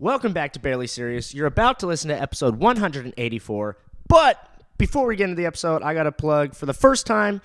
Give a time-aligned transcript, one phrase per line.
[0.00, 1.34] Welcome back to Barely Serious.
[1.34, 3.76] You're about to listen to episode 184.
[4.08, 7.42] But before we get into the episode, I got to plug for the first time,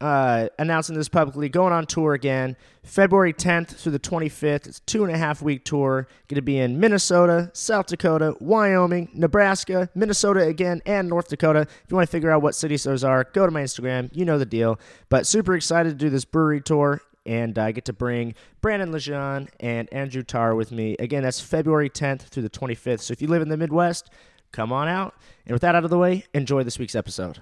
[0.00, 4.66] uh, announcing this publicly, going on tour again, February 10th through the 25th.
[4.66, 6.08] It's a two and a half week tour.
[6.28, 11.60] Going to be in Minnesota, South Dakota, Wyoming, Nebraska, Minnesota again, and North Dakota.
[11.60, 14.08] If you want to figure out what cities those are, go to my Instagram.
[14.14, 14.80] You know the deal.
[15.10, 19.48] But super excited to do this brewery tour and I get to bring Brandon Lejean
[19.60, 20.96] and Andrew Tar with me.
[20.98, 23.00] Again, that's February 10th through the 25th.
[23.00, 24.10] So if you live in the Midwest,
[24.52, 25.14] come on out.
[25.46, 27.40] And with that out of the way, enjoy this week's episode.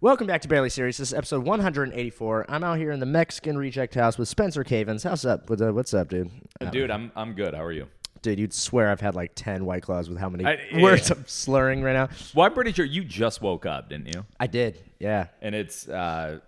[0.00, 0.98] Welcome back to Barely Serious.
[0.98, 2.46] This is episode 184.
[2.48, 5.02] I'm out here in the Mexican Reject House with Spencer Cavens.
[5.02, 5.50] How's up?
[5.50, 6.30] What's up, what's up dude?
[6.70, 7.52] Dude, I'm I'm good.
[7.54, 7.88] How are you?
[8.22, 11.10] Dude, you'd swear I've had like 10 White Claws with how many I- yeah, words.
[11.10, 12.08] I'm slurring right now.
[12.34, 14.24] Well, I'm pretty sure you just woke up, didn't you?
[14.38, 15.28] I did, yeah.
[15.42, 16.38] And it's uh,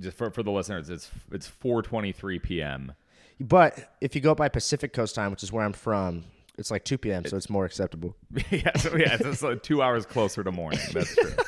[0.00, 2.92] just for for the listeners, it's it's 4:23 p.m.
[3.40, 6.24] But if you go by Pacific Coast time, which is where I'm from,
[6.56, 8.14] it's like 2 p.m., so it's more acceptable.
[8.50, 10.80] yeah, so yeah, it's, like two hours closer to morning.
[10.92, 11.32] That's true.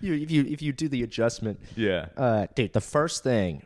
[0.00, 3.62] You, if you if you do the adjustment, Yeah, Uh, dude, the first thing,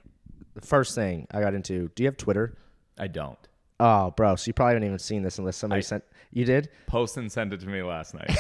[0.54, 1.90] the first thing I got into.
[1.96, 2.56] Do you have Twitter?
[2.96, 3.38] I don't.
[3.80, 4.36] Oh, bro.
[4.36, 6.04] So you probably haven't even seen this unless somebody I- sent.
[6.30, 6.68] You did?
[6.86, 8.30] Post and send it to me last night.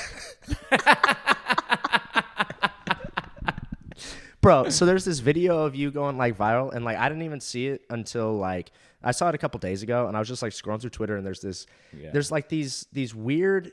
[4.40, 7.40] bro so there's this video of you going like viral and like i didn't even
[7.40, 8.70] see it until like
[9.02, 11.16] i saw it a couple days ago and i was just like scrolling through twitter
[11.16, 12.10] and there's this Yeah.
[12.12, 13.72] there's like these these weird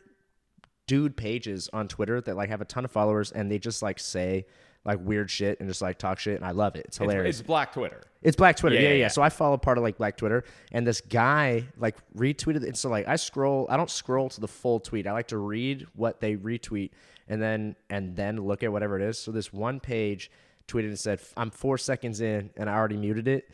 [0.87, 3.99] dude pages on twitter that like have a ton of followers and they just like
[3.99, 4.45] say
[4.85, 7.39] like weird shit and just like talk shit and i love it it's It's, hilarious
[7.39, 8.01] it's Black Twitter.
[8.21, 8.75] It's Black Twitter.
[8.75, 9.07] Yeah, Yeah, yeah, yeah, yeah.
[9.09, 12.75] So I follow part of like Black Twitter, and this guy like retweeted it.
[12.75, 15.05] So like I scroll, I don't scroll to the full tweet.
[15.05, 16.89] I like to read what they retweet,
[17.27, 19.19] and then and then look at whatever it is.
[19.19, 20.31] So this one page
[20.67, 23.49] tweeted and said, "I'm four seconds in, and I already muted it."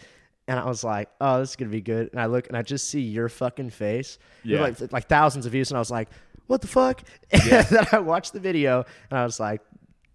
[0.47, 2.61] And I was like, "Oh, this is gonna be good." And I look, and I
[2.61, 4.17] just see your fucking face.
[4.43, 4.61] Yeah.
[4.61, 6.09] like like thousands of views, and I was like,
[6.47, 9.61] "What the fuck?" And then I watched the video, and I was like,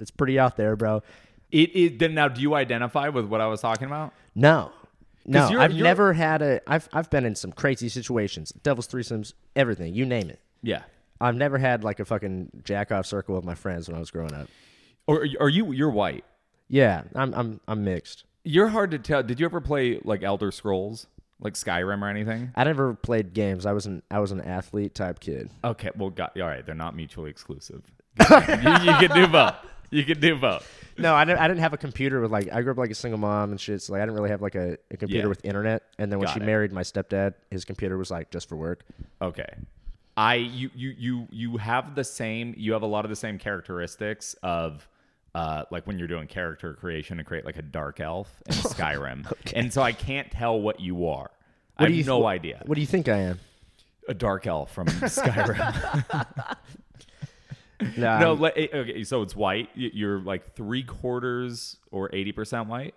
[0.01, 1.03] "It's pretty out there, bro."
[1.53, 1.99] It is.
[1.99, 4.13] Then now, do you identify with what I was talking about?
[4.35, 4.73] No.
[5.29, 6.61] No, you're- I've you're- never had a.
[6.67, 10.41] I've I've been in some crazy situations, devil's threesomes, everything, you name it.
[10.63, 10.83] Yeah.
[11.21, 14.11] I've never had like a fucking jack off circle with my friends when I was
[14.11, 14.49] growing up.
[15.07, 15.73] Or are you?
[15.73, 16.25] You're white.
[16.69, 18.25] Yeah, I'm I'm I'm mixed.
[18.45, 19.23] You're hard to tell.
[19.23, 21.07] Did you ever play like Elder Scrolls,
[21.41, 22.51] like Skyrim or anything?
[22.55, 23.67] I never played games.
[23.67, 25.51] I was an I was an athlete type kid.
[25.65, 26.65] Okay, well, got, all right.
[26.65, 27.83] They're not mutually exclusive.
[28.21, 29.55] you, you can do both.
[29.91, 30.69] You can do both.
[30.99, 32.95] No, I didn't, I didn't have a computer with like I grew up like a
[32.95, 33.83] single mom and shit.
[33.83, 35.29] So like I didn't really have like a, a computer Yeah.
[35.29, 35.85] with internet.
[35.99, 36.47] And then when Got she it.
[36.47, 38.85] married my stepdad, his computer was like just for work.
[39.23, 39.47] Okay.
[40.17, 42.55] I you you you you have the same.
[42.57, 44.89] You have a lot of the same characteristics of.
[45.37, 49.31] Uh, like when you're doing character creation to create like a dark elf in Skyrim,
[49.55, 51.31] and so I can't tell what you are.
[51.77, 52.63] I have you no idea.
[52.65, 53.39] What do you think I am?
[54.09, 56.57] A dark elf from Skyrim.
[57.99, 59.05] No, no, I'm- le- eh, okay.
[59.05, 59.69] So it's white.
[59.75, 62.95] You're like three quarters or eighty percent white.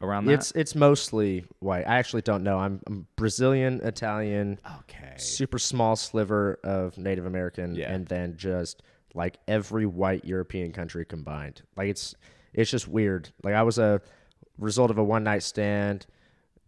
[0.00, 0.32] Around that.
[0.32, 1.86] it's it's mostly white.
[1.86, 2.58] I actually don't know.
[2.58, 5.12] I'm, I'm Brazilian, Italian, okay.
[5.16, 7.92] super small sliver of Native American, Yeah.
[7.92, 8.82] and then just
[9.16, 11.62] like every white European country combined.
[11.76, 12.14] Like it's
[12.54, 13.30] it's just weird.
[13.42, 14.00] Like I was a
[14.58, 16.06] result of a one night stand,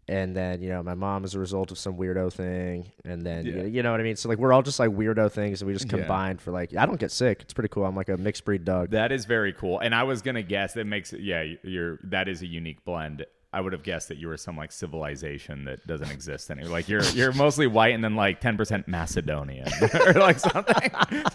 [0.08, 3.46] and then you know my mom is a result of some weirdo thing, and then
[3.46, 3.54] Yeah.
[3.62, 4.16] you, you know what I mean.
[4.16, 5.98] So like we're all just like weirdo things, and we just Yeah.
[5.98, 7.42] combined for like I don't get sick.
[7.42, 7.84] It's pretty cool.
[7.84, 8.90] I'm like a mixed breed dog.
[8.90, 9.78] That is very cool.
[9.80, 11.20] And I was gonna guess that makes it.
[11.20, 11.98] Yeah, you're.
[12.04, 13.24] That is a unique blend.
[13.50, 16.70] I would have guessed that you were some like civilization that doesn't exist anymore.
[16.70, 19.66] Like you're you're mostly white and then like ten percent Macedonian
[20.06, 20.90] or like something.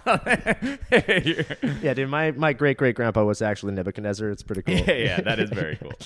[1.81, 2.09] Yeah, dude.
[2.09, 4.29] My my great great grandpa was actually Nebuchadnezzar.
[4.29, 4.75] It's pretty cool.
[4.75, 5.93] yeah, yeah, that is very cool.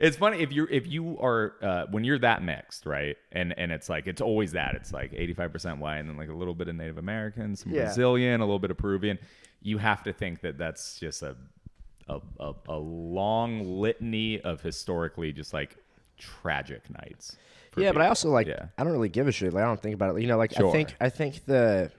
[0.00, 3.16] It's funny if you're if you are uh, when you're that mixed, right?
[3.32, 4.76] And and it's like it's always that.
[4.76, 7.86] It's like 85% white and then like a little bit of Native American, some Yeah.
[7.86, 9.18] Brazilian, a little bit of Peruvian.
[9.60, 11.34] You have to think that that's just a
[12.08, 15.76] a, a, a long litany of historically just like
[16.18, 17.36] tragic nights.
[17.76, 18.66] Yeah, but I also like yeah.
[18.76, 19.52] I don't really give a shit.
[19.52, 20.20] Like I don't think about it.
[20.22, 21.92] You know, like I think I think the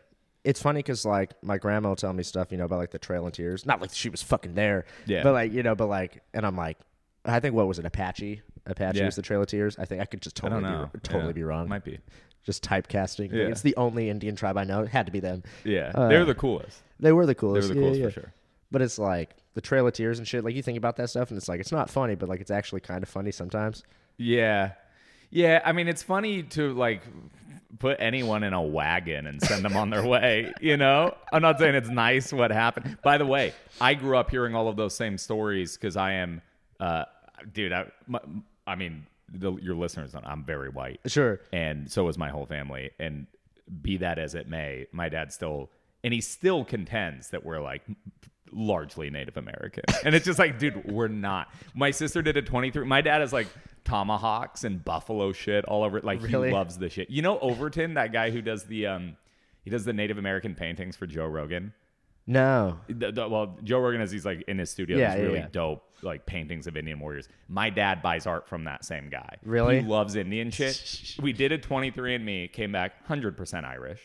[0.44, 3.00] it's funny because like my grandma will tell me stuff, you know, about like the
[3.00, 3.66] Trail and Tears.
[3.66, 5.24] Not like she was fucking there, Yeah.
[5.24, 6.78] But like you know, but like, and I'm like,
[7.26, 8.42] I think what was it, Apache?
[8.66, 9.06] Apache Yeah.
[9.06, 9.78] was the Trail of Tears.
[9.80, 10.90] I think I could just I totally don't know.
[10.92, 11.32] be totally Yeah.
[11.34, 11.68] be wrong.
[11.70, 12.00] Might be.
[12.46, 13.32] just typecasting.
[13.32, 13.44] Yeah.
[13.48, 14.82] it's the only Indian tribe I know.
[14.82, 15.44] It had to be them.
[15.64, 16.82] Yeah, Uh, they're the coolest.
[17.00, 17.68] They were the coolest.
[17.70, 18.34] They were the coolest for sure.
[18.72, 20.44] But it's like the Trail of Tears and shit.
[20.44, 22.52] Like you think about that stuff, and it's like it's not funny, but like it's
[22.52, 23.84] actually kind of funny sometimes.
[24.18, 24.72] Yeah.
[25.32, 27.04] Yeah, I mean it's funny to like
[27.78, 31.16] put anyone in a wagon and send them on their way, you know?
[31.32, 32.98] I'm not saying it's nice what happened.
[33.04, 36.42] By the way, I grew up hearing all of those same stories cuz I am
[36.80, 37.06] uh
[37.54, 38.20] dude, I my,
[38.66, 41.00] I mean the, your listeners know I'm very white.
[41.06, 41.40] Sure.
[41.54, 43.28] And so is my whole family and
[43.82, 45.70] be that as it may, my dad still,
[46.04, 47.84] and he still contends that we're like
[48.52, 49.84] largely Native American.
[50.06, 51.50] And it's just like, dude, we're not.
[51.74, 52.86] My sister did a 23.
[52.86, 53.48] My dad is like
[53.84, 56.00] tomahawks and buffalo shit all over.
[56.02, 56.50] Like Really?
[56.50, 57.10] he loves the shit.
[57.10, 59.18] You know Overton, that guy who does the um,
[59.64, 61.74] he does the Native American paintings for Joe Rogan.
[62.28, 62.80] No.
[62.88, 65.40] The- the- well, Joe Rogan has these like in his studio, Yeah, these yeah, really
[65.40, 65.48] yeah.
[65.52, 67.28] dope like paintings of Indian warriors.
[67.48, 69.38] My dad buys art from that same guy.
[69.44, 69.82] Really?
[69.82, 71.16] he loves Indian shit.
[71.22, 74.00] we did a 23andMe, came back 100% Irish,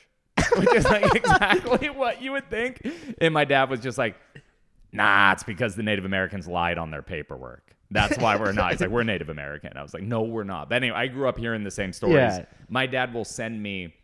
[0.59, 2.81] which is like exactly what you would think.
[3.21, 4.17] And my dad was just like,
[4.93, 8.73] "Nah, it's because the Native Americans lied on their paperwork." That's why we're not.
[8.73, 9.77] He's like, we're Native American.
[9.77, 10.69] I was like, no, we're not.
[10.69, 12.17] But anyway, I grew up hearing the same stories.
[12.17, 12.45] Yeah.
[12.69, 13.95] My dad will send me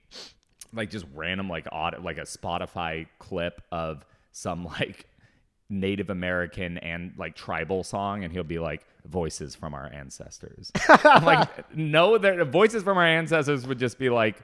[0.73, 5.07] like just random like odd like a Spotify clip of some like
[5.69, 10.71] Native American and like tribal song, and he'll be like voices from our ancestors.
[10.89, 14.37] I'm like, no, the voices from our ancestors would just be like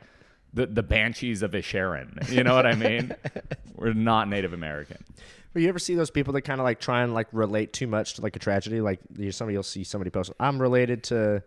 [0.57, 2.29] the the banshees of Inisherin.
[2.31, 3.15] You know what I mean?
[3.77, 5.05] We're not Native American.
[5.53, 7.87] But you ever see those people that kind of like try and like relate too
[7.87, 8.81] much to like a tragedy?
[8.81, 11.43] Like you, somebody you'll see somebody post, "I'm related to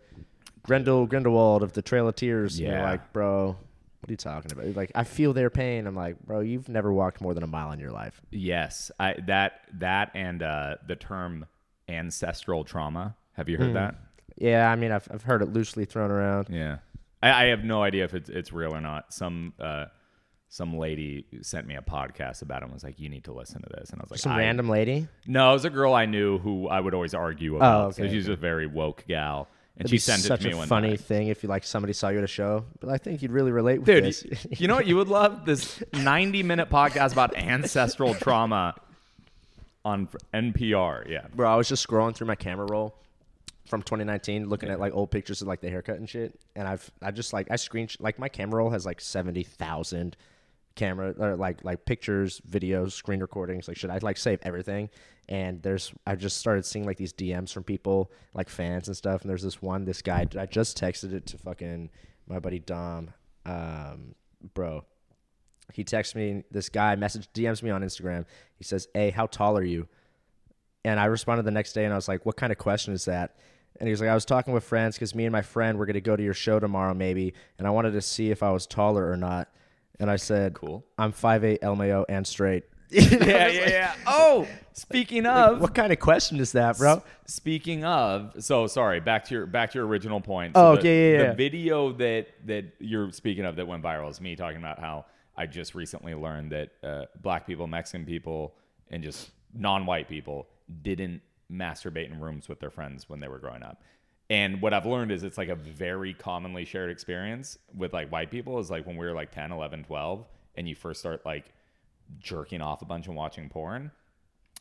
[0.62, 2.82] Grendel Grindelwald of the Trail of Tears." And you're Yeah.
[2.90, 3.46] like, bro,
[4.00, 4.74] what are you talking about?
[4.76, 5.86] Like, I feel their pain.
[5.86, 8.20] I'm like, bro, you've never walked more than a mile in your life.
[8.30, 11.46] Yes, I that that and uh, the term
[11.88, 13.16] ancestral trauma.
[13.34, 13.94] Have you heard that?
[14.36, 16.48] Yeah, I mean, I've I've heard it loosely thrown around.
[16.50, 16.78] Yeah,
[17.22, 19.12] I, I have no idea if it's it's real or not.
[19.12, 19.86] Some uh,
[20.48, 23.62] some lady sent me a podcast about it and was like, "You need to listen
[23.62, 25.06] to this," and I was like, Some I- random lady.
[25.26, 27.80] No, it was a girl I knew who I would always argue about.
[27.82, 30.42] Oh, okay, so she's a very woke gal, and It'd she be sent such it
[30.44, 30.96] to me a one funny time.
[30.98, 32.64] thing if you like somebody saw you at a show.
[32.80, 34.24] But I think you'd really relate with Dude, this.
[34.58, 35.44] you know what you would love?
[35.44, 38.74] This 90 minute podcast about ancestral trauma
[39.84, 41.08] on NPR.
[41.08, 41.26] Yeah.
[41.34, 42.94] Bro, I was just scrolling through my camera roll
[43.70, 46.38] from 2019, looking at like old pictures of like the haircut and shit.
[46.56, 50.16] And I've I just like I screen like my camera roll has like 70,000
[50.74, 54.90] camera or like like pictures, videos, screen recordings, like should I like save everything.
[55.28, 59.22] And there's I just started seeing like these DMs from people like fans and stuff.
[59.22, 60.26] And there's this one, this guy.
[60.36, 61.90] I just texted it to fucking
[62.26, 63.10] my buddy Dom,
[63.46, 64.16] um,
[64.52, 64.84] bro.
[65.72, 66.42] He texts me.
[66.50, 68.26] This guy message DMs me on Instagram.
[68.56, 69.86] He says, "Hey, how tall are you?"
[70.84, 73.04] And I responded the next day and I was like, what kind of question is
[73.04, 73.36] that?
[73.78, 75.86] And he was like, I was talking with friends because me and my friend were
[75.86, 77.32] going to go to your show tomorrow, maybe.
[77.58, 79.48] And I wanted to see if I was taller or not.
[79.98, 80.84] And I said, Cool.
[80.98, 82.64] I'm 5'8 LMAO and straight.
[82.90, 83.94] Yeah, yeah, yeah.
[84.06, 85.60] Oh, speaking of.
[85.60, 87.02] what kind of question is that, bro?
[87.26, 88.98] Speaking of, so sorry.
[89.00, 90.52] Back to your back to your original point.
[90.56, 91.34] Oh, the, okay, yeah, yeah, The yeah.
[91.34, 95.04] video that that you're speaking of that went viral is me talking about how
[95.36, 98.54] I just recently learned that uh, black people, Mexican people,
[98.90, 100.48] and just non-white people
[100.82, 103.82] didn't masturbate in rooms with their friends when they were growing up.
[104.30, 108.30] And what I've learned is it's like a very commonly shared experience with like white
[108.30, 110.24] people is like when we were like 10, 11, 12
[110.54, 111.46] and you first start like
[112.20, 113.90] jerking off a bunch and watching porn.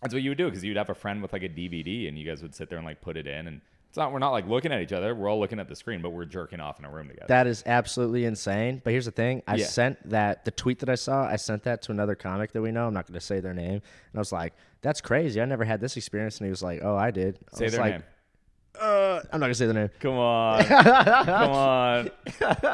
[0.01, 2.17] That's what you would do because you'd have a friend with like a DVD and
[2.17, 4.29] you guys would sit there and like put it in and it's not we're not
[4.29, 6.79] like looking at each other we're all looking at the screen but we're jerking off
[6.79, 7.25] in a room together.
[7.27, 8.81] That is absolutely insane.
[8.83, 9.65] But here's the thing I Yeah.
[9.65, 12.71] sent that, the tweet that I saw, I sent that to another comic that we
[12.71, 12.87] know.
[12.87, 13.73] I'm not going to say their name.
[13.73, 15.41] And I was like, that's crazy.
[15.41, 16.37] I never had this experience.
[16.37, 17.39] And he was like, oh, I did.
[17.53, 18.03] I Say was their like, name.
[18.79, 19.89] Uh, I'm not going to say the name.
[19.99, 20.63] Come on,
[21.25, 22.11] come on.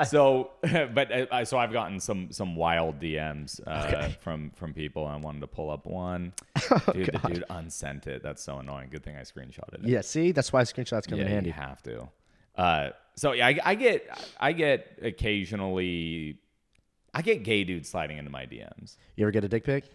[0.06, 0.52] So,
[0.94, 5.06] but uh, I so I've gotten some some wild DMs uh, from from people.
[5.06, 6.34] I wanted to pull up one.
[6.94, 8.24] Dude, the dude unsent it.
[8.24, 8.90] That's so annoying.
[8.92, 9.90] Good thing I screenshotted it.
[9.90, 10.32] Yeah, see?
[10.32, 11.50] That's why screenshots come yeah, in handy.
[11.50, 12.10] you have to.
[12.56, 16.40] Uh, so yeah, I, I get I get occasionally
[17.14, 18.98] I get gay dudes sliding into my DMs.
[19.16, 19.86] You ever get a dick pic?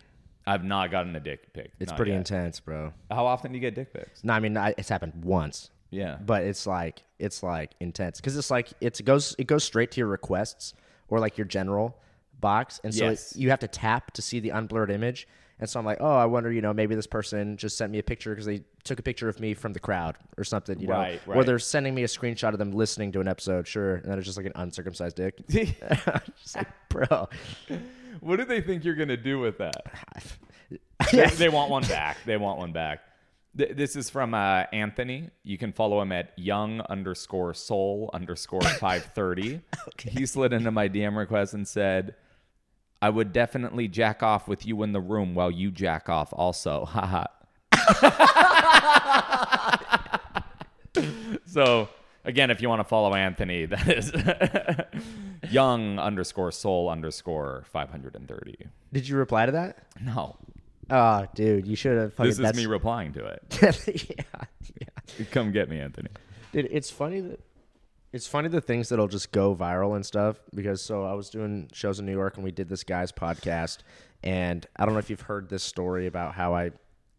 [0.46, 1.70] I've not gotten a dick pic.
[1.78, 2.18] It's pretty yet.
[2.18, 2.92] intense, bro.
[3.10, 4.24] How often do you get dick pics?
[4.24, 6.18] No, I mean I, it's happened once, Yeah.
[6.24, 9.98] but it's like it's like intense because it's like it goes it goes straight to
[10.00, 10.72] your requests
[11.08, 11.96] or like your general
[12.40, 15.26] box, and so it- you have to tap to see the unblurred image.
[15.58, 17.98] And so I'm like, oh, I wonder, you know, maybe this person just sent me
[17.98, 20.86] a picture because they took a picture of me from the crowd or something, you
[20.86, 23.96] know, Right, or they're sending me a screenshot of them listening to an episode, sure,
[23.96, 25.34] and then it's just like an uncircumcised dick.
[25.50, 27.28] Just like, bro,
[28.20, 29.84] what do they think you're gonna do with that?
[31.12, 32.16] they, they want one back.
[32.24, 33.00] They want one back.
[33.56, 35.30] Th- This is from uh, Anthony.
[35.42, 39.60] You can follow him at young underscore soul underscore 530.
[40.08, 42.14] He slid into my DM request and said,
[43.02, 46.84] I would definitely jack off with you in the room while you jack off also.
[46.94, 47.24] Haha.
[51.46, 51.88] so,
[52.24, 54.12] again, if you want to follow Anthony, that is
[55.50, 58.56] young underscore soul underscore 530.
[58.92, 59.78] did you reply to that?
[60.00, 60.36] No.
[60.90, 62.16] Oh, dude, you should have.
[62.16, 63.42] This is that's, me replying to it.
[64.18, 64.44] yeah,
[64.80, 65.24] yeah.
[65.30, 66.08] Come get me, Anthony.
[66.52, 67.40] Dude, it's funny that
[68.12, 71.68] It's funny the things that'll just go viral and stuff because so I was doing
[71.72, 73.78] shows in New York and we did this guy's podcast
[74.22, 76.72] and I don't know if you've heard this story about how I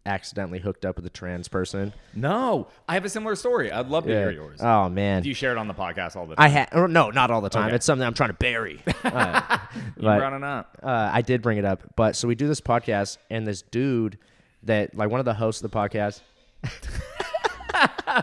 [0.05, 1.93] accidentally hooked up with a trans person.
[2.15, 3.71] No, I have a similar story.
[3.71, 4.59] I'd love to hear yours.
[4.61, 5.21] Oh man.
[5.23, 6.43] Do you share it on the podcast all the time?
[6.43, 7.67] I had no, not all the time.
[7.67, 7.75] Okay.
[7.75, 8.81] It's something I'm trying to bury.
[9.03, 9.57] Uh,
[9.97, 10.77] you but- brought it up.
[10.83, 14.17] uh, I did bring it up, but so we do this podcast, and this dude
[14.63, 16.21] that like one of the hosts of the podcast,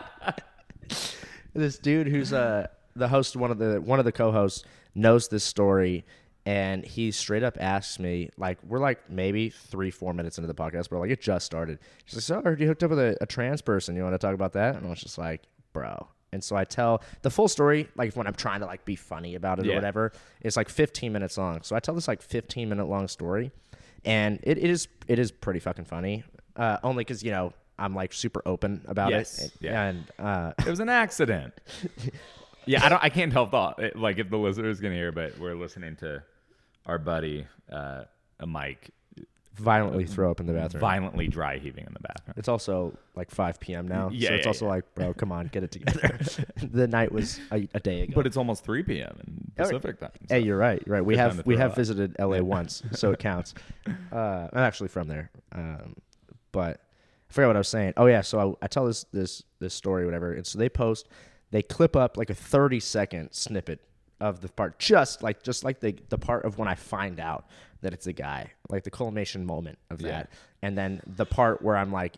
[1.55, 2.67] this dude who's uh
[2.97, 6.05] the host, one of the one of the co-hosts knows this story,
[6.49, 10.55] and he straight up asks me like we're like maybe three four minutes into the
[10.55, 11.79] podcast, but like it just started.
[12.07, 13.95] He's like, "So, I heard you hooked up with a, a trans person.
[13.97, 15.43] You want to talk about that?" And I was just like,
[15.75, 18.97] "Bro." And so I tell the full story, like when I'm trying to like be
[18.97, 20.13] funny about it or whatever.
[20.41, 21.63] It's like 15 minutes long.
[21.63, 23.51] So I tell this like 15 minute long story,
[24.05, 26.25] and it, it is it is pretty fucking funny.
[26.57, 29.83] Uh, only because you know I'm like super open about Yes, it, yeah.
[29.85, 31.53] and uh, It was an accident.
[32.67, 33.03] yeah, I don't.
[33.05, 33.81] I can't help thought.
[33.97, 36.23] Like if the listener is gonna hear, but we're listening to
[36.89, 38.05] our buddy uh,
[38.47, 38.91] Mike
[39.55, 40.81] violently throw up in the bathroom.
[40.81, 42.35] violently dry heaving in the bathroom.
[42.37, 43.89] It's also like 5 p.m.
[43.89, 44.71] now, Yeah, so it's yeah, also yeah.
[44.71, 46.19] like, bro, come on, get it together.
[46.63, 48.13] the night was a, a day ago.
[48.15, 49.19] But it's almost 3 p.m.
[49.27, 50.11] in Oh, Pacific time.
[50.29, 50.81] Hey, you're right.
[50.87, 51.05] You're right.
[51.05, 51.77] We Good have we have up.
[51.77, 53.55] visited LA once, so it counts.
[54.13, 55.95] Uh, I'm actually from there, um,
[56.53, 56.81] but
[57.29, 57.95] I forgot what I was saying.
[57.97, 60.33] Oh yeah, so I, I tell this this this story, whatever.
[60.35, 61.09] And so they post,
[61.51, 63.81] they clip up like a 30 second snippet
[64.21, 67.47] of the part, just like just like the the part of when I find out
[67.83, 70.09] that it's a guy, like the culmination moment of Yeah.
[70.09, 70.31] that,
[70.63, 72.17] and then the part where I'm like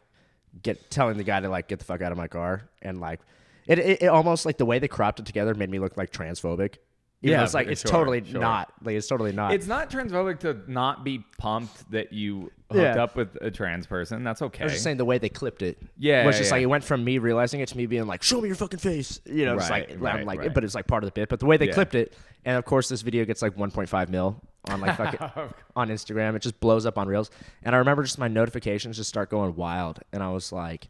[0.63, 3.21] get telling the guy to like get the fuck out of my car and like
[3.67, 6.11] it, it, it almost like the way they cropped it together made me look like
[6.11, 6.77] transphobic.
[7.23, 8.41] Even Yeah, though it's like it's sure, totally sure.
[8.41, 8.73] not.
[8.83, 9.53] Like it's totally not.
[9.53, 13.03] It's not transphobic to not be pumped that you hooked Yeah.
[13.03, 14.25] up with a trans person.
[14.25, 14.63] That's okay.
[14.63, 15.77] I was just saying the way they clipped it.
[15.99, 16.55] Yeah, was just yeah.
[16.57, 18.79] like it went from me realizing it to me being like, "Show me your fucking
[18.79, 19.57] face," you know.
[19.57, 20.55] It's Right, like I'm right, like, right.
[20.55, 21.29] but it's like part of the bit.
[21.29, 21.75] But the way they Yeah.
[21.75, 22.15] clipped it,
[22.47, 25.21] and of course this video gets like 1.5 mil on like fucking
[25.77, 26.37] on Instagram.
[26.37, 27.31] It just blows up on Reels,
[27.63, 30.89] and I remember just my notifications just start going wild, and I was like,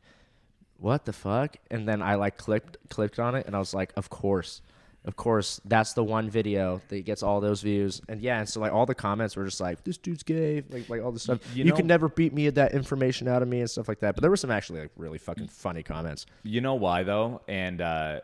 [0.76, 3.92] "What the fuck?" And then I like clicked clicked on it, and I was like,
[3.96, 4.62] "Of course."
[5.06, 8.60] Of course, that's the one video that gets all those views, and yeah, and so
[8.60, 11.38] like all the comments were just like, "This dude's gay," like like all this stuff.
[11.54, 13.88] you You, know- can never beat me at that information out of me and stuff
[13.88, 14.14] like that.
[14.14, 16.26] But there were some actually like really fucking funny comments.
[16.42, 18.20] You know why though, and uh,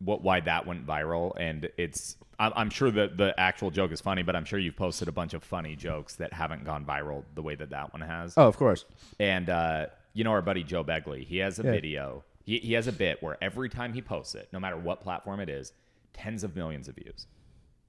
[0.00, 4.00] what why that went viral, and it's I'm, I'm sure that the actual joke is
[4.00, 7.22] funny, but I'm sure you've posted a bunch of funny jokes that haven't gone viral
[7.36, 8.34] the way that that one has.
[8.36, 8.84] Oh, of course.
[9.20, 11.70] And uh, you know our buddy Joe Begley, he has a Yeah.
[11.70, 12.24] video.
[12.44, 15.38] He, he has a bit where every time he posts it, no matter what platform
[15.40, 15.72] it is,
[16.16, 17.26] tens of millions of views,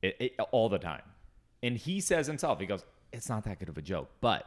[0.01, 1.03] it, it, all the time.
[1.63, 4.45] And he says himself, he goes, "It's not that good of a joke, but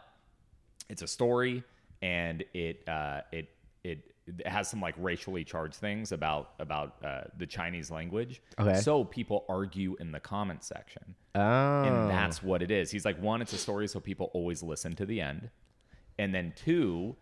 [0.88, 1.64] it's a story,
[2.02, 3.48] and it uh, it
[3.84, 8.40] it." it has some like racially charged things about about uh, the Chinese language.
[8.60, 8.78] Okay.
[8.78, 12.90] So people argue in the comment section Oh, and that's what it is.
[12.90, 15.50] He's like, one, it's a story, so people always listen to the end,
[16.18, 17.14] and then two,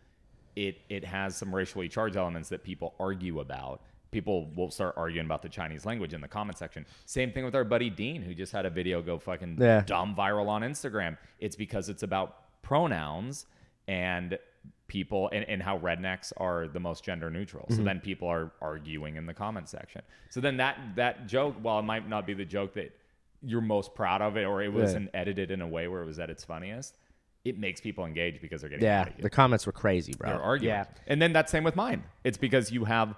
[0.57, 3.83] it it has some racially charged elements that people argue about.
[4.11, 6.87] People will start arguing about the Chinese language in the comment section.
[7.05, 9.83] Same thing with our buddy Dean, who just had a video go fucking Yeah.
[9.83, 11.17] dumb viral on Instagram.
[11.39, 13.47] It's because it's about pronouns
[13.87, 14.39] and
[14.87, 17.65] people and, and how rednecks are the most gender neutral.
[17.65, 17.77] Mm-hmm.
[17.77, 20.01] So then people are arguing in the comment section.
[20.31, 22.95] So then that that joke, while it might not be the joke that
[23.43, 26.19] you're most proud of it or it wasn't edited in a way where it was
[26.19, 26.97] at its funniest,
[27.45, 28.99] it makes people engage because they're getting yeah.
[28.99, 29.23] mad at you.
[29.23, 30.31] The comments were crazy, bro.
[30.31, 30.75] They're arguing.
[30.75, 30.85] Yeah.
[31.07, 32.05] And then that's same with mine.
[32.25, 33.15] It's because you have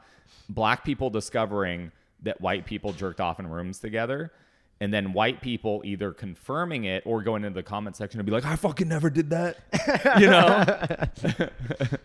[0.49, 4.33] black people discovering that white people jerked off in rooms together.
[4.83, 8.33] And then white people either confirming it or going into the comment section and be
[8.33, 9.59] like, I fucking never did that.
[10.19, 11.49] you know?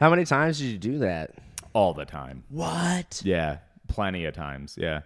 [0.00, 1.34] How many times did you do that?
[1.72, 2.44] All the time.
[2.50, 3.20] What?
[3.24, 3.58] Yeah.
[3.88, 4.76] Plenty of times.
[4.80, 5.00] Yeah.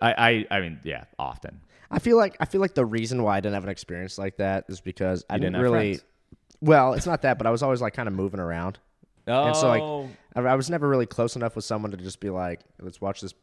[0.00, 1.60] I, I I mean, yeah, often.
[1.90, 4.36] I feel like I feel like the reason why I didn't have an experience like
[4.36, 5.94] that is because I didn't, didn't really.
[5.94, 6.04] friends.
[6.62, 8.78] Well, it's not that, but I was always like kind of moving around.
[9.26, 10.08] Oh, And so like oh.
[10.34, 13.20] I, I was never really close enough with someone to just be like, let's watch
[13.20, 13.34] this,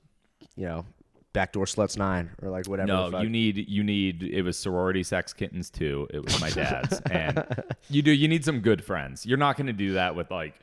[0.56, 0.86] you know,
[1.34, 2.88] backdoor sluts nine or like whatever.
[2.88, 6.08] No, you need you need it was sorority sex kittens too.
[6.12, 7.46] It was my dad's, and
[7.90, 9.26] you do you need some good friends.
[9.26, 10.56] You're not going to do that with like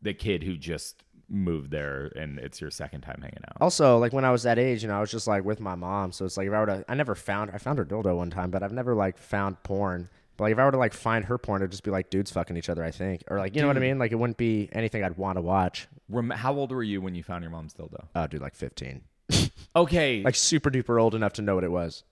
[0.00, 3.56] the kid who just moved there and it's your second time hanging out.
[3.60, 5.74] Also, like when I was that age, you know, I was just like with my
[5.74, 6.12] mom.
[6.12, 8.30] So it's like if I were to, I never found, I found her dildo one
[8.30, 10.08] time, but I've never like found porn.
[10.36, 12.30] But like if I were to like find her porn, it'd just be like dudes
[12.30, 12.82] fucking each other.
[12.84, 13.98] I think, or like you know what I mean.
[13.98, 15.88] Like it wouldn't be anything I'd want to watch.
[16.08, 18.06] Rem- how old were you when you found your mom's dildo?
[18.14, 19.02] Oh, dude, like fifteen,
[19.76, 22.04] Okay, like super duper old enough to know what it was.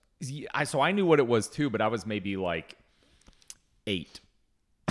[0.53, 2.75] I so I knew what it was too, but I was maybe like
[3.87, 4.19] eight.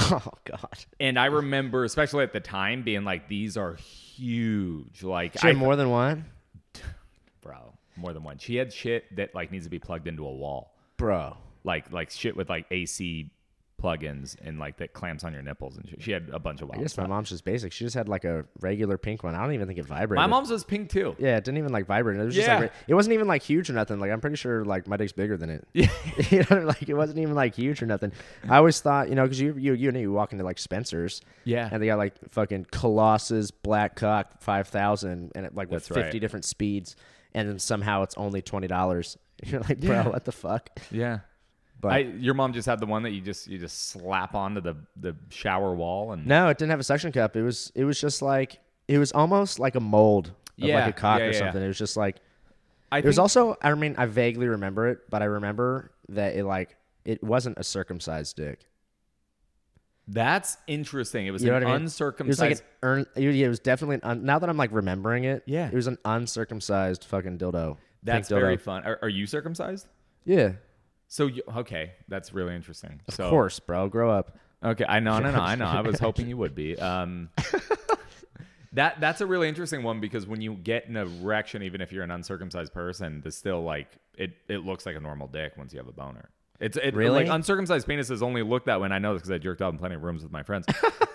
[0.13, 5.35] Oh God, And I remember, especially at the time, being like, "These are huge." Like,
[5.35, 6.25] you I, have more than one?
[7.43, 8.39] bro, more than one.
[8.39, 11.37] She had shit that like needs to be plugged into a wall, bro.
[11.65, 13.31] like like shit with like AC
[13.81, 16.03] plugins and like that clamps on your nipples and shit.
[16.03, 17.73] She had a bunch of I wild guess my mom's just basic.
[17.73, 19.35] She just had like a regular pink one.
[19.35, 20.21] I don't even think it vibrated.
[20.21, 21.17] My mom's was pink too.
[21.19, 22.19] Yeah, it didn't even like vibrate.
[22.21, 22.59] It was just Yeah.
[22.61, 23.99] like it wasn't even like huge or nothing.
[23.99, 25.67] Like I'm pretty sure like my dick's bigger than it.
[25.73, 25.89] Yeah.
[26.31, 28.13] you know, like it wasn't even like huge or nothing.
[28.49, 31.21] I always thought, you know, because you you you know you walk into like Spencer's,
[31.45, 31.69] Yeah.
[31.73, 35.97] and they got like fucking Colossus Black Cock five thousand, and it like with That's
[35.97, 36.05] right.
[36.05, 36.97] fifty different speeds,
[37.35, 39.17] and then somehow it's only twenty dollars.
[39.45, 40.09] You're like, bro, Yeah.
[40.09, 40.69] what the fuck?
[40.91, 41.21] Yeah.
[41.81, 44.61] But I, your mom just had the one that you just you just slap onto
[44.61, 47.37] the the shower wall and no, it didn't have a suction cup.
[47.37, 50.97] It was it was just like it was almost like a mold of Yeah, like
[50.97, 51.39] a cock yeah, or yeah.
[51.39, 51.63] something.
[51.63, 52.17] It was just like
[52.93, 56.35] I It was think- also I mean I vaguely remember it, but I remember that
[56.35, 58.67] it like it wasn't a circumcised dick.
[60.09, 61.27] that's interesting.
[61.27, 61.81] It was You know an what I mean?
[61.83, 62.41] It was uncircumcised.
[62.41, 65.45] like an urn, it it was definitely an un, now that I'm like remembering it.
[65.47, 65.69] Yeah.
[65.69, 67.77] it was an uncircumcised fucking dildo.
[68.03, 68.41] that's dildo.
[68.41, 68.85] very fun.
[68.85, 69.87] Are, are you circumcised?
[70.25, 70.53] Yeah,
[71.11, 73.01] So you, okay, that's really interesting.
[73.09, 73.89] of so, course, bro.
[73.89, 74.39] Grow up.
[74.65, 75.65] Okay, I know, no, no, I know.
[75.65, 76.79] I was hoping you would be.
[76.79, 77.31] Um,
[78.75, 82.05] that that's a really interesting one because when you get an erection, even if you're
[82.05, 84.35] an uncircumcised person, it's still like it.
[84.49, 86.31] It looks like a normal dick once you have a boner.
[86.61, 87.25] It's it, Really?
[87.25, 88.85] like uncircumcised penises only look that way.
[88.85, 90.67] And I know this because I jerked off in plenty of rooms with my friends.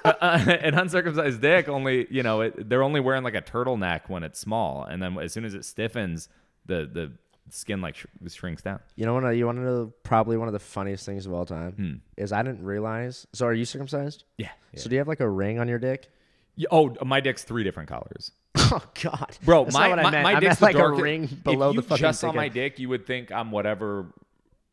[0.03, 0.11] uh,
[0.59, 4.39] an uncircumcised dick only, you know, it, they're only wearing like a turtleneck when it's
[4.39, 6.27] small, and then as soon as it stiffens,
[6.65, 7.13] the the
[7.49, 8.79] skin like sh- shrinks down.
[8.95, 9.29] You know what?
[9.31, 11.93] You want to know probably one of the funniest things of all time Hmm.
[12.21, 13.27] is I didn't realize.
[13.33, 14.23] So are you circumcised?
[14.37, 14.49] Yeah.
[14.75, 16.09] So do you have like a ring on your dick?
[16.55, 18.31] Yeah, Oh, my dick's three different colors.
[18.57, 20.23] Oh God, Bro, That's my, not what my, I meant.
[20.23, 22.01] my I dick's meant the like darkest- a ring below the if you the fucking.
[22.01, 22.35] just saw dick.
[22.35, 24.07] my dick, you would think I'm whatever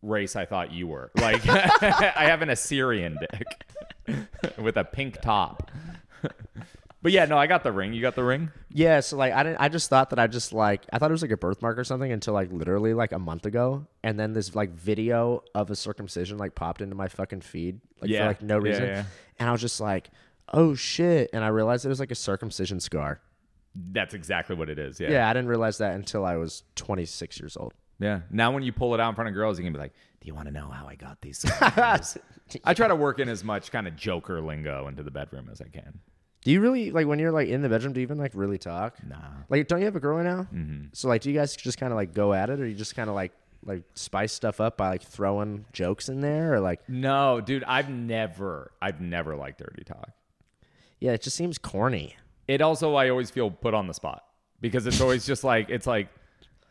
[0.03, 1.11] race I thought you were.
[1.17, 4.19] Like I have an Assyrian dick
[4.59, 5.71] with a pink top.
[7.03, 7.93] But yeah, no, I got the ring.
[7.93, 8.51] You got the ring?
[8.71, 9.59] Yeah, so like I didn't.
[9.61, 11.85] I just thought that I just like I thought it was like a birthmark or
[11.85, 15.77] something until like literally like a month ago, and then this like video of a
[15.77, 19.05] circumcision like popped into my fucking feed like Yeah, for like no reason, yeah.
[19.39, 20.11] and I was just like,
[20.53, 23.21] oh shit, and I realized it was like a circumcision scar.
[23.75, 25.01] That's exactly what it is.
[25.01, 25.11] Yeah.
[25.11, 27.73] Yeah, I didn't realize that until I was 26 years old.
[27.99, 28.21] Yeah.
[28.31, 30.27] Now when you pull it out in front of girls, you can be like, "Do
[30.27, 32.19] you want to know how I got these?" scars?"
[32.65, 35.61] I try to work in as much kind of Joker lingo into the bedroom as
[35.61, 36.01] I can.
[36.45, 37.93] Do you really like when you're like in the bedroom?
[37.93, 38.97] Do you even like really talk?
[39.07, 39.17] Nah.
[39.49, 40.49] Like, don't you have a girl right now?
[40.53, 40.87] Mm-hmm.
[40.93, 42.97] So like, do you guys just kind of like go at it, or you just
[42.97, 43.33] kind of like
[43.65, 47.89] like spice stuff up by like throwing jokes in there, or like No, dude, I've
[47.89, 50.11] never, I've never liked dirty talk.
[50.99, 52.17] yeah, it just seems corny.
[52.49, 54.25] it also I always feel put on the spot
[54.61, 56.09] because it's always just like it's like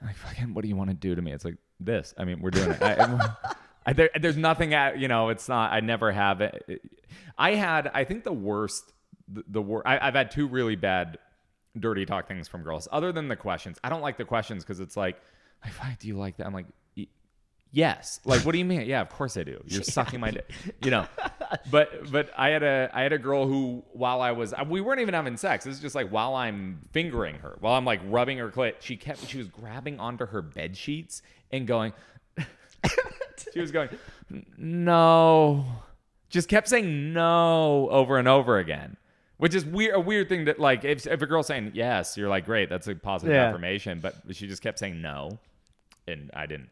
[0.03, 1.31] like fucking what do you want to do to me?
[1.31, 2.13] It's like this.
[2.17, 2.81] I mean, we're doing it.
[2.81, 3.29] I,
[3.85, 5.29] I, there, there's nothing at you know.
[5.29, 5.71] It's not.
[5.71, 6.81] I never have it.
[7.37, 7.89] I had.
[7.93, 8.91] I think the worst.
[9.33, 9.87] The, the worst.
[9.87, 11.17] I've had two really bad
[11.79, 12.87] dirty talk things from girls.
[12.91, 15.19] Other than the questions, I don't like the questions because it's like,
[15.83, 16.47] like, do you like that?
[16.47, 16.67] I'm like.
[16.97, 17.07] "Y-
[17.73, 18.19] Yes.
[18.25, 18.81] Like, what do you mean?
[18.81, 19.61] Yeah, of course I do.
[19.65, 20.51] You're sucking my dick.
[20.83, 21.07] You know.
[21.69, 24.99] But but I had a I had a girl who while I was we weren't
[24.99, 25.63] even having sex.
[25.63, 28.97] This is just like while I'm fingering her, while I'm like rubbing her clit, she
[28.97, 31.93] kept she was grabbing onto her bed sheets and going.
[33.53, 33.87] she was going,
[34.57, 35.65] no,
[36.29, 38.97] just kept saying no over and over again.
[39.41, 42.29] Which is weird, a weird thing that like if if a girl's saying yes, you're
[42.29, 43.47] like great, that's a positive Yeah.
[43.47, 43.99] affirmation.
[43.99, 45.39] But she just kept saying no,
[46.07, 46.69] and I didn't.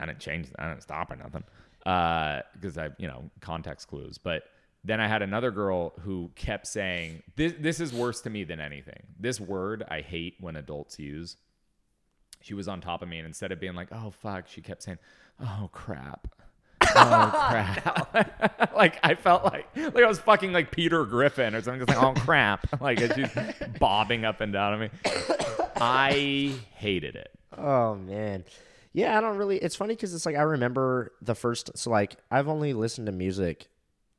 [0.00, 0.48] I didn't change.
[0.58, 1.44] I didn't stop or nothing
[1.84, 4.16] uh, because I, you know, context clues.
[4.16, 4.44] But
[4.84, 8.58] then I had another girl who kept saying, "This this is worse to me than
[8.58, 9.02] anything.
[9.20, 11.36] This word I hate when adults use."
[12.40, 14.82] She was on top of me, and instead of being like, "Oh fuck," she kept
[14.82, 14.98] saying,
[15.38, 16.26] "Oh crap."
[16.96, 18.74] Oh crap!
[18.76, 21.86] like I felt like like I was fucking like Peter Griffin or something.
[21.86, 22.80] Just like oh crap!
[22.80, 24.90] Like as she's bobbing up and down on me.
[25.76, 27.30] I hated it.
[27.56, 28.44] Oh man.
[28.92, 32.16] Yeah, I don't really it's funny cuz it's like I remember the first so like
[32.30, 33.68] I've only listened to music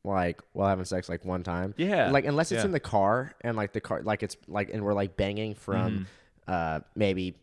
[0.04, 1.74] like while having sex like one time.
[1.78, 2.66] Yeah, Like unless it's yeah.
[2.66, 5.92] in the car and like the car like it's like and we're like banging from
[5.92, 6.04] Mm-hmm.
[6.48, 7.36] uh maybe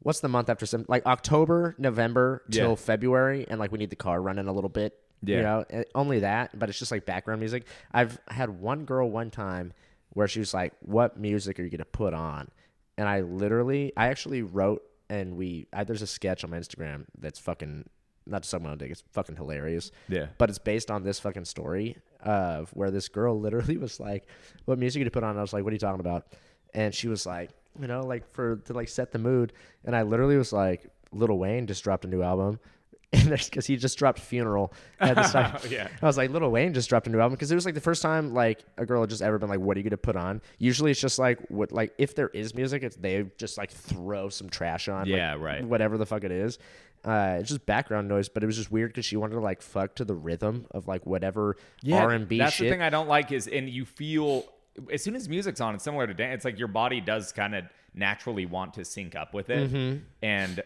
[0.00, 2.74] what's the month after some like October, November till Yeah.
[2.76, 4.98] February and like we need the car running a little bit.
[5.24, 5.42] You Yeah.
[5.42, 7.66] know, and only that, but it's just like background music.
[7.92, 9.72] I've had one girl one time
[10.10, 12.48] where she was like, "What music are you going to put on?"
[12.96, 17.06] And I literally I actually wrote and we I, there's a sketch on my Instagram
[17.18, 17.88] that's fucking
[18.26, 18.90] not to my own dick.
[18.90, 19.90] It's fucking hilarious.
[20.08, 20.26] Yeah.
[20.38, 24.26] But it's based on this fucking story of where this girl literally was like,
[24.66, 26.26] "What music to put on?" I was like, "What are you talking about?"
[26.74, 27.50] And she was like,
[27.80, 29.52] "You know, like for to like set the mood."
[29.84, 32.60] And I literally was like, Lil Wayne just dropped a new album."
[33.14, 35.58] and because he just dropped Funeral at the time.
[35.70, 35.88] Yeah.
[36.02, 37.80] I was like, Lil Wayne just dropped a new album because it was like the
[37.80, 40.14] first time like a girl had just ever been like, "What are you gonna put
[40.16, 43.70] on?" Usually it's just like what like if there is music, it's they just like
[43.70, 45.02] throw some trash on.
[45.02, 45.64] like, Yeah, right.
[45.64, 46.58] Whatever the fuck it is.
[47.04, 49.62] Uh, it's just background noise, but it was just weird because she wanted to like
[49.62, 51.56] fuck to the rhythm of like whatever
[51.90, 52.44] R and B shit.
[52.44, 52.66] That's shit.
[52.66, 54.44] the thing I don't like is, and you feel
[54.92, 56.36] as soon as music's on, it's similar to dance.
[56.36, 57.64] It's like your body does kind of
[57.94, 59.98] naturally want to sync up with it, Mm-hmm.
[60.22, 60.62] and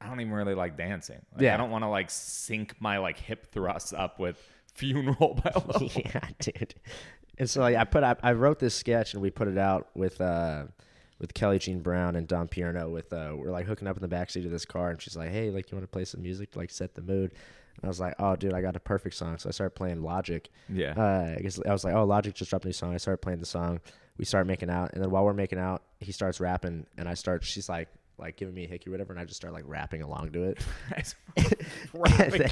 [0.00, 1.20] I don't even really like dancing.
[1.32, 1.54] Like, Yeah.
[1.54, 4.40] I don't want to like sync my like hip thrusts up with
[4.74, 6.74] "Funeral" by Lil yeah, dude.
[7.38, 9.88] And so like, I put I, I wrote this sketch and we put it out
[9.94, 10.64] with uh
[11.20, 14.14] with Kelly Jean Brown and Don Pierno with uh we're like hooking up in the
[14.14, 16.50] backseat of this car and she's like, Hey, like you want to play some music
[16.52, 17.32] to like set the mood?
[17.76, 19.38] And I was like, Oh dude, I got a perfect song.
[19.38, 20.48] So I started playing Logic.
[20.68, 20.94] Yeah.
[20.96, 22.94] Uh I guess I was like, Oh, Logic just dropped a new song.
[22.94, 23.80] I started playing the song.
[24.16, 27.14] We started making out and then while we're making out, he starts rapping and I
[27.14, 29.64] start she's like like giving me a hickey or whatever and I just start like
[29.66, 30.58] rapping along to it.
[31.94, 32.50] and, then,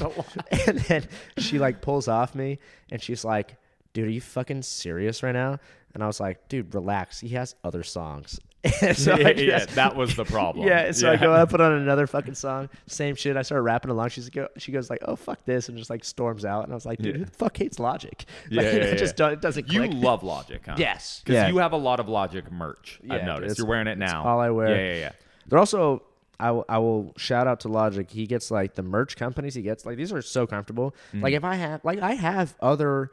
[0.66, 1.08] and then
[1.38, 2.58] she like pulls off me
[2.90, 3.56] and she's like,
[3.92, 5.58] dude, are you fucking serious right now?
[5.94, 7.20] And I was like, dude, relax.
[7.20, 8.40] He has other songs.
[8.94, 10.66] So yeah, I yeah, that was the problem.
[10.66, 13.37] yeah, so I go, I put on another fucking song, same shit.
[13.37, 14.11] I started rapping along.
[14.11, 16.62] She's like, she goes like, "Oh fuck this," and just like storms out.
[16.64, 17.18] And I was like, "Dude, Yeah.
[17.20, 19.16] who the fuck hates Logic?" Yeah, Like, yeah, it just yeah.
[19.27, 19.90] don't, it doesn't You click.
[19.94, 20.77] love Logic, huh?
[20.79, 21.22] Yes.
[21.25, 21.48] because Yeah.
[21.48, 23.01] you have a lot of Logic merch.
[23.03, 24.25] Yeah, I've noticed you're wearing it now.
[24.25, 24.68] all I wear.
[24.68, 25.12] Yeah, yeah, yeah.
[25.48, 26.03] They're also
[26.38, 28.09] I will, I will shout out to Logic.
[28.11, 30.94] He gets like the merch companies he gets like these are so comfortable.
[31.12, 31.22] Mm.
[31.22, 33.11] Like if I have like I have other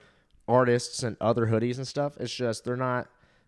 [0.47, 2.17] artists and other hoodies and stuff.
[2.19, 3.07] It's just they're not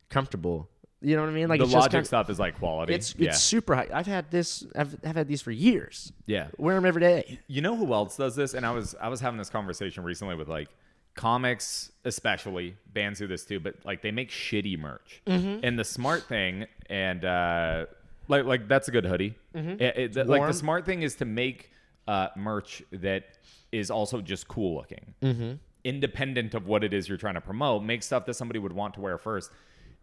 [0.09, 0.69] comfortable.
[1.01, 1.47] You know what I mean?
[1.49, 2.93] Like the it's just Logic kind stuff is like quality.
[2.93, 3.29] it's yeah.
[3.29, 3.87] it's super high.
[3.91, 4.63] I've had this.
[4.75, 6.13] I've, I've had these for years.
[6.27, 6.47] yeah.
[6.57, 7.39] Wear them every day.
[7.47, 8.53] You know who else does this?
[8.53, 10.69] And I was I was having this conversation recently with like
[11.15, 15.21] comics, especially bands do this too, but like they make shitty merch.
[15.27, 15.59] Mm-hmm.
[15.63, 17.85] And the smart thing, and uh,
[18.27, 19.35] like like that's a good hoodie.
[19.53, 20.47] It- it- the- like Mm-hmm.
[20.51, 21.71] The smart thing is to make
[22.07, 23.25] uh, merch that
[23.71, 25.53] is also just cool looking, Mm-hmm.
[25.83, 27.83] independent of what it is you're trying to promote.
[27.83, 29.51] Make stuff that somebody would want to wear first.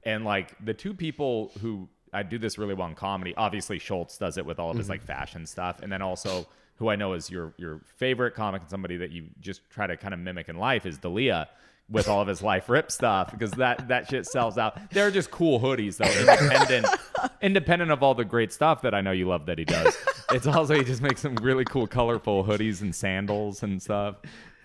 [0.05, 3.35] And like the two people who I do this really well in comedy.
[3.37, 5.07] Obviously, Schulz does it with all of his like mm-hmm.
[5.07, 8.97] fashion stuff, and then also who I know is your your favorite comic and somebody
[8.99, 11.49] that you just try to kind of mimic in life is D'Elia
[11.91, 14.79] with all of his life rip stuff because that that shit sells out.
[14.91, 16.87] They're just cool hoodies though, independent
[17.43, 19.97] independent of all the great stuff that I know you love that he does.
[20.31, 24.17] It's also he just makes some really cool colorful hoodies and sandals and stuff.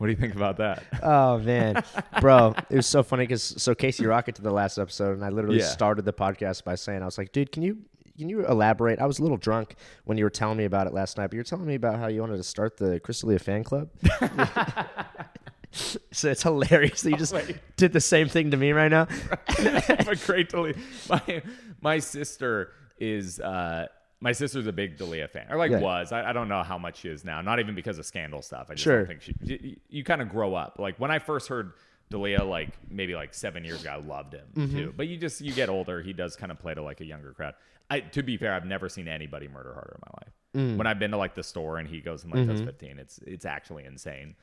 [0.03, 0.83] What do you think about that?
[1.01, 1.81] Oh man,
[2.19, 5.29] bro, it was so funny because so Casey Rocket to the last episode, and I
[5.29, 5.67] literally Yeah.
[5.67, 7.77] started the podcast by saying I was like, dude, can you
[8.17, 8.99] can you elaborate?
[8.99, 11.35] I was a little drunk when you were telling me about it last night, but
[11.35, 13.87] you're telling me about how you wanted to start the Chris D'Elia fan club.
[15.71, 17.33] so it's hilarious that you just
[17.77, 19.07] did the same thing to me right now.
[19.47, 20.75] but great D'Elia.
[21.09, 21.41] My
[21.79, 23.87] my sister is uh
[24.23, 25.79] my sister's a big D'Elia fan, or like Yeah.
[25.81, 26.11] was.
[26.13, 27.41] I, I don't know how much she is now.
[27.41, 28.67] Not even because of scandal stuff.
[28.69, 28.99] I just Sure.
[28.99, 29.35] don't think she.
[29.43, 30.79] You, you kind of grow up.
[30.79, 31.73] Like when I first heard
[32.09, 34.77] D'Elia, like maybe like seven years ago, I loved him Mm-hmm.
[34.77, 34.93] too.
[34.95, 36.01] But you just you get older.
[36.01, 37.55] He does kind of play to like a younger crowd.
[37.91, 40.33] I, to be fair, I've never seen anybody murder harder in my life.
[40.73, 40.77] Mm.
[40.77, 42.51] When I've been to like the store and he goes and like Mm-hmm.
[42.51, 44.35] does fifteen, it's it's actually insane.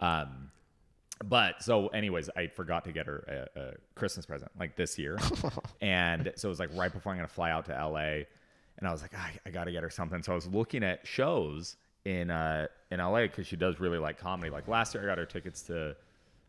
[0.00, 0.50] Um,
[1.24, 5.18] but so, anyways, I forgot to get her a, a Christmas present like this year,
[5.80, 8.24] and so it was like right before I'm gonna fly out to LA,
[8.78, 10.22] and I was like, I, I gotta get her something.
[10.22, 14.18] So I was looking at shows in uh in LA because she does really like
[14.18, 14.50] comedy.
[14.50, 15.96] Like last year, I got her tickets to.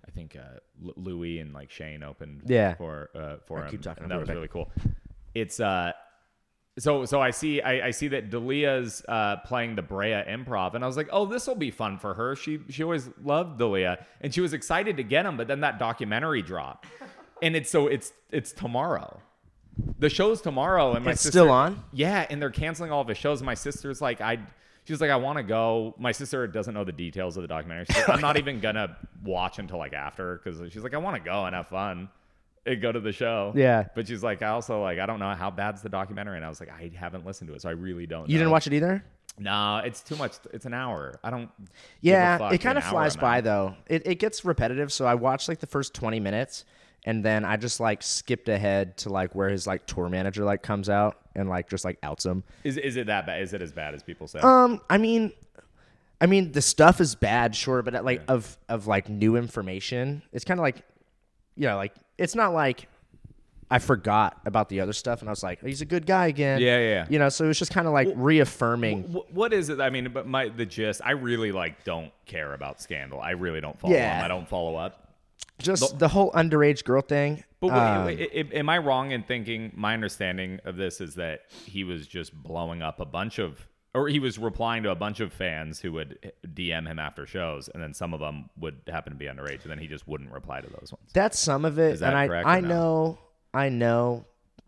[0.07, 2.75] I think uh, L- Louis and like Shane opened Yeah.
[2.75, 4.69] for uh, for I him, keep talking and that was really cool.
[5.33, 5.93] It's uh
[6.77, 10.83] so so I see I, I see that D'Elia's uh, playing the Brea Improv, and
[10.83, 12.35] I was like, oh, this will be fun for her.
[12.35, 15.37] She she always loved Dalia, and she was excited to get him.
[15.37, 16.85] But then that documentary dropped,
[17.41, 19.21] and it's so it's it's tomorrow.
[19.99, 21.83] The show's tomorrow, and my It's sister, still on?
[21.91, 23.41] Yeah, and they're canceling all of the shows.
[23.41, 24.39] My sister's like, I.
[24.85, 25.95] She was like, I want to go.
[25.97, 27.85] My sister doesn't know the details of the documentary.
[27.85, 31.15] She's like, I'm not even gonna watch until like after because she's like, I want
[31.15, 32.07] to go and have fun
[32.67, 33.51] and go to the show.
[33.55, 33.85] Yeah.
[33.95, 36.49] But she's like, I also like, I don't know how bad's the documentary, and I
[36.49, 38.29] was like, I haven't listened to it, so I really don't.
[38.29, 39.03] You didn't watch it either.
[39.39, 40.33] No, it's too much.
[40.53, 41.19] It's an hour.
[41.23, 41.49] I don't.
[42.01, 43.75] Yeah, it kind of flies by though.
[43.87, 44.93] It it gets repetitive.
[44.93, 46.63] So I watched like the first twenty minutes,
[47.05, 50.61] and then I just like skipped ahead to like where his like tour manager like
[50.63, 52.43] comes out and like just like outs him.
[52.63, 53.41] Is is it that bad?
[53.41, 54.39] Is it as bad as people say?
[54.39, 55.31] Um, I mean,
[56.19, 60.43] I mean the stuff is bad, sure, but like of of like new information, it's
[60.45, 60.81] kind of like,
[61.55, 62.87] you know, like it's not like
[63.69, 66.61] I forgot about the other stuff, and I was like, he's a good guy again.
[66.61, 67.05] Yeah, yeah, yeah.
[67.09, 69.03] You know, so it was just kind of like reaffirming.
[69.05, 69.81] Wh- what is it?
[69.81, 71.01] I mean, but my the gist.
[71.03, 73.19] I really like don't care about scandal.
[73.19, 74.17] I really don't follow Yeah.
[74.17, 74.25] them.
[74.25, 75.04] I don't follow up.
[75.59, 77.43] Just the whole underage girl thing.
[77.59, 81.15] But wait, um, wait, i- am I wrong in thinking my understanding of this is
[81.15, 84.95] that he was just blowing up a bunch of or he was replying to a
[84.95, 88.75] bunch of fans who would DM him after shows, and then some of them would
[88.87, 91.09] happen to be underage, and then he just wouldn't reply to those ones.
[91.13, 92.67] That's some of it, Is that and I correct I no?
[92.67, 93.17] know
[93.53, 94.25] I know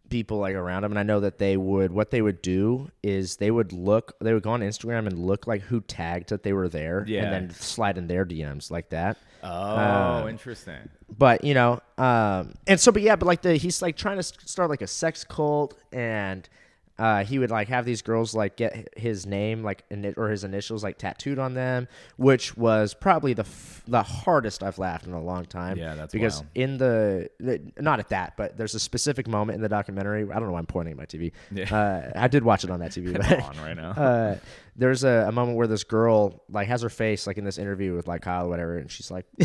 [0.09, 3.35] people like around him, and I know that they would what they would do is
[3.35, 6.53] they would look they would go on Instagram and look like who tagged that they
[6.53, 7.25] were there, Yeah.
[7.25, 9.17] and then slide in their DMs like that.
[9.43, 10.89] Oh, interesting.
[11.17, 14.23] But you know, um, and so but yeah, but like the he's like trying to
[14.23, 16.47] start like a sex cult, and
[16.99, 19.83] uh, he would like have these girls like get his name like
[20.17, 24.79] or his initials like tattooed on them, which was probably the f- the hardest I've
[24.79, 25.77] laughed in a long time.
[25.77, 26.45] Yeah, that's because wild.
[26.55, 30.23] in the, the not at that, but there's a specific moment in the documentary.
[30.23, 31.31] I don't know why I'm pointing at my TV.
[31.51, 31.73] Yeah.
[31.75, 33.07] Uh, I did watch it on that TV.
[33.15, 33.91] It's but- on right now.
[33.91, 34.37] uh,
[34.75, 37.95] there's a, a moment where this girl like has her face like in this interview
[37.95, 39.25] with like Kyle or whatever, and she's like,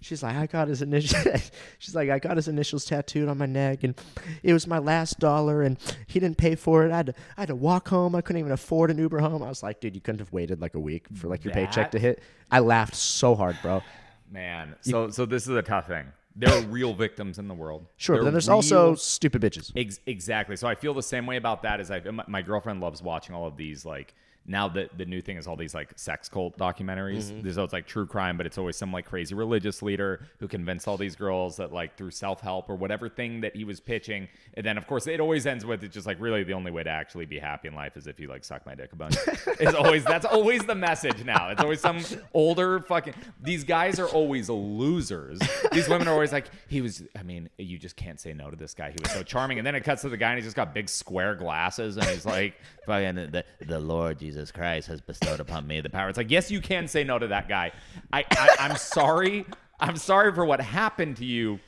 [0.00, 1.50] she's like, I got his initials.
[1.78, 3.94] she's like, I got his initials tattooed on my neck, and
[4.42, 6.92] it was my last dollar, and he didn't pay for it.
[6.92, 8.14] I had to, I had to walk home.
[8.14, 9.42] I couldn't even afford an Uber home.
[9.42, 11.90] I was like, dude, you couldn't have waited like a week for like your paycheck
[11.92, 12.22] to hit.
[12.50, 13.82] I laughed so hard, bro.
[14.30, 16.06] Man, so so this is a tough thing.
[16.38, 17.86] There are real victims in the world.
[17.96, 19.72] Sure, There but then there's also stupid bitches.
[19.74, 20.56] Ex- exactly.
[20.56, 23.34] So I feel the same way about that as I my, my girlfriend loves watching
[23.34, 24.14] all of these like
[24.48, 27.32] now the the new thing is all these like sex cult documentaries.
[27.32, 27.50] Mm-hmm.
[27.50, 30.86] So it's like true crime, but it's always some like crazy religious leader who convinced
[30.86, 34.28] all these girls that like through self help or whatever thing that he was pitching.
[34.54, 36.82] And then of course it always ends with it's just like really the only way
[36.82, 39.16] to actually be happy in life is if you like suck my dick a bunch.
[39.60, 41.48] it's always that's always the message now.
[41.48, 41.98] It's always some
[42.32, 45.40] older fucking these guys are always losers.
[45.72, 48.56] These women are always like, he was I mean, you just can't say no to
[48.56, 48.90] this guy.
[48.90, 49.58] He was so charming.
[49.58, 52.06] And then it cuts to the guy and he's just got big square glasses and
[52.06, 52.54] he's like,
[52.86, 56.08] fucking the, the Lord Jesus Christ has bestowed upon me the power.
[56.08, 57.72] It's like, yes, you can say no to that guy.
[58.12, 59.44] I, I I'm sorry.
[59.80, 61.58] I'm sorry for what happened to you.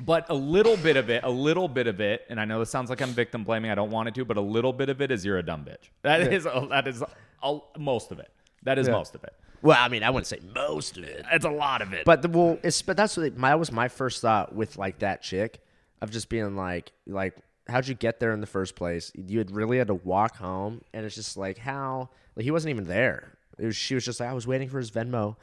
[0.00, 2.70] But a little bit of it, a little bit of it, and I know this
[2.70, 3.70] sounds like I'm victim blaming.
[3.70, 5.64] I don't want it to, but a little bit of it is you're a dumb
[5.64, 5.90] bitch.
[6.02, 7.02] That is that is
[7.42, 8.30] a, most of it.
[8.64, 8.94] That is Yeah.
[8.94, 9.34] most of it.
[9.60, 11.24] Well, I mean, I wouldn't say most of it.
[11.30, 12.04] It's a lot of it.
[12.04, 14.98] But the well, it's but that's what my that was my first thought with like
[15.00, 15.60] that chick
[16.00, 17.36] of just being like like
[17.68, 19.12] how'd you get there in the first place?
[19.14, 22.70] You had really had to walk home, and it's just like how like he wasn't
[22.70, 23.38] even there.
[23.58, 25.36] It was, she was just like I was waiting for his Venmo.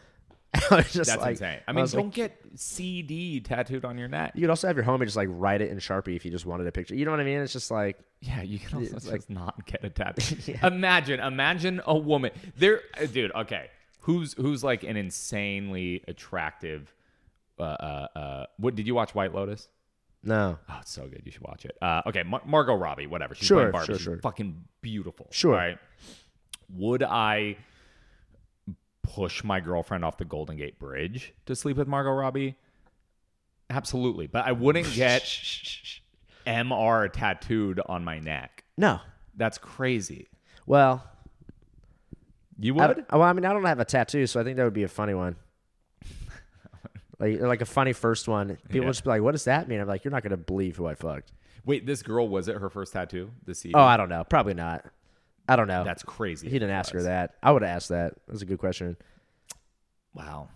[0.72, 1.60] I was just that's like, insane.
[1.68, 4.32] I mean, was don't like, get CD tattooed on your neck.
[4.34, 6.46] you could also have your homie just like write it in Sharpie if you just
[6.46, 6.96] wanted a picture.
[6.96, 7.40] You know what I mean?
[7.40, 10.56] It's just like Yeah, you can also just not get a tattoo.
[10.64, 12.32] Imagine, imagine a woman.
[12.58, 13.32] There, uh, dude.
[13.36, 16.94] Okay, who's who's like an insanely attractive.
[17.60, 19.68] Uh, uh, uh, what did you watch White Lotus?
[20.24, 21.22] No, Oh, it's so good.
[21.26, 21.78] You should watch it.
[21.82, 23.36] Uh, okay, Mar- Margot Robbie, whatever.
[23.36, 23.86] She's Sure, playing Barbie.
[23.88, 24.18] sure, She's sure.
[24.20, 25.28] fucking beautiful.
[25.32, 25.54] Sure.
[25.54, 25.78] Right?
[26.76, 27.58] Would I
[29.04, 32.56] push my girlfriend off the Golden Gate Bridge to sleep with Margot Robbie?
[33.70, 35.24] Absolutely, but I wouldn't get
[36.46, 38.64] MR tattooed on my neck.
[38.78, 39.00] no.
[39.36, 40.28] That's crazy.
[40.66, 41.02] Well,
[42.60, 43.06] You I, would?
[43.10, 44.90] well, I mean, I don't have a tattoo, so I think that would be a
[44.90, 45.38] funny one.
[47.20, 48.58] Like, like a funny first one.
[48.70, 48.90] People Yeah.
[48.92, 50.96] just be like, "What does that mean?" I'm like, "You're not gonna believe who I
[50.96, 51.34] fucked."
[51.66, 53.32] Wait, this girl was it her first tattoo?
[53.46, 53.74] this CD.
[53.76, 54.24] Oh, I don't know.
[54.24, 54.86] Probably not.
[55.48, 55.84] I don't know.
[55.84, 56.48] that's crazy.
[56.48, 57.36] he didn't ask her that.
[57.44, 58.14] I would have asked that.
[58.28, 58.96] That's a good question.
[60.14, 60.50] Wow.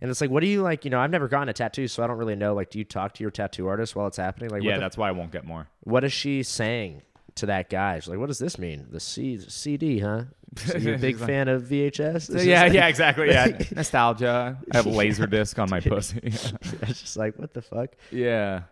[0.00, 0.84] And it's like, what do you like?
[0.84, 2.54] You know, I've never gotten a tattoo, so I don't really know.
[2.54, 4.50] Like, do you talk to your tattoo artist while it's happening?
[4.50, 5.68] Like, Yeah, what, the- that's why I won't get more.
[5.80, 7.02] what is she saying
[7.36, 7.98] to that guy?
[7.98, 8.86] She's like, what does this mean?
[8.90, 10.24] The C- CD, huh?
[10.56, 12.28] So you're a big like- fan of VHS?
[12.28, 13.28] This yeah, yeah, exactly.
[13.28, 14.58] Yeah, nostalgia.
[14.72, 16.20] I have a laser disc on my pussy.
[16.22, 16.52] It's
[17.00, 17.90] just like, what the fuck?
[18.10, 18.62] yeah,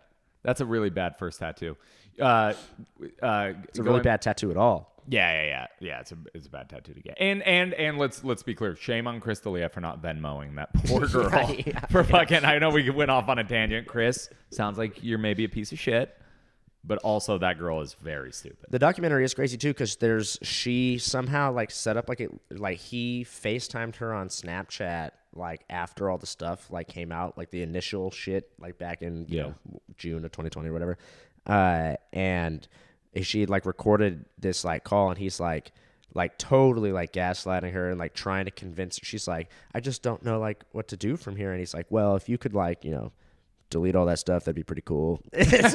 [0.43, 1.77] that's a really bad first tattoo.
[2.19, 2.53] Uh,
[3.21, 4.89] uh, It's a really bad tattoo at all.
[5.07, 5.99] Yeah, yeah, yeah, yeah.
[6.01, 7.17] It's a it's a bad tattoo to get.
[7.19, 8.75] And and and let's let's be clear.
[8.75, 11.29] Shame on Chris D'Elia for not Venmoing that poor girl
[11.65, 12.45] yeah, for fucking.
[12.45, 13.87] I know we went off on a tangent.
[13.87, 16.15] Chris sounds like you're maybe a piece of shit,
[16.83, 18.65] but also that girl is very stupid.
[18.69, 22.79] The documentary is crazy too because there's she somehow like set up like it like
[22.79, 27.61] he FaceTimed her on Snapchat like after all the stuff like came out like the
[27.61, 29.43] initial shit like back in you Yeah.
[29.43, 29.55] know
[29.97, 30.97] June of 2020 or whatever,
[31.47, 32.67] uh, and
[33.21, 35.71] she like recorded this like call and he's like
[36.13, 39.05] like totally like gaslighting her and like trying to convince her.
[39.05, 41.85] She's like, I just don't know like what to do from here, and he's like,
[41.89, 43.11] well, if you could like you know
[43.71, 45.19] delete all that stuff, that'd be pretty cool.
[45.33, 45.73] it's,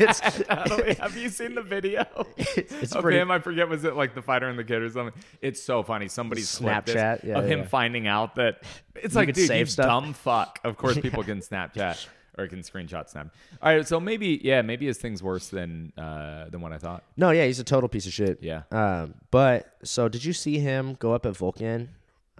[0.00, 2.06] it's, Have you seen the video?
[2.38, 4.88] it's of pretty- him, I forget, was it like the fighter and the kid or
[4.88, 5.20] something?
[5.42, 6.08] It's so funny.
[6.08, 8.62] Somebody's clipped this Snapchat, yeah, of him finding out that
[8.94, 9.86] it's You like, dude, save you stuff.
[9.86, 10.60] dumb fuck.
[10.64, 12.06] Of course, people can Snapchat
[12.38, 13.28] or can screenshot snap.
[13.62, 17.04] All right, so maybe, yeah, maybe his thing's worse than uh, than what I thought.
[17.16, 18.38] No, yeah, he's a total piece of shit.
[18.42, 18.62] Yeah.
[18.72, 21.90] Um, but so did you see him go up at Vulcan?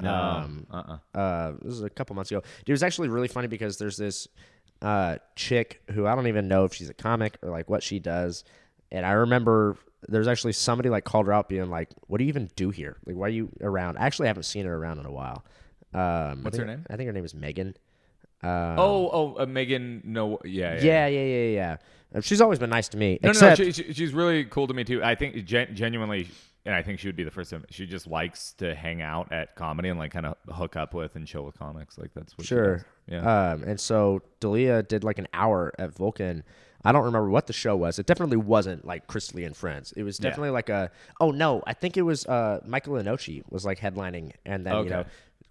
[0.01, 1.19] No, Um, uh-uh.
[1.19, 2.41] uh, this was a couple months ago.
[2.41, 4.27] Dude, it was actually really funny because there's this
[4.83, 7.99] uh chick who I don't even know if she's a comic or like what she
[8.01, 8.45] does,
[8.91, 9.77] and I remember
[10.09, 12.97] there's actually somebody like called her out, being like, "What do you even do here?
[13.07, 15.45] Like, why are you around?" I actually haven't seen her around in a while.
[15.95, 16.85] Um, What's I her name?
[16.91, 17.77] I think her name is Megan.
[18.43, 20.03] Um, oh, oh, uh, Megan.
[20.05, 21.07] No, yeah, yeah, yeah.
[21.07, 21.77] yeah, yeah,
[22.13, 22.21] yeah.
[22.21, 23.19] She's always been nice to me.
[23.23, 23.71] No, except, no, no.
[23.71, 25.03] She, she, she's really cool to me too.
[25.03, 26.29] I think gen- genuinely,
[26.67, 27.51] and I think she would be the first.
[27.51, 30.95] Time, she just likes to hang out at comedy and like kind of hook up
[30.95, 31.99] with and chill with comics.
[31.99, 32.47] Like that's what.
[32.47, 32.85] she Sure.
[33.07, 33.53] Yeah.
[33.53, 36.43] Um, and so D'Elia did like an hour at Vulcan.
[36.87, 37.99] I don't remember what the show was.
[37.99, 39.93] It definitely wasn't like Chrisley and Friends.
[39.97, 40.29] It was Yeah.
[40.31, 40.91] definitely like a.
[41.21, 44.91] Oh no, I think it was uh, Michael Inochi was like headlining, and then you
[44.91, 45.05] know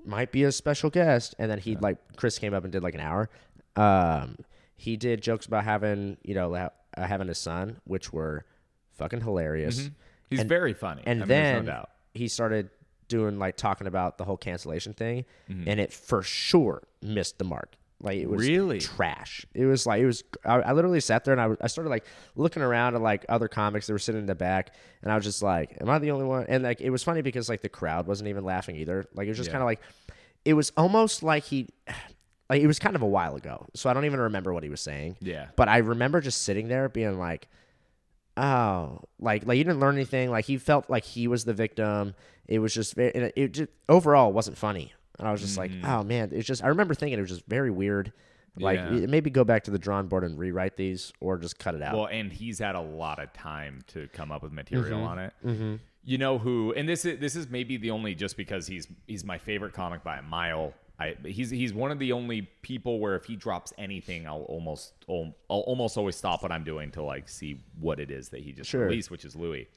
[0.06, 2.94] might be a special guest, and then he like Chris came up and did like
[2.96, 3.30] an hour.
[3.76, 4.38] Um,
[4.76, 8.46] he did jokes about having you know ha- having a son, which were
[8.94, 9.90] fucking hilarious.
[10.34, 11.04] He's and- very funny.
[11.06, 12.70] And I mean, then no he started
[13.08, 15.68] doing like talking about the whole cancellation thing, Mm-hmm.
[15.70, 17.76] and it for sure missed the mark.
[18.02, 18.80] Like it was Really?
[18.80, 19.46] trash.
[19.54, 20.24] It was like it was.
[20.46, 22.04] I, I literally sat there and I, I started like
[22.36, 25.24] looking around at like other comics that were sitting in the back, and I was
[25.24, 27.70] just like, "Am I the only one?" And like it was funny because like the
[27.70, 29.06] crowd wasn't even laughing either.
[29.14, 29.54] Like it was just Yeah.
[29.54, 29.82] kind of like,
[30.44, 31.70] it was almost like he,
[32.50, 34.70] like it was kind of a while ago, so I don't even remember what he
[34.70, 35.16] was saying.
[35.22, 35.48] Yeah.
[35.56, 37.48] But I remember just sitting there being like,
[38.38, 40.30] oh, like like you didn't learn anything.
[40.32, 42.16] Like he felt like he was the victim.
[42.48, 44.94] It was just it, it just overall wasn't funny.
[45.20, 46.64] And I was just like, oh man, it's just.
[46.64, 48.12] I remember thinking it was just very weird.
[48.58, 49.06] Like Yeah.
[49.08, 51.96] maybe go back to the drawing board and rewrite these, or just cut it out.
[51.96, 55.08] Well, and he's had a lot of time to come up with material Mm-hmm.
[55.08, 55.20] on
[55.76, 55.80] it.
[56.06, 56.74] You know who?
[56.76, 60.04] And this is this is maybe the only just because he's he's my favorite comic
[60.04, 60.74] by a mile.
[61.04, 64.94] I he's he's one of the only people where if he drops anything, I'll almost
[65.10, 68.42] I'll, I'll almost always stop what I'm doing to like see what it is that
[68.42, 68.86] he just Sure.
[68.86, 68.90] Mm.
[68.90, 69.68] released, which is Louis.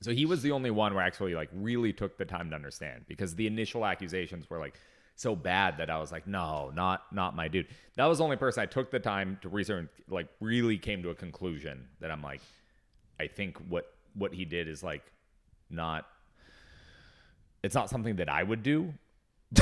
[0.00, 2.56] So he was the only one where I actually like really took the time to
[2.56, 4.74] understand because the initial accusations were like
[5.14, 7.68] so bad that I was like, no, not not my dude.
[7.96, 11.02] That was the only person I took the time to research and like really came
[11.02, 12.40] to a conclusion that I'm like,
[13.20, 15.04] I think what what he did is like
[15.70, 16.06] not
[17.62, 18.92] it's not something that I would do.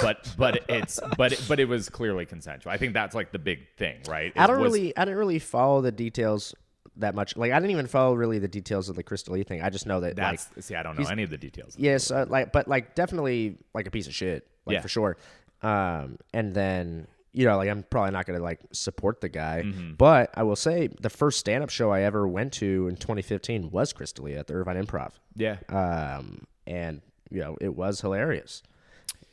[0.03, 2.71] But but it's but it, but it was clearly consensual.
[2.73, 4.33] I think that's like the big thing, right?
[4.37, 6.55] I don't was- really, I didn't really follow the details
[6.97, 7.37] that much.
[7.37, 9.63] Like I didn't even follow really the details of the Chris D'Elia thing.
[9.63, 11.75] I just know that like That's see, I don't know any of the details.
[11.79, 14.81] Yes, uh, like, but like, definitely like a piece of shit, like Yeah.
[14.81, 15.17] for sure.
[15.63, 19.95] Um, and then you know, like, I'm probably not gonna like support the guy, Mm-hmm.
[19.95, 23.71] but I will say the first stand up show I ever went to in 2015
[23.71, 25.13] was Chris D'Elia at the Irvine Improv.
[25.37, 25.59] Yeah.
[25.69, 28.63] Um, and you know, it was hilarious.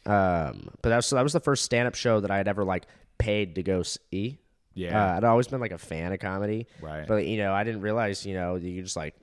[0.07, 2.47] Um, but that was so that was the first stand up show that I had
[2.47, 2.85] ever like
[3.17, 4.39] paid to go see.
[4.73, 5.13] Yeah.
[5.13, 7.07] uh, I'd always been like a fan of comedy, Right.
[7.07, 9.15] But you know, I didn't realize you know you just like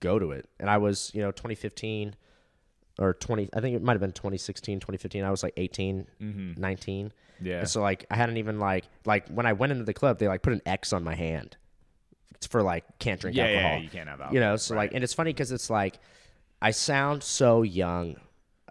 [0.00, 0.48] go to it.
[0.58, 2.14] And I was you know 2015
[2.98, 5.24] or 20, I think it might have been 2016, 2015.
[5.24, 7.06] I was like 18, 19.
[7.06, 7.46] Mm-hmm.
[7.46, 7.58] Yeah.
[7.58, 10.28] And so like I hadn't even like like when I went into the club, they
[10.28, 11.56] like put an X on my hand
[12.48, 13.70] for like can't drink yeah, alcohol.
[13.70, 14.34] yeah, you can't have alcohol.
[14.34, 14.82] You know, so right.
[14.82, 15.98] like, and it's funny because it's like
[16.62, 18.16] I sound so young,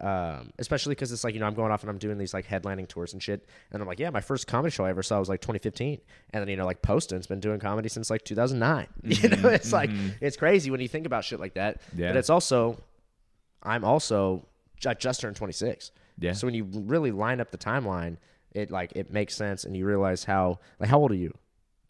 [0.02, 2.48] um, especially because it's like you know I'm going off and I'm doing these like
[2.48, 5.20] headlining tours and shit, and I'm like, yeah, my first comedy show I ever saw
[5.20, 6.00] was like 2015,
[6.32, 8.88] and then you know like Poston's been doing comedy since like 2009.
[9.04, 11.82] You know, it's like it's crazy when you think about shit like that.
[11.82, 12.02] Mm-hmm.
[12.02, 12.08] Yeah.
[12.10, 12.82] But it's also,
[13.62, 15.92] I'm also ju- just turned 26.
[16.20, 16.34] Yeah.
[16.34, 18.18] So when you really line up the timeline,
[18.52, 21.34] it like it makes sense, and you realize how like how old are you?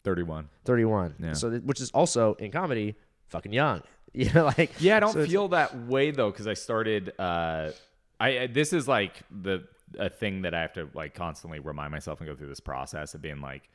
[0.04, 0.50] 31.
[0.66, 1.14] 31.
[1.18, 1.32] Yeah.
[1.32, 2.96] So th- which is also in comedy
[3.28, 3.82] fucking young.
[4.16, 7.12] You know, like Yeah, I don't so feel that way though because I started.
[7.18, 7.72] Uh,
[8.20, 9.64] I this is like the
[9.98, 13.14] a thing that I have to like constantly remind myself and go through this process
[13.14, 13.68] of being like,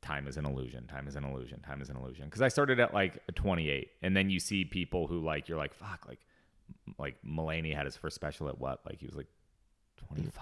[0.00, 2.26] time is an illusion, time is an illusion, time is an illusion.
[2.26, 5.74] Because I started at like 28, and then you see people who like you're like
[5.74, 6.20] fuck like
[6.98, 9.28] like Mulaney had his first special at what like he was like
[10.08, 10.32] 25,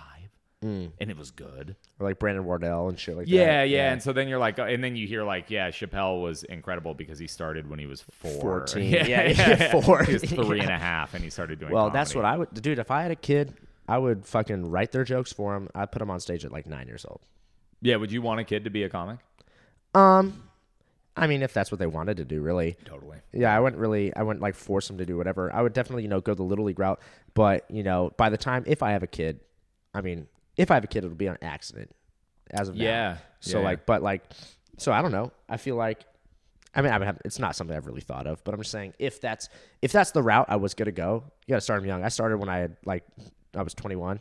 [0.64, 0.92] Mm.
[1.00, 1.74] and it was good.
[1.98, 3.68] or like Brandon Wardell and shit like Yeah, that.
[3.70, 3.92] yeah, yeah.
[3.92, 7.18] And so then you're like, and then you hear like, yeah, Chappelle was incredible because
[7.18, 8.66] he started when he was four.
[8.66, 8.90] 14.
[8.92, 10.04] Yeah, yeah, four.
[10.04, 11.72] he was three and a half, and he started doing.
[11.72, 12.78] Well, that's what I would, dude.
[12.78, 13.54] If I had a kid,
[13.88, 15.68] I would fucking write their jokes for them.
[15.74, 17.20] I'd put them on stage at like nine years old.
[17.80, 19.18] Yeah, would you want a kid to be a comic?
[19.94, 20.42] Um,
[21.16, 22.76] I mean, if that's what they wanted to do, really.
[22.84, 23.16] Totally.
[23.32, 25.50] Yeah, I wouldn't really, I wouldn't like force them to do whatever.
[25.54, 27.00] I would definitely, you know, go the little league route.
[27.32, 29.40] But you know, by the time if I have a kid,
[29.94, 30.26] I mean,
[30.60, 31.90] if I have a kid, it'll be on accident.
[32.50, 32.84] As of now.
[32.84, 33.16] Yeah.
[33.40, 34.22] So Yeah, like, but like,
[34.78, 35.32] so I don't know.
[35.48, 36.04] I feel like,
[36.74, 37.18] I mean, I have.
[37.24, 39.48] It's not something I've really thought of, but I'm just saying if that's
[39.82, 42.04] if that's the route I was gonna go, you gotta start them young.
[42.04, 43.04] I started when I had like
[43.56, 44.20] I was 21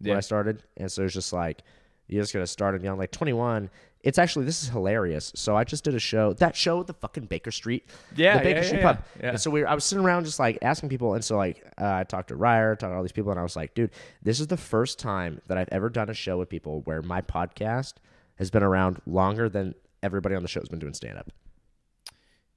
[0.00, 0.10] Yeah.
[0.12, 1.62] when I started, and so it's just like
[2.10, 2.98] you just gotta start them young.
[2.98, 3.70] Like 21.
[4.02, 5.30] It's actually this is hilarious.
[5.36, 6.32] So I just did a show.
[6.32, 7.86] That show, the fucking Baker Street,
[8.16, 9.04] Yeah, the Baker yeah, Street yeah, pub.
[9.22, 9.28] yeah.
[9.30, 11.62] And so we, were, I was sitting around just like asking people, and so like
[11.78, 13.90] uh, I talked to Ryer, talked to all these people, and I was like, dude,
[14.22, 17.20] this is the first time that I've ever done a show with people where my
[17.20, 17.94] podcast
[18.36, 21.30] has been around longer than everybody on the show has been doing stand up.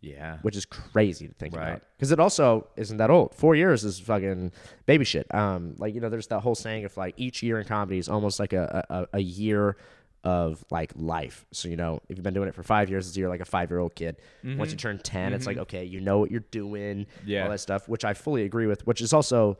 [0.03, 0.37] Yeah.
[0.41, 1.69] which is crazy to think Right.
[1.69, 3.33] about because it also isn't that old.
[3.33, 4.51] Four years is fucking
[4.85, 5.33] baby shit.
[5.33, 8.09] Um, like you know, there's that whole saying of like each year in comedy is
[8.09, 9.77] almost like a a, a year
[10.25, 11.45] of like life.
[11.51, 13.45] So you know, if you've been doing it for five years, it's you're like a
[13.45, 14.17] five year old kid.
[14.43, 17.43] Once you turn 10 it's like okay, you know what you're doing, Yeah.
[17.45, 18.85] all that stuff, which I fully agree with.
[18.85, 19.57] Which is also,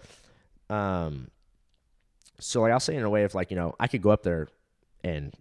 [0.70, 1.30] um,
[2.40, 4.24] so like I'll say in a way of like you know I could go up
[4.24, 4.48] there
[5.04, 5.34] and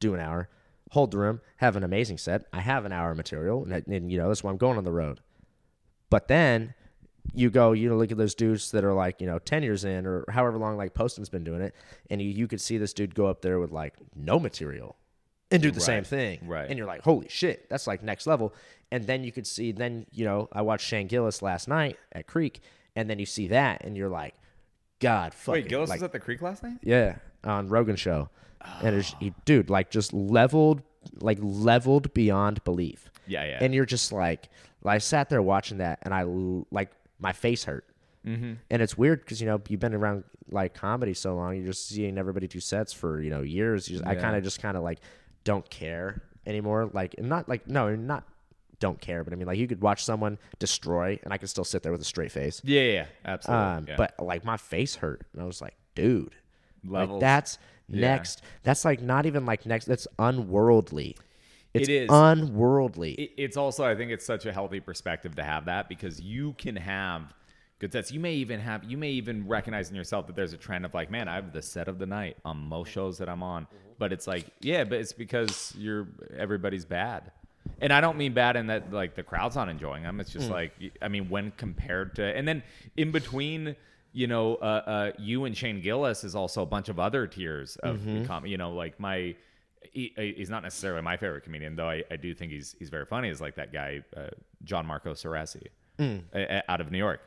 [0.00, 0.48] do an hour,
[0.90, 2.46] hold the room, have an amazing set.
[2.52, 4.84] I have an hour of material, and, and you know that's why I'm going on
[4.84, 5.20] the road.
[6.10, 6.74] But then
[7.34, 9.84] you go, you know, look at those dudes that are like, you know, 10 years
[9.84, 11.74] in or however long like Poston's been doing it.
[12.10, 14.96] And you, you could see this dude go up there with like no material
[15.50, 16.40] and do the same thing.
[16.46, 16.68] right.
[16.68, 18.54] And you're like, holy shit, that's like next level.
[18.90, 22.26] And then you could see, then, you know, I watched Shane Gillis last night at
[22.26, 22.60] Creek.
[22.96, 24.34] And then you see that and you're like,
[24.98, 25.62] God, fucking.
[25.64, 26.78] Wait, Gillis like, was at the Creek last night?
[26.82, 28.30] yeah, on Rogan show,
[28.82, 30.82] and it's, he, dude, like just leveled,
[31.20, 33.10] like leveled beyond belief.
[33.26, 33.58] Yeah, yeah.
[33.60, 34.48] And you're just like,
[34.84, 36.22] I sat there watching that, and I
[36.70, 37.84] like my face hurt.
[38.26, 38.54] Mm-hmm.
[38.70, 41.88] And it's weird because you know you've been around like comedy so long, you're just
[41.88, 43.88] seeing everybody do sets for you know years.
[43.88, 45.00] You just, I kind of just kind of like
[45.44, 46.90] don't care anymore.
[46.92, 48.24] Like, and not like no, not
[48.80, 51.64] don't care, but I mean like you could watch someone destroy, and I could still
[51.64, 52.60] sit there with a straight face.
[52.64, 53.66] yeah, yeah, yeah, absolutely.
[53.66, 53.96] Um, yeah.
[53.96, 56.34] But like my face hurt, and I was like, dude,
[56.84, 58.00] like that's Yeah.
[58.00, 58.42] next.
[58.62, 59.86] That's like not even like next.
[59.86, 61.16] That's unworldly.
[61.74, 62.08] It's It is.
[62.10, 63.12] unworldly.
[63.12, 66.54] it, it's also I think it's such a healthy perspective to have that because you
[66.54, 67.34] can have
[67.78, 68.10] good sets.
[68.10, 70.94] You may even have you may even recognize in yourself that there's a trend of
[70.94, 73.64] like, man, I have the set of the night on most shows that I'm on.
[73.64, 73.76] Mm-hmm.
[73.98, 77.32] But it's like, yeah, but it's because you're everybody's bad.
[77.80, 80.20] And I don't mean bad in that like the crowd's not enjoying them.
[80.20, 80.52] It's just mm.
[80.52, 80.72] like
[81.02, 82.62] I mean when compared to and then
[82.96, 83.76] in between
[84.20, 84.64] you know, uh,
[84.94, 88.56] uh, you and Shane Gillis is also a bunch of other tiers of com- you
[88.56, 89.34] know, like my
[89.92, 93.06] he, he's not necessarily my favorite comedian, though I, I do think he's he's very
[93.06, 93.28] funny.
[93.28, 94.28] Is like that guy uh,
[94.64, 95.66] John Marco Ceresi
[96.00, 97.20] uh, out of New York.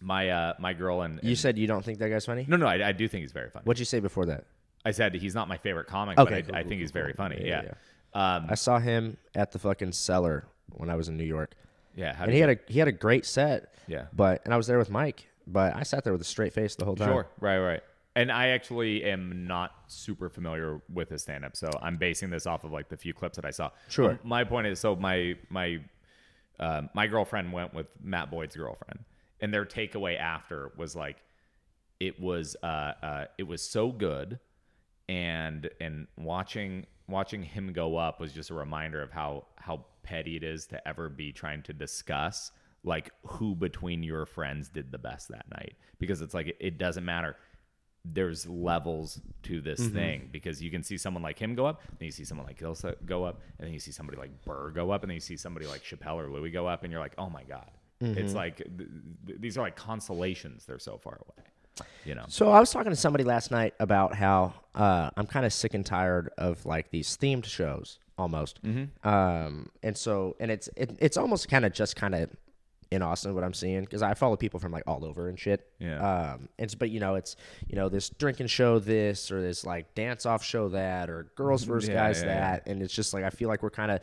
[0.00, 2.44] My uh, my girl and, you said you don't think that guy's funny.
[2.48, 3.64] no no I, I do think he's very funny.
[3.64, 4.44] What'd you say before that?
[4.84, 6.90] I said he's not my favorite comic, Okay, but cool, I, I cool, think he's
[6.92, 7.24] very cool.
[7.24, 7.42] funny.
[7.44, 11.24] Yeah, Yeah, Um, I saw him at the fucking cellar when I was in New
[11.24, 11.54] York,
[11.96, 12.14] yeah.
[12.20, 13.72] And he you- had a he had a great set.
[13.88, 14.06] Yeah.
[14.12, 16.74] But and I was there with Mike, but I sat there with a straight face
[16.74, 17.08] the whole time.
[17.08, 17.82] Sure, right, right.
[18.14, 22.64] And I actually am not super familiar with his stand-up, so I'm basing this off
[22.64, 23.70] of like the few clips that I saw.
[23.88, 24.12] Sure.
[24.12, 25.80] Um, my point is, so my my
[26.58, 29.00] uh, my girlfriend went with Matt Boyd's girlfriend,
[29.40, 31.18] and their takeaway after was like,
[32.00, 34.38] it was uh, uh, it was so good,
[35.08, 40.36] and and watching watching him go up was just a reminder of how how petty
[40.36, 42.50] it is to ever be trying to discuss
[42.84, 46.78] like who between your friends did the best that night because it's like it, it
[46.78, 47.36] doesn't matter
[48.12, 52.06] there's levels to this thing because you can see someone like him go up, then
[52.06, 54.90] you see someone like Gillis go up, and then you see somebody like Burr go
[54.90, 57.14] up, and then you see somebody like Chappelle or Louis go up, and you're like,
[57.18, 57.70] oh my god,
[58.00, 58.90] it's like th-
[59.26, 60.66] th- these are like constellations.
[60.66, 61.48] They're so far away,
[62.04, 62.26] you know.
[62.28, 65.74] So I was talking to somebody last night about how uh, I'm kind of sick
[65.74, 68.62] and tired of like these themed shows almost.
[68.62, 69.08] Mm-hmm.
[69.08, 72.30] Um, and so and it's it, it's almost kind of just kind of
[72.90, 75.68] in Austin what I'm seeing because I follow people from like all over and shit.
[75.78, 76.34] Yeah.
[76.34, 77.36] Um, it's but you know it's
[77.68, 81.64] you know this drinking show this or this like dance off show that or girls
[81.64, 82.40] versus Yeah, guys yeah, yeah.
[82.40, 84.00] that and it's just like I feel like we're kind of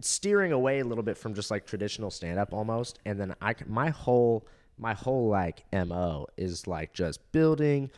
[0.00, 3.54] steering away a little bit from just like traditional stand up almost and then I
[3.66, 4.46] my whole
[4.78, 7.90] my whole like mo is like just building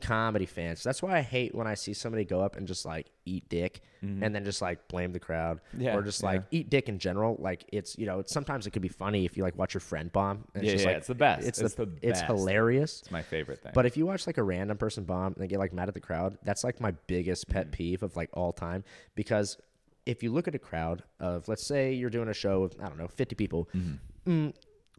[0.00, 3.06] comedy fans that's why I hate when I see somebody go up and just like
[3.24, 5.80] eat dick and then just like blame the crowd Mm-hmm.
[5.80, 8.72] Yeah, or just like eat dick in general like it's you know it's, sometimes it
[8.72, 10.96] could be funny if you like watch your friend bomb and Yeah, just yeah, like
[10.98, 11.48] it's the best.
[11.48, 13.72] it's, It's the, the it's hilarious It's my favorite thing.
[13.74, 15.94] but if you watch like a random person bomb and they get like mad at
[15.94, 17.52] the crowd, that's like my biggest Mm-hmm.
[17.54, 18.84] pet peeve of like all time.
[19.14, 19.56] Because
[20.04, 22.88] if you look at a crowd of, let's say you're doing a show of, I
[22.88, 24.30] don't know, 50 people, Mm-hmm.
[24.48, 24.52] mm,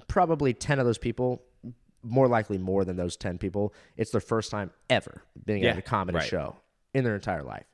[0.07, 1.43] probably 10 of those people,
[2.05, 5.81] more likely more than those 10 people, it's their first time ever being at a
[5.81, 6.27] comedy right.
[6.27, 6.55] show
[6.93, 7.65] in their entire life.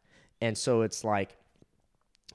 [0.41, 1.37] And so it's like,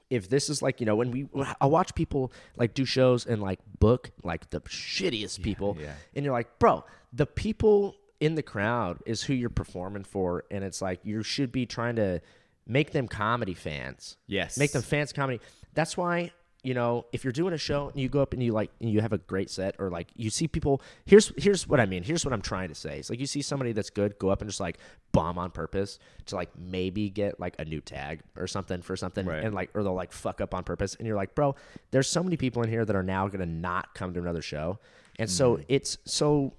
[0.09, 1.27] if this is like you know when we
[1.59, 5.93] I watch people like do shows and like book like the shittiest people yeah.
[6.15, 10.63] and you're like bro the people in the crowd is who you're performing for and
[10.63, 12.21] it's like you should be trying to
[12.65, 14.57] make them comedy fans Yes.
[14.57, 15.41] make them fans of comedy
[15.73, 16.31] that's why
[16.63, 18.89] you know if you're doing a show and you go up and you like and
[18.89, 22.03] you have a great set or like you see people here's here's what i mean.
[22.03, 22.99] Here's what i'm trying to say.
[22.99, 24.77] It's like you see somebody that's good go up and just like
[25.11, 29.25] bomb on purpose to like maybe get like a new tag or something for something
[29.25, 29.43] Right.
[29.43, 31.55] and like or they'll like fuck up on purpose and you're like bro
[31.91, 34.79] there's so many people in here that are now gonna not come to another show.
[35.19, 35.63] And so mm-hmm.
[35.67, 36.53] it's so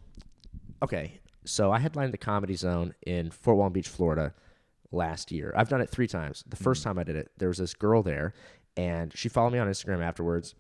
[0.83, 1.21] okay.
[1.45, 4.33] So i headlined the comedy zone in fort walton beach florida
[4.91, 5.53] last year.
[5.57, 6.45] I've done it three times.
[6.47, 6.85] The first mm.
[6.85, 8.35] time i did it there was this girl there
[8.79, 10.55] and she followed me on instagram afterwards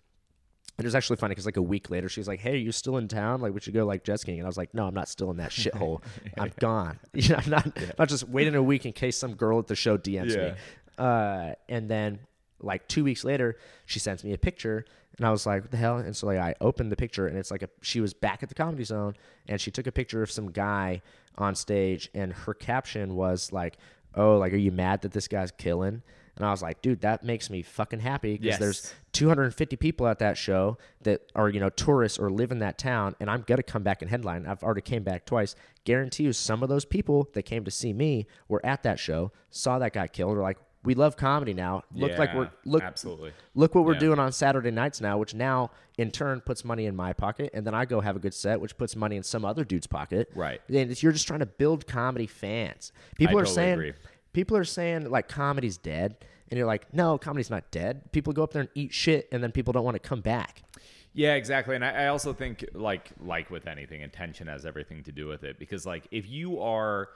[0.77, 2.65] And it was actually funny because like a week later, she was like, "Hey, are
[2.69, 3.41] you still in town?
[3.41, 5.29] Like, we should go like jet skiing." And I was like, "No, I'm not still
[5.33, 6.03] in that shithole.
[6.39, 7.01] I'm gone.
[7.15, 7.67] You know, I'm not
[7.99, 10.43] not just waiting a week in case some girl at the show DMs Yeah.
[10.45, 10.53] me."
[10.97, 12.21] Uh, and then
[12.61, 13.57] like two weeks later,
[13.87, 14.85] she sends me a picture,
[15.17, 17.37] and I was like, "What the hell?" And so like I opened the picture, and
[17.37, 19.15] it's like a she was back at the comedy zone,
[19.49, 21.03] and she took a picture of some guy
[21.37, 23.79] on stage, and her caption was like,
[24.15, 26.03] "Oh, like are you mad that this guy's killing?"
[26.39, 28.59] And I was like, "Dude, that makes me fucking happy because Yes.
[28.59, 32.79] there's 250 people at that show that are you know tourists or live in that
[32.79, 34.47] town, and I'm gonna come back and headline.
[34.47, 35.55] I've already came back twice.
[35.85, 39.33] Guarantee you, some of those people that came to see me were at that show,
[39.51, 41.83] saw that guy killed, were like." We love comedy now.
[41.93, 43.33] Look like we're Yeah, look absolutely.
[43.57, 43.99] look what we're Yeah.
[43.99, 47.67] doing on Saturday nights now, which now in turn puts money in my pocket, and
[47.67, 50.31] then I go have a good set, which puts money in some other dude's pocket.
[50.37, 50.63] Right.
[50.73, 52.93] And you're just trying to build comedy fans.
[53.17, 53.93] People are totally saying agree.
[54.33, 56.17] People are saying like comedy's dead,
[56.51, 58.13] and you're like, no, comedy's not dead.
[58.13, 60.63] People go up there and eat shit, and then people don't want to come back.
[61.13, 61.75] Yeah, exactly.
[61.75, 65.43] And I, I also think like like with anything, intention has everything to do with
[65.43, 65.59] it.
[65.59, 67.09] Because like if you are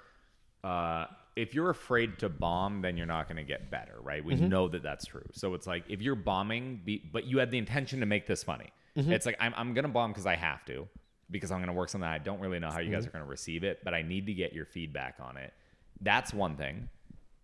[0.65, 1.07] uh
[1.37, 4.23] if you're afraid to bomb, then you're not going to get better, right?
[4.25, 4.49] We mm-hmm.
[4.49, 5.25] know that that's true.
[5.33, 8.45] So it's like if you're bombing, be, but you had the intention to make this
[8.45, 8.71] funny.
[8.97, 9.13] Mm-hmm.
[9.13, 10.87] It's like I'm, I'm going to bomb because I have to,
[11.31, 12.09] because I'm going to work something.
[12.09, 13.09] I don't really know how you guys mm-hmm.
[13.09, 15.55] are going to receive it, but I need to get your feedback on it.
[16.03, 16.91] That's one thing.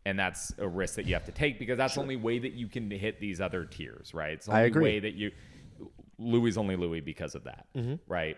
[0.04, 2.52] And that's a risk that you have to take because that's the only way that
[2.52, 4.32] you can hit these other tiers, right?
[4.32, 4.82] It's the I only agree.
[4.84, 5.32] way that you
[6.18, 7.94] Louis is only Louis because of that, mm-hmm.
[8.06, 8.36] right?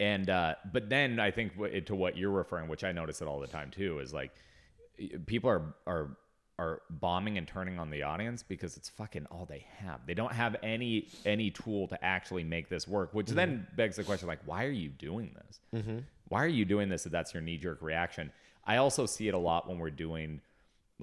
[0.00, 1.52] And uh, but then I think
[1.86, 4.32] to what you're referring, which I notice it all the time too, is like
[5.26, 6.16] people are are
[6.58, 10.00] are bombing and turning on the audience because it's fucking all they have.
[10.06, 13.36] They don't have any any tool to actually make this work, which mm-hmm.
[13.36, 15.82] then begs the question like, why are you doing this?
[15.82, 15.98] Mm-hmm.
[16.28, 18.32] Why are you doing this if that's your knee jerk reaction?
[18.66, 20.40] I also see it a lot when we're doing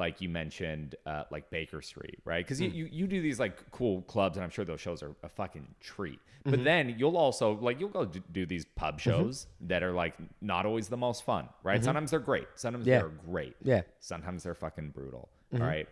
[0.01, 2.43] like you mentioned, uh, like Baker Street, right?
[2.43, 2.75] Because you, hmm.
[2.75, 5.67] you you do these like cool clubs, and I'm sure those shows are a fucking
[5.79, 6.19] treat.
[6.43, 6.63] But mm-hmm.
[6.63, 9.11] then you'll also like you'll go do these pub mm-hmm.
[9.11, 11.75] shows that are like not always the most fun, right?
[11.75, 11.85] Mm-hmm.
[11.85, 13.01] Sometimes they're great, sometimes Yeah.
[13.01, 13.81] they're great, Yeah.
[13.99, 15.87] Sometimes they're fucking brutal, all right?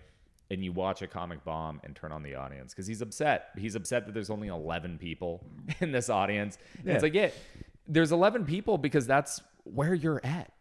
[0.49, 3.49] And you watch a comic bomb and turn on the audience because he's upset.
[3.55, 5.45] He's upset that there's only 11 people
[5.81, 6.57] in this audience.
[6.83, 6.93] Yeah.
[6.93, 7.29] It's like, yeah,
[7.87, 10.51] there's 11 people because that's where you're at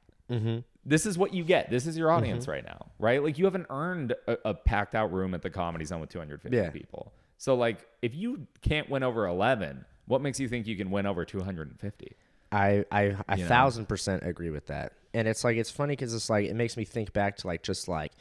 [0.84, 1.70] this is what you get.
[1.70, 2.50] This is your audience Mm-hmm.
[2.52, 3.22] right now, right?
[3.22, 6.56] Like you haven't earned a, a packed out room at the comedy zone with 250
[6.56, 6.70] Yeah.
[6.70, 7.12] people.
[7.36, 11.06] So like if you can't win over 11, what makes you think you can win
[11.06, 12.16] over 250?
[12.50, 13.48] I I a You know?
[13.48, 14.92] thousand percent agree with that.
[15.14, 17.62] And it's like it's funny because it's like it makes me think back to like
[17.62, 18.12] just like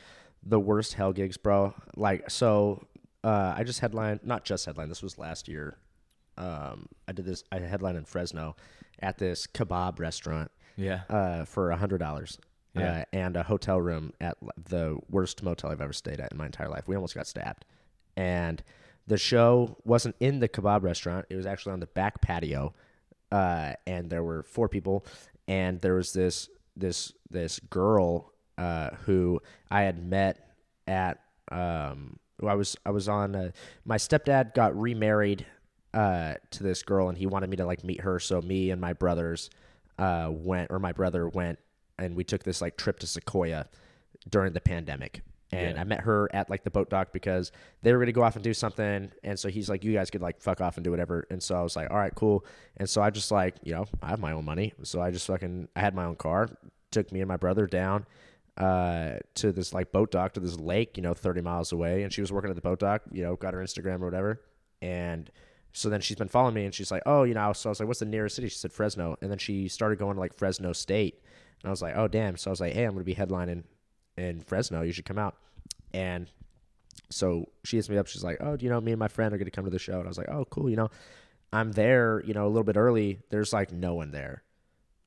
[0.43, 1.73] the worst hell gigs, bro.
[1.95, 2.85] Like so,
[3.23, 4.89] uh, I just headlined not just headline.
[4.89, 5.77] This was last year.
[6.37, 7.43] Um, I did this.
[7.51, 8.55] I headlined in Fresno
[9.01, 10.51] at this kebab restaurant.
[10.77, 11.01] Yeah.
[11.09, 12.39] Uh, for a hundred dollars.
[12.73, 12.99] Yeah.
[12.99, 14.37] Uh, and a hotel room at
[14.69, 16.87] the worst motel I've ever stayed at in my entire life.
[16.87, 17.65] We almost got stabbed.
[18.15, 18.61] And
[19.07, 21.25] the show wasn't in the kebab restaurant.
[21.29, 22.73] It was actually on the back patio.
[23.31, 25.05] Uh, and there were four people,
[25.47, 30.53] and there was this this this girl uh, who I had met
[30.87, 31.19] at.
[31.51, 33.35] Um, I was I was on.
[33.35, 33.51] Uh,
[33.83, 35.45] my stepdad got remarried
[35.93, 38.19] uh, to this girl, and he wanted me to like meet her.
[38.19, 39.49] So me and my brothers
[39.97, 41.59] uh, went, or my brother went,
[41.97, 43.67] and we took this like trip to Sequoia
[44.29, 45.21] during the pandemic.
[45.51, 45.81] And Yeah.
[45.81, 48.43] I met her at like the boat dock because they were gonna go off and
[48.43, 49.11] do something.
[49.23, 51.55] And so he's like, "You guys could like fuck off and do whatever." And so
[51.55, 52.45] I was like, "All right, cool."
[52.75, 55.25] And so I just like, you know, I have my own money, so I just
[55.27, 56.49] fucking I had my own car.
[56.91, 58.05] Took me and my brother down
[58.57, 62.03] uh, to this like boat dock to this lake, you know, 30 miles away.
[62.03, 64.41] And she was working at the boat dock, you know, got her Instagram or whatever.
[64.81, 65.29] And
[65.73, 67.79] so then she's been following me and she's like, oh, you know, so I was
[67.79, 68.49] like, what's the nearest city?
[68.49, 69.17] She said Fresno.
[69.21, 71.21] And then she started going to like Fresno State.
[71.61, 72.37] And I was like, oh, damn.
[72.37, 73.63] So I was like, hey, I'm going to be headlining
[74.17, 74.81] in Fresno.
[74.81, 75.35] You should come out.
[75.93, 76.29] And
[77.09, 78.07] so she hits me up.
[78.07, 79.79] She's like, oh, you know, me and my friend are going to come to the
[79.79, 79.99] show.
[79.99, 80.69] And I was like, oh, cool.
[80.69, 80.89] You know,
[81.53, 83.19] I'm there, you know, a little bit early.
[83.29, 84.43] There's like no one there.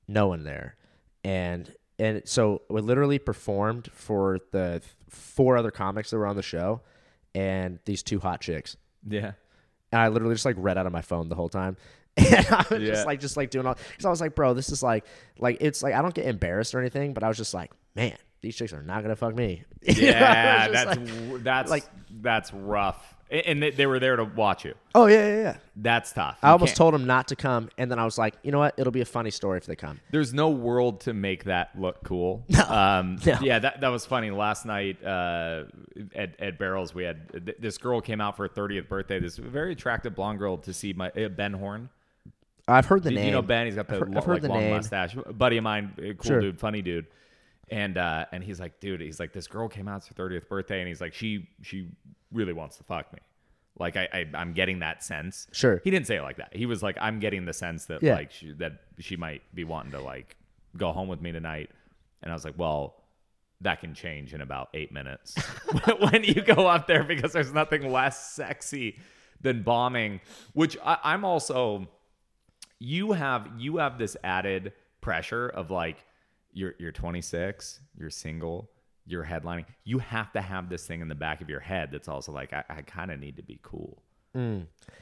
[0.09, 0.77] No one there.
[1.25, 6.43] And and so we literally performed for the four other comics that were on the
[6.43, 6.81] show
[7.35, 8.77] and these two hot chicks.
[9.07, 9.33] Yeah.
[9.93, 11.77] And I literally just like read out of my phone the whole time.
[12.17, 12.87] And I was Yeah.
[12.89, 15.05] just like just like doing all because I was like, bro, this is like
[15.39, 18.17] like it's like I don't get embarrassed or anything, but I was just like, man,
[18.41, 19.63] these chicks are not gonna fuck me.
[19.83, 21.85] You know, Yeah, that's like, w that's like
[22.21, 23.15] that's rough.
[23.31, 24.75] And they, they were there to watch you.
[24.95, 25.57] oh yeah, yeah, yeah.
[25.77, 26.39] That's tough.
[26.43, 28.51] I You almost can't- told them not to come, and then I was like, you
[28.51, 28.75] know what?
[28.77, 30.01] It'll be a funny story if they come.
[30.11, 32.45] There's no world to make that look cool.
[32.69, 33.39] Um, No.
[33.41, 34.31] Yeah, that, that was funny.
[34.31, 35.65] Last night uh,
[36.15, 39.21] at, at Barrels, we had th- this girl came out for her 30th birthday.
[39.21, 41.89] This very attractive blonde girl to see my uh, Ben Horn.
[42.69, 43.27] I've heard the Do name.
[43.27, 43.67] You know Ben?
[43.67, 44.71] He's got the I've heard- lo- I've heard like the long name.
[44.73, 45.17] mustache.
[45.27, 46.41] A buddy of mine, a cool Sure.
[46.41, 47.07] dude, funny dude.
[47.71, 50.49] And uh, and he's like, dude, he's like, this girl came out to her 30th
[50.49, 51.89] birthday, and he's like, she she
[52.33, 53.19] really wants to fuck me.
[53.79, 55.47] Like I, I I'm getting that sense.
[55.53, 55.81] Sure.
[55.85, 56.55] He didn't say it like that.
[56.55, 58.15] He was like, I'm getting the sense that Yeah.
[58.15, 60.37] like she, that she might be wanting to like
[60.77, 61.71] go home with me tonight.
[62.23, 62.97] And I was like, well,
[63.63, 65.35] that can change in about eight minutes
[66.11, 68.99] when you go up there because there's nothing less sexy
[69.41, 70.21] than bombing.
[70.53, 71.89] Which I, I'm also
[72.79, 76.05] you have you have this added pressure of like
[76.53, 78.71] you're you're 26, you're single,
[79.11, 79.65] you're headlining.
[79.85, 82.53] You have to have this thing in the back of your head that's also like
[82.53, 84.03] I, I kind of need to be cool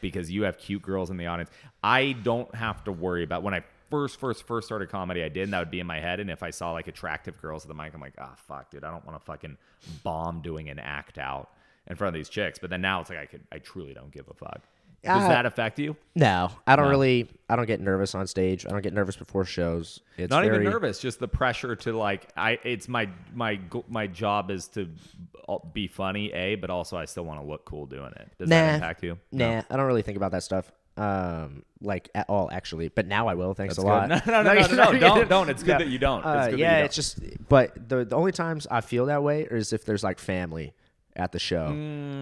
[0.00, 1.50] because you have cute girls in the audience.
[1.82, 5.22] I don't have to worry about when I first first first started comedy.
[5.22, 6.20] I did and that would be in my head.
[6.20, 8.84] And if I saw like attractive girls at the mic, I'm like, ah, fuck, dude,
[8.84, 9.56] I don't want to fucking
[10.02, 11.50] bomb doing an act out
[11.86, 12.58] in front of these chicks.
[12.58, 14.62] But then now it's like I could I truly don't give a fuck.
[15.04, 15.96] Does Uh, that affect you?
[16.16, 17.28] No, I don't really.
[17.48, 18.66] I don't get nervous on stage.
[18.66, 20.00] I don't get nervous before shows.
[20.16, 24.06] It's not very, even nervous just the pressure to like i it's my my my
[24.08, 24.88] job is to
[25.72, 28.74] be funny a but also i still want to look cool doing it does that
[28.74, 30.70] impact you Nah, I don't really think about that stuff.
[30.98, 32.88] Um, like at all, actually.
[32.88, 33.54] But now I will.
[33.54, 34.08] Thanks That's a lot.
[34.08, 34.22] good.
[34.26, 35.48] No, no, no, no, no, no, don't, don't.
[35.48, 35.78] It's good Yeah.
[35.78, 36.18] that you don't.
[36.18, 36.84] It's Uh, yeah, you don't.
[36.86, 37.20] it's just.
[37.48, 40.74] But the the only times I feel that way is if there's like family
[41.18, 41.66] at the show,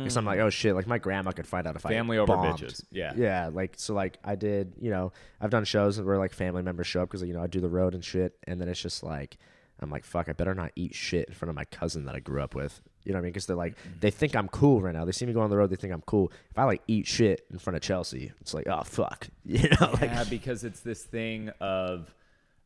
[0.03, 1.95] because I'm like, oh shit, like my grandma could find out if I Mm.
[1.97, 2.59] Family over bombed.
[2.59, 2.83] bitches.
[2.91, 3.13] Yeah.
[3.17, 4.73] Yeah, like so, like I did.
[4.81, 7.47] You know, I've done shows where like family members show up because you know I
[7.47, 9.37] do the road and shit, and then it's just like.
[9.79, 12.21] I'm like, fuck, I better not eat shit in front of my cousin that I
[12.21, 12.81] grew up with.
[13.05, 13.33] You know what I mean?
[13.33, 15.05] Because they're like, they think I'm cool right now.
[15.05, 16.33] They see me go on the road, they think I'm cool.
[16.51, 19.29] If I like eat shit in front of Chelsea, it's like, oh, fuck.
[19.45, 19.91] You know?
[19.93, 22.11] Like, yeah, because it's this thing of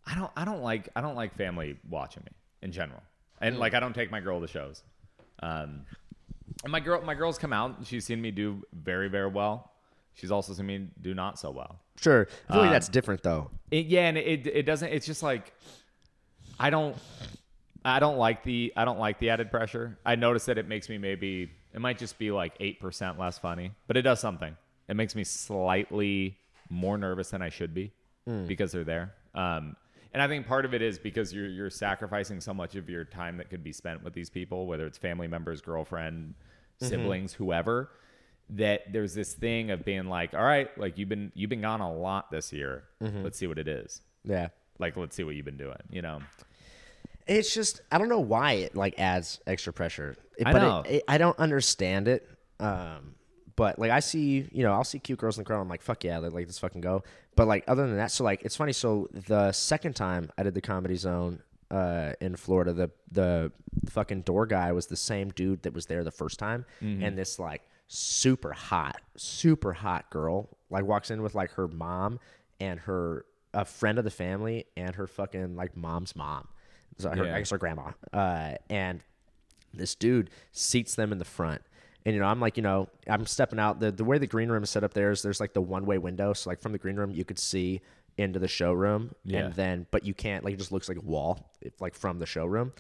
[0.07, 2.31] I don't I don't like I don't like family watching me
[2.63, 3.03] in general.
[3.41, 4.85] And like I don't take my girl to shows.
[5.43, 5.87] Um
[6.65, 9.71] and my girl my girl's come out she's seen me do very, very well.
[10.15, 11.79] She's also seen me do not so well.
[11.97, 12.29] sure.
[12.49, 13.51] I feel like Um, that's different, though.
[13.71, 14.89] It, yeah, and it it doesn't.
[14.93, 15.53] It's just like
[16.59, 16.97] I don't
[17.85, 19.97] I don't like the I don't like the added pressure.
[20.05, 23.39] I notice that it makes me maybe it might just be like eight percent less
[23.39, 24.57] funny, but it does something.
[24.89, 26.37] It makes me slightly
[26.69, 27.93] more nervous than I should be
[28.47, 29.15] because they're there.
[29.35, 29.77] Um,
[30.13, 33.05] and I think part of it is because you're you're sacrificing so much of your
[33.05, 36.35] time that could be spent with these people, whether it's family members, girlfriend,
[36.81, 37.91] siblings, whoever.
[38.55, 41.81] That there's this thing of being like, all right, like you've been you've been gone
[41.81, 42.85] a lot this year.
[43.01, 44.49] Let's see what it is Yeah.
[44.81, 46.21] like let's see what you've been doing you know
[47.29, 50.17] It's just I don't know why it like adds extra pressure.
[50.37, 50.81] It- I but know.
[50.81, 52.29] It, it, I don't understand it.
[52.59, 53.15] Um,
[53.61, 55.61] but like I see, you know, I'll see cute girls in the crowd.
[55.61, 57.03] I'm like, fuck yeah, like, like let's fucking go.
[57.37, 58.73] But like other than that, so like it's funny.
[58.73, 63.53] So the second time I did the Comedy Zone uh, in Florida, the the
[63.91, 67.03] fucking door guy was the same dude that was there the first time, Mm-hmm.
[67.05, 72.19] and this like super hot, super hot girl like walks in with like her mom
[72.61, 76.47] and her a friend of the family and her fucking like mom's mom.
[76.99, 77.35] So her, Yeah.
[77.35, 77.91] I guess her grandma.
[78.13, 79.01] Uh, and
[79.75, 81.63] this dude seats them in the front.
[82.07, 83.81] And you know, I'm like, you know, I'm stepping out.
[83.81, 85.85] The the way the green room is set up there is there's like the one
[85.87, 86.33] way window.
[86.33, 87.81] So like from the green room you could see
[88.17, 89.15] into the showroom.
[89.25, 89.41] Yeah.
[89.41, 92.19] And then but you can't like it just looks like a wall if, like from
[92.19, 92.73] the showroom.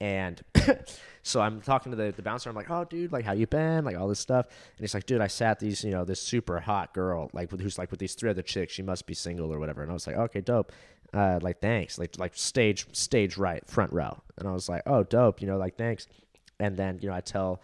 [0.00, 0.42] And
[1.22, 2.50] so I'm talking to the, the bouncer.
[2.50, 3.84] I'm like, oh, dude, like, how you been?
[3.84, 4.46] Like, all this stuff.
[4.46, 7.60] And he's like, dude, I sat these, you know, this super hot girl, like, with,
[7.60, 8.74] who's like with these three other chicks.
[8.74, 9.82] She must be single or whatever.
[9.82, 10.72] And I was like, okay, dope.
[11.14, 11.98] Uh, like, thanks.
[11.98, 14.20] Like, like stage, stage right, front row.
[14.36, 15.40] And I was like, oh, dope.
[15.40, 16.08] You know, like, thanks.
[16.60, 17.62] And then, you know, I tell,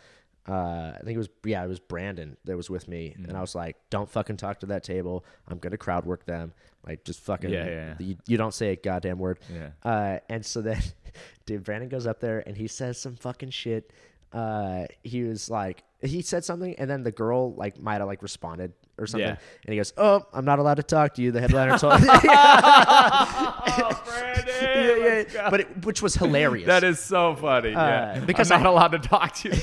[0.49, 3.14] uh, I think it was, yeah, it was Brandon that was with me.
[3.16, 5.24] And I was like, don't fucking talk to that table.
[5.49, 6.53] I'm going to crowd work them.
[6.86, 8.07] Like, just fucking, Yeah, yeah, yeah.
[8.07, 9.38] You, you don't say a goddamn word.
[9.53, 9.70] Yeah.
[9.84, 10.82] Uh, and so then,
[11.47, 13.93] dude, Brandon goes up there and he says some fucking shit.
[14.32, 18.22] Uh, he was like, he said something, and then the girl like might have like
[18.22, 18.72] responded
[19.03, 19.36] or something, Yeah.
[19.66, 22.09] and he goes, "Oh, I'm not allowed to talk to you." The headliner told me.
[22.09, 26.66] oh brandon yeah, yeah, but it, which was hilarious.
[26.66, 29.55] that is so funny yeah uh, because i'm I- not allowed to talk to you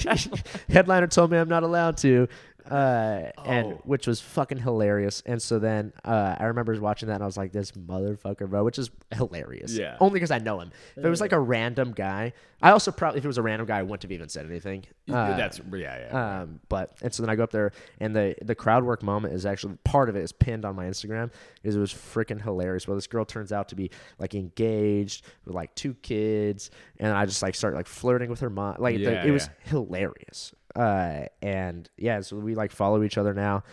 [0.69, 2.27] headliner told me I'm not allowed to,
[2.69, 3.81] uh, and Oh.
[3.83, 5.21] which was fucking hilarious.
[5.25, 8.63] And so then uh, I remember watching that, and I was like, "This motherfucker, bro,"
[8.63, 9.73] which is hilarious.
[9.77, 9.97] Yeah.
[9.99, 10.71] only because I know him.
[10.95, 13.67] If it was like a random guy, I also probably if it was a random
[13.67, 14.85] guy, I wouldn't have even said anything.
[15.09, 18.35] Uh, that's yeah yeah Um, but and so then I go up there, and the
[18.41, 21.31] the crowd work moment is actually part of it is pinned on my Instagram.
[21.61, 22.87] because it was freaking hilarious.
[22.87, 27.25] Well, this girl turns out to be like engaged with like two kids, and I
[27.25, 28.75] just like start like flirting with her mom.
[28.79, 30.53] Like the- Yeah, it was hilarious.
[30.79, 33.63] Uh, and yeah, so we like follow each other now.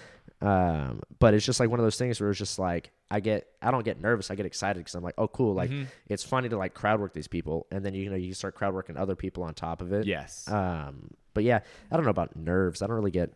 [0.43, 3.47] Um, but it's just like one of those things where it's just like I get
[3.63, 5.85] I don't get nervous, I get excited because I'm like, oh cool, like Mm-hmm.
[6.09, 8.75] it's funny to like crowd work these people, and then you know you start crowd
[8.75, 10.05] working other people on top of it.
[10.07, 12.83] yes Um, but yeah, I don't know about nerves.
[12.83, 13.33] I don't really get.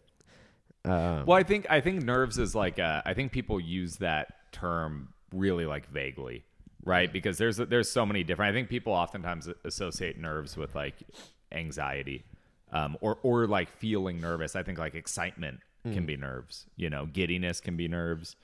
[0.85, 4.51] Um, well i think i think nerves is like uh, i think people use that
[4.51, 6.43] term really like vaguely
[6.87, 10.95] right because there's there's so many different i think people oftentimes associate nerves with like
[11.53, 12.25] anxiety
[12.73, 15.95] um, or or like feeling nervous i think like excitement Mm.
[15.95, 16.66] can be nerves.
[16.77, 18.37] You know, giddiness can be nerves.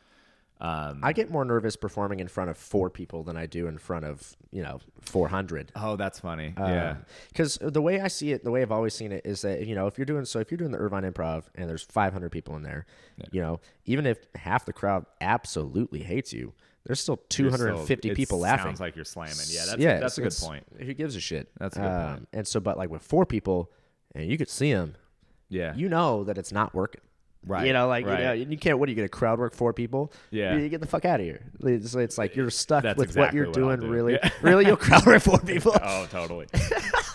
[0.58, 3.76] Um, I get more nervous performing in front of four people than I do in
[3.76, 5.70] front of you know 400.
[5.76, 6.54] oh, that's funny.
[6.58, 6.96] Uh, yeah.
[7.28, 9.74] Because the way I see it, the way I've always seen it is that, you
[9.74, 12.56] know, if you're doing, so if you're doing the Irvine Improv and there's 500 people
[12.56, 12.86] in there,
[13.32, 16.54] you know, even if half the crowd absolutely hates you,
[16.84, 18.64] there's still 250 still- people laughing.
[18.68, 19.34] Sounds like you're slamming.
[19.50, 20.64] Yeah, that's yeah, that's a good point.
[20.80, 21.50] Who gives a shit?
[21.58, 22.28] That's a good Um, point.
[22.32, 23.70] And so, but like with four people
[24.16, 24.96] and you could see them,
[25.48, 25.74] Yeah.
[25.76, 27.00] you know that it's not working.
[27.48, 28.18] Right, You know, like, right.
[28.18, 30.12] you know, you can't, what are you going to crowd work four people?
[30.32, 30.56] Yeah.
[30.56, 31.42] You, get the fuck out of here.
[31.62, 33.86] It's, it's like you're stuck That's with what you're what doing, do.
[33.88, 34.14] really.
[34.14, 34.30] Yeah.
[34.42, 35.72] really, you'll crowd work four people.
[35.80, 36.46] oh, totally.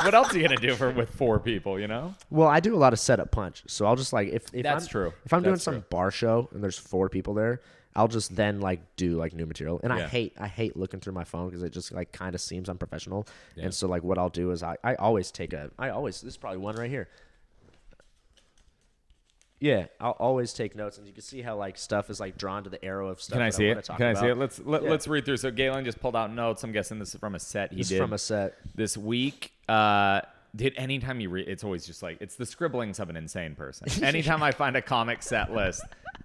[0.01, 1.77] what else are you gonna do for with four people?
[1.77, 2.15] You know.
[2.29, 4.85] Well, I do a lot of setup punch, so I'll just like if, if That's
[4.85, 5.13] I'm, true.
[5.25, 7.59] If I'm doing That's some bar show and there's four people there,
[7.95, 9.79] I'll just then like do like new material.
[9.83, 10.07] And I Yeah.
[10.07, 13.27] hate I hate looking through my phone because it just like kind of seems unprofessional.
[13.55, 13.65] Yeah.
[13.65, 16.33] And so like what I'll do is I I always take a I always this
[16.33, 17.09] is probably one right here.
[19.59, 22.63] Yeah, I'll always take notes, and you can see how like stuff is like drawn
[22.63, 23.35] to the arrow of stuff.
[23.35, 23.85] Can I that see wanna it?
[23.85, 24.29] talk Can I see about.
[24.31, 24.37] it?
[24.37, 24.89] Let's let, Yeah.
[24.89, 25.37] let's read through.
[25.37, 26.63] So Galen just pulled out notes.
[26.63, 28.57] I'm guessing this is from a set he This is did from a set.
[28.73, 29.51] this week.
[29.69, 30.21] Uh,
[30.55, 33.87] did anytime you read, it's always just like it's the scribblings of an insane person.
[34.03, 35.83] Anytime I find a comic set list,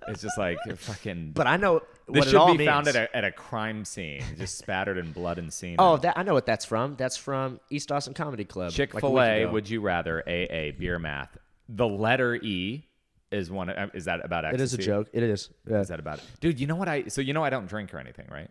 [0.08, 1.32] it's just like fucking.
[1.34, 3.84] But I know this what it should all be found at a, at a crime
[3.84, 5.76] scene, just spattered in blood and semen.
[5.78, 6.96] Oh, that I know what that's from.
[6.96, 8.72] That's from East Austin Comedy Club.
[8.72, 9.46] Chick like Fil week A.
[9.46, 10.20] Would you rather?
[10.28, 11.36] AA beer math.
[11.68, 12.84] The letter E
[13.32, 13.70] is one.
[13.70, 14.64] uh, Is that about It ecstasy?
[14.64, 15.08] is a joke.
[15.12, 15.50] It is.
[15.68, 15.80] Yeah.
[15.80, 16.58] Is that about it, dude?
[16.60, 17.04] You know what I?
[17.08, 18.48] So you know I don't drink or anything, right?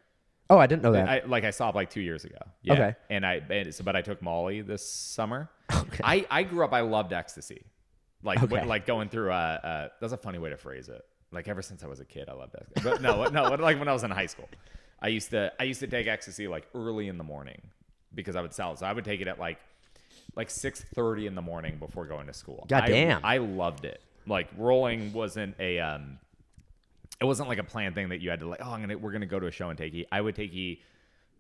[0.50, 1.10] Oh, I didn't know that.
[1.10, 2.38] I, like I stopped like two years ago.
[2.62, 2.74] Yeah.
[2.74, 2.96] Okay.
[3.10, 5.50] And I, and so, but I took Molly this summer.
[5.74, 6.02] Okay.
[6.04, 6.74] I, I grew up.
[6.74, 7.64] I loved ecstasy.
[8.24, 8.48] Like, Okay.
[8.54, 9.32] when- like going through.
[9.32, 11.04] Uh, uh, that's a funny way to phrase it.
[11.32, 12.88] Like ever since I was a kid, I loved ecstasy.
[12.90, 13.56] But no, no.
[13.56, 14.48] Like when I was in high school,
[15.02, 17.62] I used to, I used to take ecstasy like early in the morning
[18.14, 18.74] because I would sell.
[18.74, 18.80] it.
[18.80, 19.58] So I would take it at like,
[20.36, 22.66] like six thirty in the morning before going to school.
[22.70, 23.22] God I- damn.
[23.26, 24.02] I loved it.
[24.28, 26.20] Like rolling wasn't a um
[27.22, 29.12] it wasn't like a planned thing that you had to like, oh, I'm gonna we're
[29.12, 30.06] gonna go to a show and take E.
[30.12, 30.82] I would take E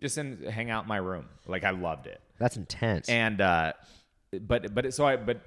[0.01, 1.26] just in hang out in my room.
[1.47, 2.21] Like I loved it.
[2.39, 3.09] That's intense.
[3.09, 3.73] And uh
[4.41, 5.41] but but so I but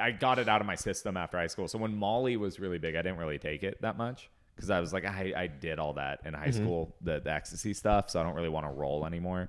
[0.00, 1.68] I got it out of my system after high school.
[1.68, 4.80] So when Molly was really big, I didn't really take it that much because I
[4.80, 8.10] was like I, I did all that in high school, the, the ecstasy stuff.
[8.10, 9.48] So I don't really want to roll anymore.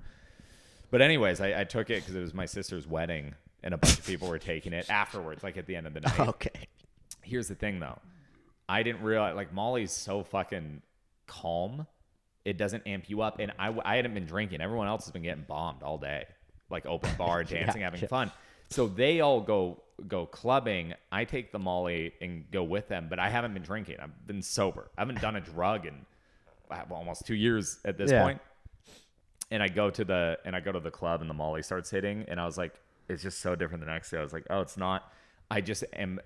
[0.90, 3.98] But anyways, I, I took it because it was my sister's wedding, and a bunch
[3.98, 6.66] of people were taking it afterwards, like at the end of the night okay.
[7.22, 7.98] here's the thing though
[8.70, 10.80] i didn't realize like molly's so fucking
[11.26, 11.86] calm
[12.44, 15.22] it doesn't amp you up and i, I hadn't been drinking everyone else has been
[15.22, 16.24] getting bombed all day
[16.70, 18.08] like open bar dancing having yeah.
[18.08, 18.32] fun
[18.68, 23.18] so they all go go clubbing i take the molly and go with them but
[23.18, 25.94] i haven't been drinking i've been sober i haven't done a drug in
[26.90, 28.22] almost two years at this Yeah.
[28.22, 28.40] point
[29.50, 31.90] and I go to the and I go to the club and the Molly starts
[31.90, 32.74] hitting and I was like,
[33.08, 34.18] it's just so different the next day.
[34.18, 35.12] I was like, oh, it's not.
[35.50, 36.20] I just am.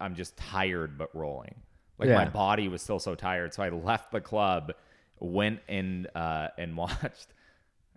[0.00, 1.54] I'm just tired but rolling.
[1.98, 4.72] Like my body was still so tired, so I left the club,
[5.20, 7.28] went and uh, and watched.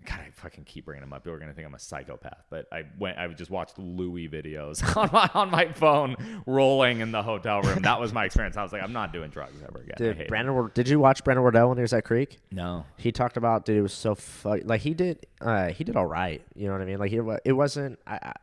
[0.03, 1.23] God, I fucking keep bringing him up.
[1.23, 3.19] People are gonna think I'm a psychopath, but I went.
[3.19, 6.15] I just watched Louis videos on my on my phone,
[6.47, 7.83] rolling in the hotel room.
[7.83, 8.57] That was my experience.
[8.57, 9.93] I was like, I'm not doing drugs ever again.
[9.97, 10.27] Dude.
[10.27, 12.39] Brandon, Ward- did you watch Brandon Wardell when he was at Creek?
[12.51, 12.83] No.
[12.97, 16.07] He talked about, dude, it was so fu- like he did, uh, he did all
[16.07, 16.41] right.
[16.55, 16.97] You know what I mean?
[16.97, 17.99] Like he, it wasn't.
[18.07, 18.33] I, I,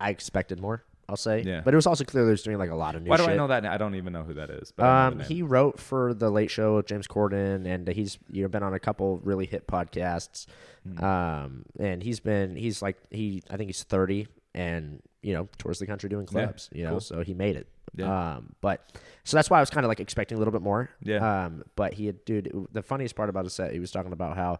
[0.00, 0.82] I expected more.
[1.10, 1.42] I'll say.
[1.42, 1.60] Yeah.
[1.64, 3.24] But it was also clear he was doing like a lot of new Why do
[3.24, 3.32] shit.
[3.32, 3.66] I know that?
[3.66, 4.72] I don't even know who that is.
[4.74, 8.48] But Um, he wrote for the Late Show with James Corden, and he's you know
[8.48, 10.46] been on a couple really hit podcasts.
[10.88, 11.04] Hmm.
[11.04, 15.78] Um, and he's been he's like he I think he's thirty, and you know tours
[15.80, 16.70] the country doing Yeah, clubs.
[16.72, 17.00] You know, cool.
[17.00, 17.66] so he made it.
[17.96, 18.34] Yeah.
[18.36, 18.92] Um, but
[19.24, 20.90] so that's why I was kind of like expecting a little bit more.
[21.02, 21.44] Yeah.
[21.46, 24.36] Um, but he had, dude, the funniest part about his set, he was talking about
[24.36, 24.58] how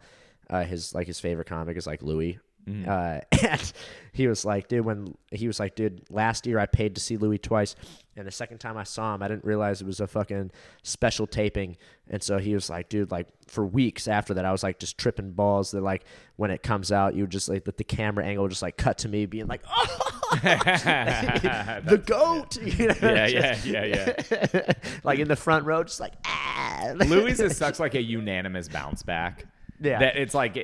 [0.50, 2.40] uh, his like his favorite comic is like Louis.
[2.68, 2.88] Mm-hmm.
[2.88, 3.72] Uh, and
[4.12, 7.16] he was like, dude, when he was like, dude, last year I paid to see
[7.16, 7.76] Louis twice,
[8.16, 10.50] and the second time I saw him, I didn't realize it was a fucking
[10.82, 11.76] special taping,
[12.08, 14.98] and so he was like, dude, like for weeks after that, I was like just
[14.98, 16.04] tripping balls that like
[16.36, 18.76] when it comes out, you would just like that the camera angle would just like
[18.76, 22.94] cut to me being like, oh, the goat, you know?
[23.00, 24.72] yeah, yeah, yeah, yeah.
[25.04, 26.92] like in the front row, just like ah.
[26.96, 29.46] Louis is such like a unanimous bounce back.
[29.82, 29.98] Yeah.
[30.00, 30.56] that it's like,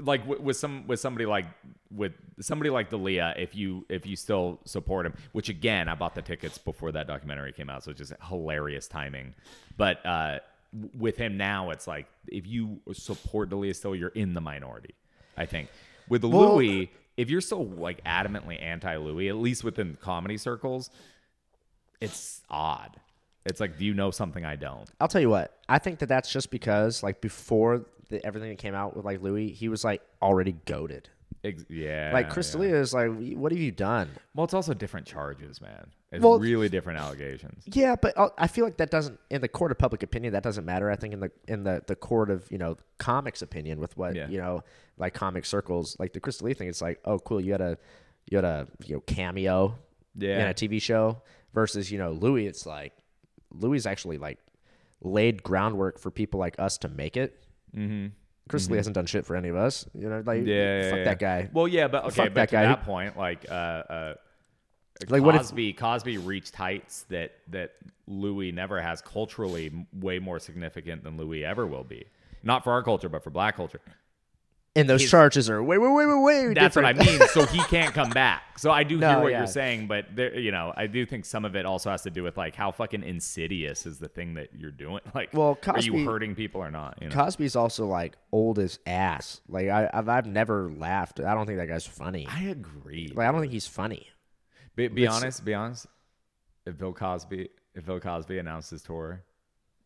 [0.00, 1.46] like with, with some with somebody like
[1.94, 6.14] with somebody like D'Elia, if you if you still support him, which again, I bought
[6.14, 9.34] the tickets before that documentary came out, so it's just hilarious timing.
[9.76, 10.38] But uh,
[10.98, 14.94] with him now, it's like if you support D'Elia still, you're in the minority.
[15.36, 15.68] I think
[16.08, 20.90] with Well- Louis, if you're still like adamantly anti Louis, at least within comedy circles,
[22.00, 22.96] it's odd.
[23.44, 24.88] It's like, do you know something I don't?
[25.00, 25.58] I'll tell you what.
[25.68, 29.20] I think that that's just because like before the, everything that came out with like
[29.22, 31.08] Louis, he was like already goaded.
[31.44, 32.10] Ex- yeah.
[32.12, 32.32] Like yeah.
[32.32, 34.08] Chris D'Elia is like, what have you done?
[34.34, 35.88] Well, it's also different charges, man.
[36.12, 37.64] It's Well- really different allegations.
[37.66, 40.42] Yeah, but uh, I feel like that doesn't in the court of public opinion that
[40.44, 40.88] doesn't matter.
[40.90, 44.14] I think in the in the the court of you know comics opinion with what
[44.14, 44.28] Yeah.
[44.28, 44.62] you know
[44.98, 46.68] like comic circles like the Chris D'Elia thing.
[46.68, 47.76] It's like oh cool, you had a
[48.30, 49.74] you had a you know cameo
[50.16, 50.42] Yeah.
[50.42, 51.22] in a TV show
[51.54, 52.46] versus you know Louis.
[52.46, 52.92] It's like
[53.50, 54.38] Louis actually like
[55.00, 57.42] laid groundwork for people like us to make it.
[57.76, 58.06] Mm-hmm.
[58.48, 59.86] Chris D'Elia hasn't done shit for any of us.
[59.94, 61.04] You know, like Yeah, fuck yeah.
[61.04, 61.48] that guy.
[61.52, 62.62] Well, yeah, but okay, Fuck but that to guy.
[62.64, 64.14] that point, like, uh, uh,
[65.08, 67.72] Like, what if- Cosby, Cosby reached heights that that
[68.06, 72.04] Louis never has culturally, way more significant than Louis ever will be.
[72.42, 73.80] Not for our culture, but for Black culture.
[74.74, 76.96] And those He's- charges are way, way, way, way, way That's different.
[76.96, 77.28] what I mean.
[77.28, 78.58] So he can't come back.
[78.58, 79.38] So I do No, hear what yeah.
[79.38, 82.10] you're saying, but there, you know, I do think some of it also has to
[82.10, 85.00] do with like how fucking insidious is the thing that you're doing.
[85.14, 86.96] Like, Well, are you hurting people or not?
[87.02, 87.14] You know?
[87.14, 89.42] Cosby's also like old as ass.
[89.46, 91.20] Like I, I've, I've never laughed.
[91.20, 92.26] I don't think that guy's funny.
[92.30, 93.12] I agree.
[93.14, 94.08] Like I don't think he's funny.
[94.74, 95.44] Be, be It's- honest.
[95.44, 95.86] Be honest.
[96.64, 99.22] If Bill Cosby, if Bill Cosby announced his tour,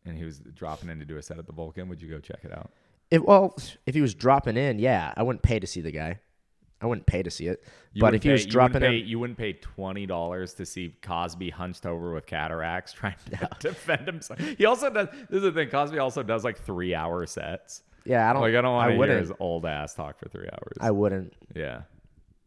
[0.05, 2.19] and he was dropping in to do a set at the Vulcan, would you go
[2.19, 2.71] check it out?
[3.09, 3.55] If well,
[3.85, 6.19] if he was dropping in, yeah, I wouldn't pay to see the guy.
[6.79, 7.63] I wouldn't pay to see it.
[7.93, 10.53] You but if he pay- was you dropping pay, in, you wouldn't pay twenty dollars
[10.55, 14.39] to see Cosby hunched over with cataracts trying to defend himself.
[14.39, 15.07] He also does.
[15.29, 15.69] This is the thing.
[15.69, 17.81] Cosby also does like three hour sets.
[18.05, 18.41] yeah, I don't.
[18.41, 20.77] Like I don't want to hear his old ass talk for three hours.
[20.79, 21.33] I wouldn't.
[21.55, 21.81] yeah.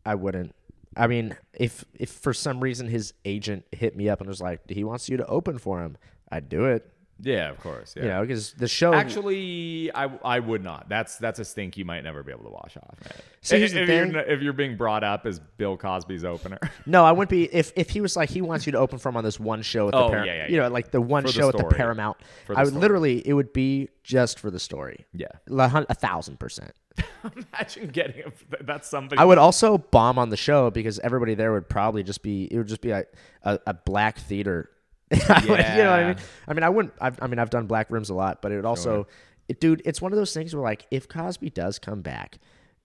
[0.06, 0.54] I wouldn't.
[0.96, 4.60] I mean, if if for some reason his agent hit me up and was like,
[4.68, 5.96] he wants you to open for him,
[6.30, 6.88] I'd do it.
[7.22, 7.94] Yeah, of course.
[7.96, 8.02] Yeah.
[8.02, 8.94] You know, because the show.
[8.94, 10.88] Actually, I, I would not.
[10.88, 12.94] That's that's a stink you might never be able to wash off.
[13.02, 13.12] Man.
[13.42, 17.04] See, here's if, the you're, if you're being brought up as Bill Cosby's opener, no,
[17.04, 17.44] I wouldn't be.
[17.44, 19.62] If if he was like, he wants you to open for him on this one
[19.62, 21.48] show at the Oh, Paramount, yeah, yeah, you know, like the one For the show
[21.48, 21.74] at the story.
[21.76, 22.16] Paramount,
[22.46, 22.80] For the I would story.
[22.80, 25.06] literally, it would be just for the story.
[25.12, 25.28] yeah.
[25.50, 26.72] A hun- a thousand percent.
[27.52, 29.18] Imagine getting a, that's something.
[29.18, 32.56] I would also bomb on the show because everybody there would probably just be it
[32.58, 33.12] would just be like
[33.42, 34.70] a, a black theater.
[35.10, 36.16] Would- you know what I mean?
[36.48, 36.94] I mean, I wouldn't.
[37.00, 39.06] I've, I mean, I've done black rooms a lot, but it would also,
[39.48, 42.38] it, dude, it's one of those things where like if Cosby does come back,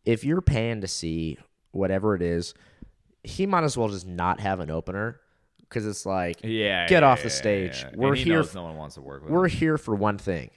[0.05, 1.38] if you're paying to see
[1.71, 2.53] whatever it is,
[3.23, 5.19] he might as well just not have an opener
[5.61, 6.88] because it's like, yeah.
[6.88, 7.82] get yeah, off the stage.
[7.82, 7.97] yeah, yeah.
[7.97, 9.32] We're he here knows no one wants to work with.
[9.32, 9.57] we're him.
[9.57, 10.51] here for one thing.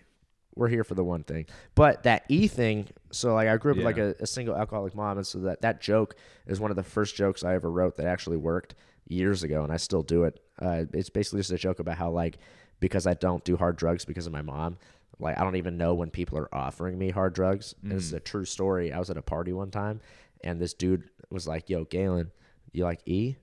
[0.54, 1.46] We're here for the one thing.
[1.74, 4.94] But that E thing, so like I grew up with like a, a single alcoholic
[4.94, 6.16] mom, and so that that joke
[6.46, 8.74] is one of the first jokes I ever wrote that actually worked
[9.06, 10.40] years ago, and I still do it.
[10.60, 12.38] Uh, it's basically just a joke about how like
[12.80, 14.78] because I don't do hard drugs because of my mom,
[15.18, 17.74] like I don't even know when people are offering me hard drugs.
[17.82, 18.92] And this is a true story.
[18.92, 20.00] I was at a party one time,
[20.44, 22.30] and this dude was like, "Yo, Galen,
[22.72, 23.36] you like E?"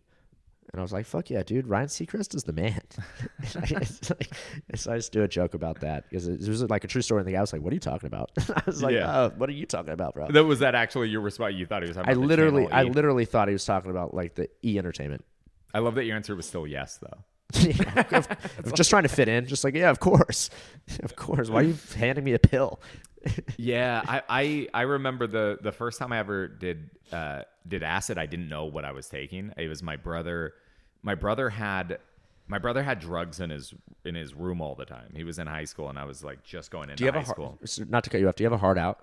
[0.73, 1.67] And I was like, "Fuck yeah, dude!
[1.67, 2.81] Ryan Seacrest is the man."
[3.43, 3.55] It's
[4.09, 4.33] like-
[4.75, 7.21] so I just do a joke about that because it was like a true story.
[7.21, 9.25] And the guy was like, "What are you talking about?" I was like, Yeah.
[9.25, 11.55] "Oh, what are you talking about, bro?" That was that actually your response?
[11.55, 12.89] You thought he was I literally, I E?
[12.89, 15.23] literally thought he was talking about like the E Entertainment.
[15.75, 17.17] I love that your answer was still yes, though.
[17.59, 18.23] Yeah,
[18.75, 20.49] just trying to fit in, just like yeah, of course,
[21.03, 21.49] of course.
[21.49, 22.79] Why are you handing me a pill?
[23.57, 28.17] Yeah, I, I I remember the the first time I ever did uh, did acid.
[28.17, 29.51] I didn't know what I was taking.
[29.57, 30.53] It was my brother.
[31.03, 31.99] My brother had
[32.47, 33.73] my brother had drugs in his
[34.05, 35.11] in his room all the time.
[35.15, 37.15] He was in high school, and I was like just going into Do you have
[37.15, 37.45] high a school.
[37.59, 38.35] hard, so not to cut you off?
[38.35, 38.99] Do you have a hard out?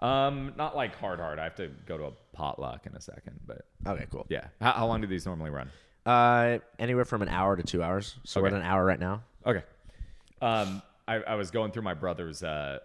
[0.00, 1.38] Um, not like hard hard.
[1.38, 4.26] I have to go to a potluck in a second, but Okay, cool.
[4.28, 4.46] yeah.
[4.60, 5.70] How, how long do these normally run?
[6.08, 8.16] Uh, anywhere from an hour to two hours.
[8.24, 8.56] So we're Okay.
[8.56, 9.22] at an hour right now.
[9.44, 9.62] Okay.
[10.40, 12.78] Um, I, I was going through my brother's uh,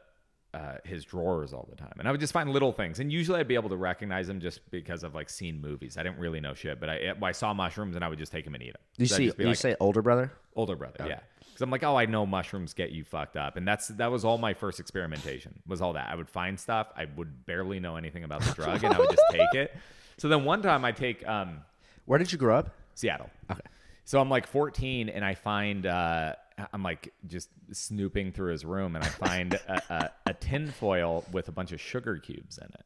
[0.53, 3.39] uh, his drawers all the time, and I would just find little things, and usually
[3.39, 5.97] I'd be able to recognize them just because of like seen movies.
[5.97, 8.45] I didn't really know shit, but I I saw mushrooms and I would just take
[8.45, 8.81] them and eat them.
[8.97, 9.31] You see?
[9.37, 10.31] You say older brother?
[10.55, 11.19] older brother, yeah.
[11.39, 14.25] Because I'm like, oh, I know mushrooms get you fucked up, and that's that was
[14.25, 16.09] all my first experimentation was all that.
[16.09, 19.09] I would find stuff, I would barely know anything about the drug, and I would
[19.11, 19.75] just take it.
[20.17, 21.61] So then one time I take um,
[22.05, 22.69] Where did you grow up?
[22.95, 23.29] Seattle.
[23.51, 23.61] Okay.
[24.05, 26.35] So I'm like 14 and I find uh,
[26.71, 31.23] I'm like just snooping through his room and I find a, a, a tin foil
[31.31, 32.85] with a bunch of sugar cubes in it.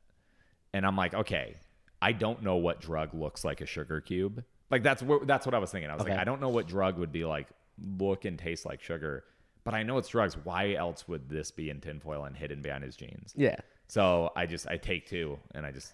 [0.73, 1.55] And I'm like, okay,
[2.01, 4.43] I don't know what drug looks like a sugar cube.
[4.69, 5.89] Like that's what that's what I was thinking.
[5.89, 6.11] I was Okay.
[6.11, 7.47] like, I don't know what drug would be like
[7.99, 9.23] look and taste like sugar,
[9.63, 10.35] but I know it's drugs.
[10.43, 13.33] Why else would this be in tinfoil and hidden behind his jeans?
[13.35, 13.55] Yeah.
[13.87, 15.93] So I just I take two and I just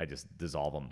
[0.00, 0.88] I just dissolve them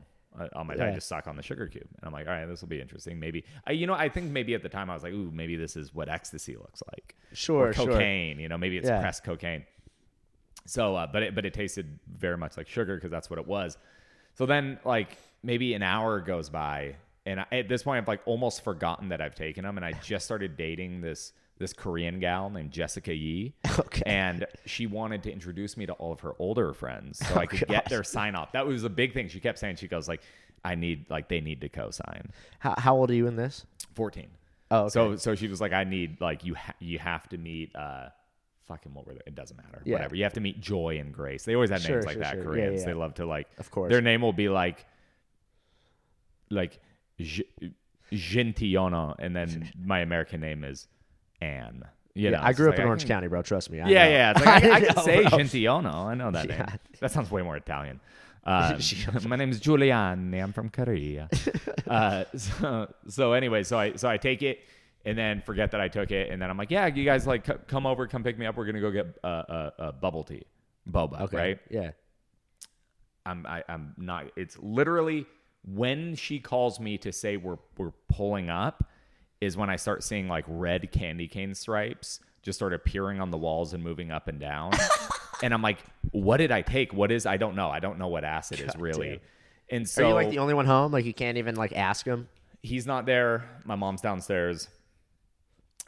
[0.55, 0.75] on my.
[0.75, 0.91] I Yeah.
[0.95, 3.19] just suck on the sugar cube and I'm like, all right, this will be interesting.
[3.21, 5.57] Maybe I you know I think maybe at the time I was like, ooh, maybe
[5.57, 7.15] this is what ecstasy looks like.
[7.33, 7.87] Sure, or sure.
[7.87, 8.39] cocaine.
[8.41, 9.01] You know, maybe it's Yeah.
[9.01, 9.65] pressed cocaine.
[10.67, 13.47] So, uh, but it but it tasted very much like sugar because that's what it
[13.47, 13.77] was.
[14.35, 18.23] So then, like maybe an hour goes by, and I, at this point, I've like
[18.27, 22.51] almost forgotten that I've taken them, and I just started dating this this Korean gal
[22.51, 23.55] named Jessica Yee.
[23.79, 24.03] Okay.
[24.07, 27.67] And she wanted to introduce me to all of her older friends so I could
[27.69, 28.53] get their sign off.
[28.53, 29.29] That was a big thing.
[29.29, 30.21] She kept saying, she goes like,
[30.65, 32.31] I need like they need to co-sign.
[32.61, 33.67] How, how old are you in this?
[33.95, 34.29] 14.
[34.71, 34.91] Oh, okay.
[34.91, 38.09] So so she was like, I need like you ha- you have to meet uh
[38.67, 39.21] fucking what were they?
[39.27, 39.83] It doesn't matter.
[39.85, 39.95] Yeah.
[39.95, 40.15] Whatever.
[40.17, 41.45] You have to meet Joy and Grace.
[41.45, 42.35] They always had Sure, names like sure, that.
[42.35, 42.45] sure.
[42.45, 42.81] Koreans.
[42.81, 42.87] yeah.
[42.87, 43.91] They love to like Of course.
[43.91, 44.87] Their name will be like
[46.51, 46.79] like
[47.19, 47.45] J-
[48.13, 50.89] Gentillono and then my American name is
[51.45, 51.85] Anne.
[52.15, 53.43] You yeah, know, I grew up like in Orange can- County, bro.
[53.43, 53.81] Trust me.
[53.81, 54.11] I Yeah, know.
[54.11, 54.33] yeah.
[54.45, 55.31] Like, I, I know, can say bro.
[55.39, 55.95] Gentillono.
[56.07, 56.57] I know that Yeah.
[56.59, 56.79] name.
[57.01, 58.01] That sounds way more Italian.
[58.47, 58.79] Uh,
[59.27, 60.43] my name is Giuliani.
[60.43, 61.31] I'm from Korea.
[61.89, 64.59] uh, so, so anyway, so I so I take it
[65.07, 67.47] and then forget that I took it, and then I'm like, yeah, you guys like
[67.47, 68.55] c- come over, come pick me up.
[68.59, 70.43] We're gonna go get uh, uh, uh, bubble tea,
[70.87, 71.37] boba, Okay.
[71.39, 71.59] right?
[71.71, 71.93] Yeah.
[73.25, 74.27] I'm I, I'm not.
[74.37, 75.25] It's literally
[75.65, 78.85] when she calls me to say we're we're pulling up,
[79.45, 83.39] is when I start seeing like red candy cane stripes just start appearing on the
[83.39, 84.73] walls and moving up and down.
[85.43, 85.79] and I'm like,
[86.11, 86.93] what did I take?
[86.93, 87.25] What is?
[87.25, 87.71] I don't know.
[87.71, 89.09] I don't know what acid is really.
[89.09, 89.21] damn.
[89.71, 90.93] And so Are you like the only one home?
[90.93, 92.29] Like you can't even like ask him?
[92.65, 93.45] he's not there.
[93.65, 94.69] My mom's downstairs.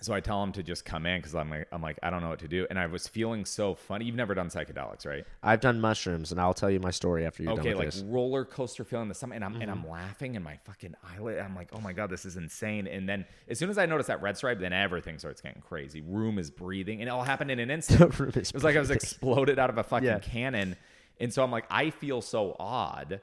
[0.03, 2.21] So I tell him to just come in because I'm like, I'm like, I don't
[2.21, 2.67] know what to do.
[2.69, 4.05] And I was feeling so funny.
[4.05, 5.25] You've never done psychedelics, right?
[5.43, 7.95] I've done mushrooms, and I'll tell you my story after you're okay, done with like
[7.95, 8.03] this.
[8.03, 9.85] roller coaster feeling the stomach, and I'm and Mm-hmm.
[9.87, 11.39] I'm laughing, and my fucking eyelid.
[11.39, 12.87] I'm like, oh my god, this is insane.
[12.87, 16.03] And then as soon as I notice that red stripe, then everything starts getting crazy.
[16.03, 18.01] Room is breathing, and it all happened in an instant.
[18.21, 20.19] It was like I was exploded out of a fucking Yeah.
[20.19, 20.77] cannon,
[21.19, 23.23] and so I'm like, I feel so odd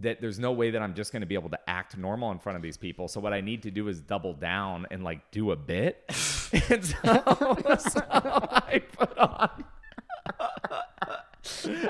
[0.00, 2.38] that there's no way that I'm just going to be able to act normal in
[2.38, 3.08] front of these people.
[3.08, 6.04] So what I need to do is double down and like do a bit.
[6.70, 9.64] and so, so I put on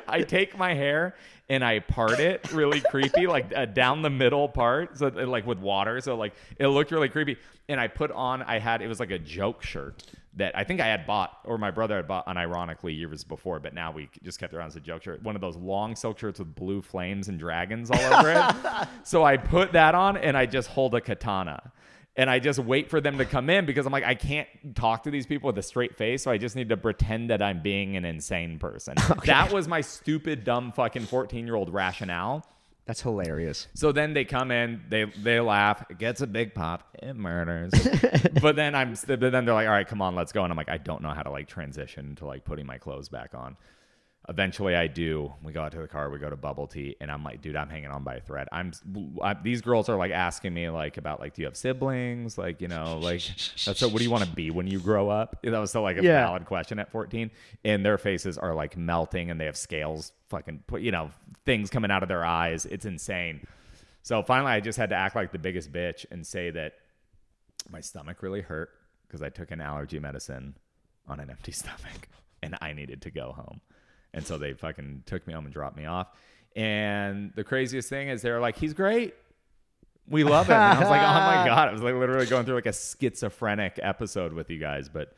[0.08, 1.14] I take my hair
[1.48, 5.58] and I part it really creepy, like uh, down the middle part, so like with
[5.58, 6.00] water.
[6.00, 7.36] So like it looked really creepy.
[7.68, 10.04] And I put on, I had it was like a joke shirt
[10.36, 13.74] that I think I had bought, or my brother had bought, unironically years before, but
[13.74, 15.22] now we just kept around as a joke shirt.
[15.22, 18.88] One of those long silk shirts with blue flames and dragons all over it.
[19.02, 21.72] so I put that on and I just hold a katana
[22.16, 25.02] and I just wait for them to come in because I'm like, I can't talk
[25.04, 27.62] to these people with a straight face, so I just need to pretend that I'm
[27.62, 28.94] being an insane person.
[29.26, 32.46] That was my stupid, dumb, fucking 14 year old rationale.
[32.86, 33.66] That's hilarious.
[33.74, 37.72] So then they come in, they they laugh, it gets a big pop, it murders.
[38.40, 40.44] but then I'm, but then they're like, all right, come on, let's go.
[40.44, 43.08] And I'm like, I don't know how to like transition to like putting my clothes
[43.08, 43.56] back on.
[44.28, 45.32] Eventually, I do.
[45.42, 46.10] We go out to the car.
[46.10, 48.48] We go to bubble tea, and I'm like, dude, I'm hanging on by a thread.
[48.50, 48.72] I'm.
[49.22, 52.36] I, these girls are like asking me like about like, do you have siblings?
[52.36, 53.22] Like, you know, like
[53.64, 53.86] that's so.
[53.88, 55.36] What do you want to be when you grow up?
[55.44, 56.26] That was still like a Yeah.
[56.26, 57.30] valid question at 14.
[57.64, 61.10] And their faces are like melting, and they have scales, fucking, put you know,
[61.44, 62.66] things coming out of their eyes.
[62.66, 63.46] It's insane.
[64.02, 66.72] So finally, I just had to act like the biggest bitch and say that
[67.70, 68.70] my stomach really hurt
[69.06, 70.56] because I took an allergy medicine
[71.06, 72.08] on an empty stomach
[72.42, 73.60] and I needed to go home.
[74.16, 76.08] And so they fucking took me home and dropped me off.
[76.56, 79.14] And the craziest thing is they're like, he's great.
[80.08, 80.54] We love him.
[80.54, 81.68] And I was like, oh my God.
[81.68, 84.88] I was like literally going through like a schizophrenic episode with you guys.
[84.88, 85.12] But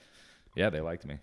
[0.55, 1.19] yeah, they liked me.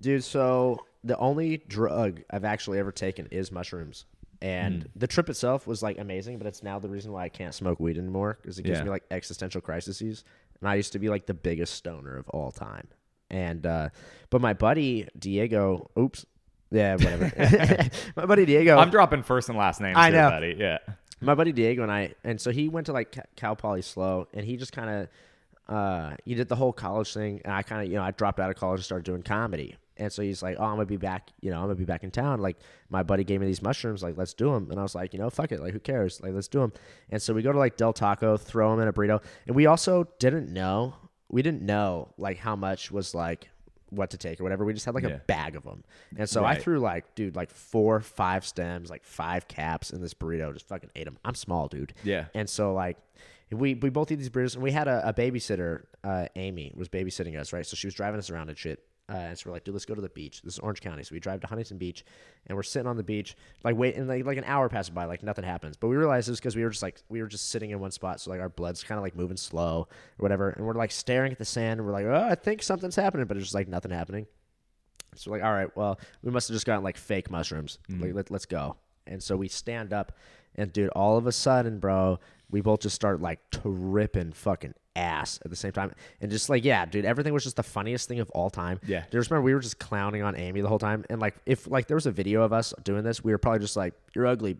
[0.00, 4.06] Dude, so the only drug I've actually ever taken is mushrooms.
[4.40, 4.88] And Hmm.
[4.94, 7.80] the trip itself was like amazing, but it's now the reason why I can't smoke
[7.80, 8.84] weed anymore because it gives Yeah.
[8.84, 10.00] me like existential crises.
[10.60, 12.86] And I used to be like the biggest stoner of all time.
[13.30, 13.88] And uh
[14.30, 16.24] but my buddy Diego, oops,
[16.70, 17.32] yeah, whatever.
[18.16, 20.30] my buddy Diego, I'm dropping first and last names I here, know.
[20.30, 20.56] buddy.
[20.58, 20.78] Yeah.
[21.20, 24.28] my buddy Diego and I, and so he went to like Ca- Cal Poly SLO,
[24.32, 24.90] and he just kind
[25.68, 28.10] of, uh, he did the whole college thing, and I kind of, you know, I
[28.12, 30.86] dropped out of college and started doing comedy, and so he's like, oh, I'm gonna
[30.86, 32.40] be back, you know, I'm gonna be back in town.
[32.40, 32.56] Like
[32.88, 35.18] my buddy gave me these mushrooms, like let's do them, and I was like, you
[35.18, 36.72] know, fuck it, like who cares, like let's do them.
[37.10, 39.66] And so we go to like Del Taco, throw them in a burrito, and we
[39.66, 40.94] also didn't know,
[41.28, 43.48] we didn't know like how much was like
[43.90, 44.64] what to take or whatever.
[44.64, 45.10] We just had like Yeah.
[45.10, 45.84] a bag of them,
[46.16, 50.14] and so I threw like, dude, like four, five stems, like five caps in this
[50.14, 50.52] burrito.
[50.52, 51.18] Just fucking ate them.
[51.24, 51.94] I'm small, dude.
[52.04, 52.26] Yeah.
[52.34, 52.98] And so like,
[53.50, 56.88] we we both eat these burritos, and we had a, a babysitter, uh, Amy, was
[56.88, 57.64] babysitting us, right?
[57.66, 58.82] So she was driving us around and shit.
[59.10, 60.42] Uh, and so we're like, dude, let's go to the beach.
[60.42, 61.02] This is Orange County.
[61.02, 62.04] So we drive to Huntington Beach,
[62.46, 65.06] and we're sitting on the beach, like wait, and like, like an hour passes by,
[65.06, 65.76] like nothing happens.
[65.78, 67.80] But we realized it was because we were just like we were just sitting in
[67.80, 70.74] one spot, so like our blood's kind of like moving slow or whatever, and we're
[70.74, 73.46] like staring at the sand, and we're like, oh, I think something's happening, but it's
[73.46, 74.26] just like nothing happening.
[75.14, 77.78] So we're like, all right, well, we must have just gotten like fake mushrooms.
[77.88, 78.76] Like, let, let's go.
[79.06, 80.12] And so we stand up,
[80.54, 82.20] and dude, all of a sudden, bro,
[82.50, 86.64] we both just start like tripping fucking ass at the same time, and just like,
[86.64, 88.80] yeah, dude, everything was just the funniest thing of all time.
[88.86, 89.02] Yeah.
[89.10, 91.70] Dude, just remember we were just clowning on Amy the whole time, and like, if
[91.70, 94.26] like there was a video of us doing this, we were probably just like, you're
[94.26, 94.56] ugly.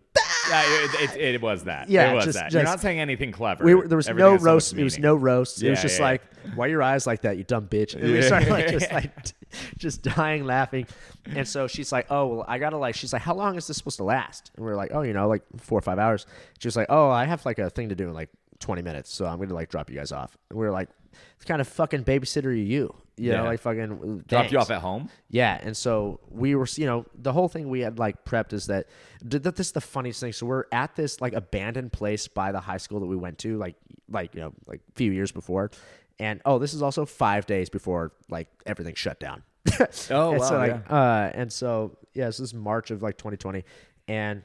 [0.51, 1.88] Yeah, it, it, it was that.
[1.88, 2.53] Yeah, it was just- that.
[2.53, 3.64] You're not saying anything clever.
[3.64, 4.72] we were, there was Everything no has so much roast.
[4.74, 5.62] It was no roast.
[5.62, 6.11] it was just yeah, yeah.
[6.11, 6.22] like,
[6.55, 7.94] why are your eyes like that, you dumb bitch?
[7.94, 9.12] And we started like just like
[9.78, 10.86] just dying laughing.
[11.26, 12.94] And so she's like, oh well, I gotta like.
[12.94, 14.51] She's like, how long is this supposed to last?
[14.57, 16.26] And we are like, oh, you know, like four or five hours.
[16.59, 18.30] She was like, oh, I have like a thing to do in like
[18.61, 20.36] 20 minutes, so I'm gonna like drop you guys off.
[20.51, 20.88] And we were like,
[21.36, 23.48] it's kind of fucking babysitter are you, you know, Yeah.
[23.48, 25.08] like fucking Dropped you off at home.
[25.30, 28.66] Yeah, and so we were, you know, the whole thing we had like prepped is
[28.66, 28.86] that
[29.28, 30.32] th- that this is the funniest thing.
[30.32, 33.56] So we're at this like abandoned place by the high school that we went to,
[33.58, 33.76] like
[34.10, 35.70] like you know, like a few years before,
[36.18, 39.42] and oh, this is also five days before like everything shut down.
[40.10, 43.64] Oh, and wow, so, like, uh, and so yeah, this is March of like 2020,
[44.08, 44.42] and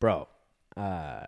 [0.00, 0.26] bro,
[0.76, 1.24] uh,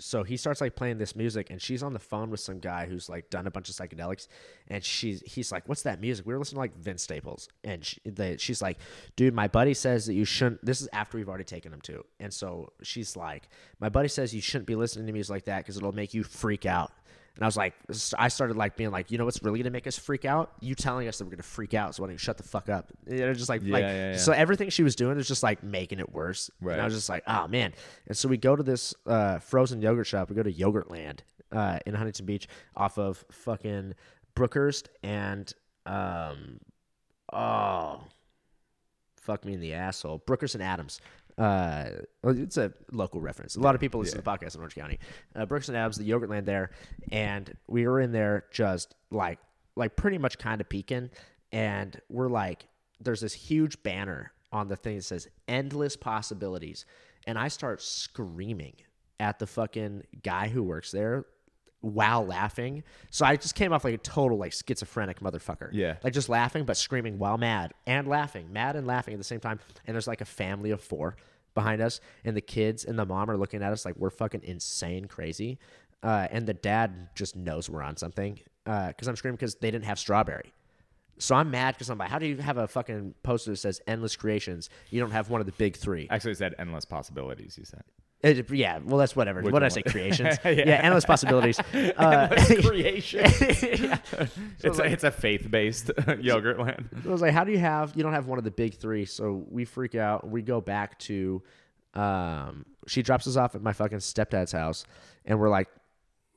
[0.00, 2.86] so he starts like playing this music, and she's on the phone with some guy
[2.86, 4.26] who's like done a bunch of psychedelics,
[4.68, 7.84] and she's he's like, "What's that music?" We were listening to like Vince Staples, and
[7.84, 8.78] she, they, she's like,
[9.16, 12.04] "Dude, my buddy says that you shouldn't." This is after we've already taken him to,
[12.18, 13.48] and so she's like,
[13.78, 16.24] "My buddy says you shouldn't be listening to music like that because it'll make you
[16.24, 16.92] freak out."
[17.40, 17.72] And I was like,
[18.18, 20.52] I started like being like, you know what's really gonna make us freak out?
[20.60, 22.68] You telling us that we're gonna freak out, so why don't you shut the fuck
[22.68, 22.92] up?
[23.08, 24.16] You know, just like, Yeah, like yeah, yeah.
[24.18, 26.50] so everything she was doing is just like making it worse.
[26.60, 26.74] Right.
[26.74, 27.72] And I was just like, oh man.
[28.06, 30.28] And so we go to this uh, frozen yogurt shop.
[30.28, 31.20] We go to Yogurtland
[31.50, 33.94] uh, in Huntington Beach off of fucking
[34.36, 35.50] Brookhurst and
[35.86, 36.60] um,
[37.32, 38.02] oh,
[39.16, 40.22] fuck me in the asshole.
[40.26, 41.00] Brookhurst and Adams.
[41.40, 41.88] Uh,
[42.24, 43.56] it's a local reference.
[43.56, 44.98] A lot of people listen to the podcast in Orange County.
[45.34, 46.70] Uh, Brooks and Abs, the Yogurtland there,
[47.12, 49.38] and we were in there just like
[49.74, 51.08] like pretty much kind of peeking,
[51.50, 52.66] and we're like,
[53.00, 56.84] there's this huge banner on the thing that says "endless possibilities,"
[57.26, 58.74] and I start screaming
[59.18, 61.24] at the fucking guy who works there
[61.80, 62.82] while laughing.
[63.10, 65.70] So I just came off like a total like schizophrenic motherfucker.
[65.72, 65.96] Yeah.
[66.02, 69.40] Like just laughing but screaming while mad and laughing, mad and laughing at the same
[69.40, 69.58] time.
[69.86, 71.16] And there's like a family of four
[71.54, 74.42] behind us, and the kids and the mom are looking at us like we're fucking
[74.44, 75.58] insane crazy.
[76.02, 79.84] Uh, and the dad just knows we're on something because I'm screaming because they didn't
[79.84, 80.52] have strawberry.
[81.18, 83.82] So I'm mad because I'm like, how do you have a fucking poster that says
[83.86, 84.70] endless creations?
[84.88, 86.06] You don't have one of the big three.
[86.08, 87.58] Actually, it said endless possibilities.
[87.58, 87.82] You said.
[88.22, 89.40] It- yeah, well, that's whatever.
[89.40, 89.82] Which what did I say?
[89.86, 90.38] Creations.
[90.44, 90.50] Yeah.
[90.50, 90.80] yeah.
[90.82, 91.58] endless possibilities.
[91.96, 92.28] Uh,
[92.62, 93.20] creation.
[93.24, 93.98] yeah
[94.62, 95.90] it's a, it's a faith based
[96.20, 96.88] yogurt land.
[97.04, 97.94] I was like, how do you have?
[97.96, 99.04] You don't have one of the big three.
[99.04, 100.28] So we freak out.
[100.28, 101.42] We go back to.
[101.94, 104.84] Um, she drops us off at my fucking stepdad's house,
[105.24, 105.68] and we're like,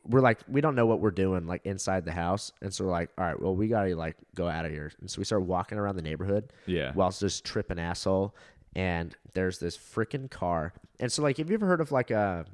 [0.06, 2.92] we're like, we don't know what we're doing like inside the house, and so we're
[2.92, 5.44] like, all right, well, we gotta like go out of here, and so we start
[5.44, 6.52] walking around the neighborhood.
[6.66, 6.92] Yeah.
[6.96, 8.36] Whilst just tripping asshole,
[8.76, 12.46] and there's this freaking car, and so like, have you ever heard of like a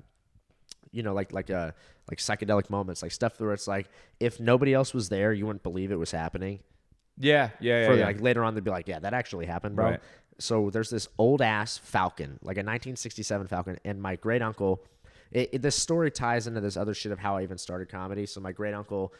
[0.91, 1.73] you know, like like a
[2.09, 3.89] like psychedelic moments, like stuff where it's like
[4.19, 6.59] if nobody else was there, you wouldn't believe it was happening.
[7.17, 7.87] Yeah, yeah, yeah.
[7.87, 8.05] For yeah.
[8.05, 9.99] like later on, they'd be like, "Yeah, that actually happened, bro." Right.
[10.39, 14.83] So there's this old ass Falcon, like a 1967 Falcon, and my great uncle.
[15.31, 18.25] It, it, this story ties into this other shit of how I even started comedy.
[18.25, 19.13] So my great uncle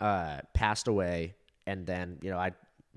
[0.00, 1.34] uh, passed away,
[1.66, 2.52] and then you know I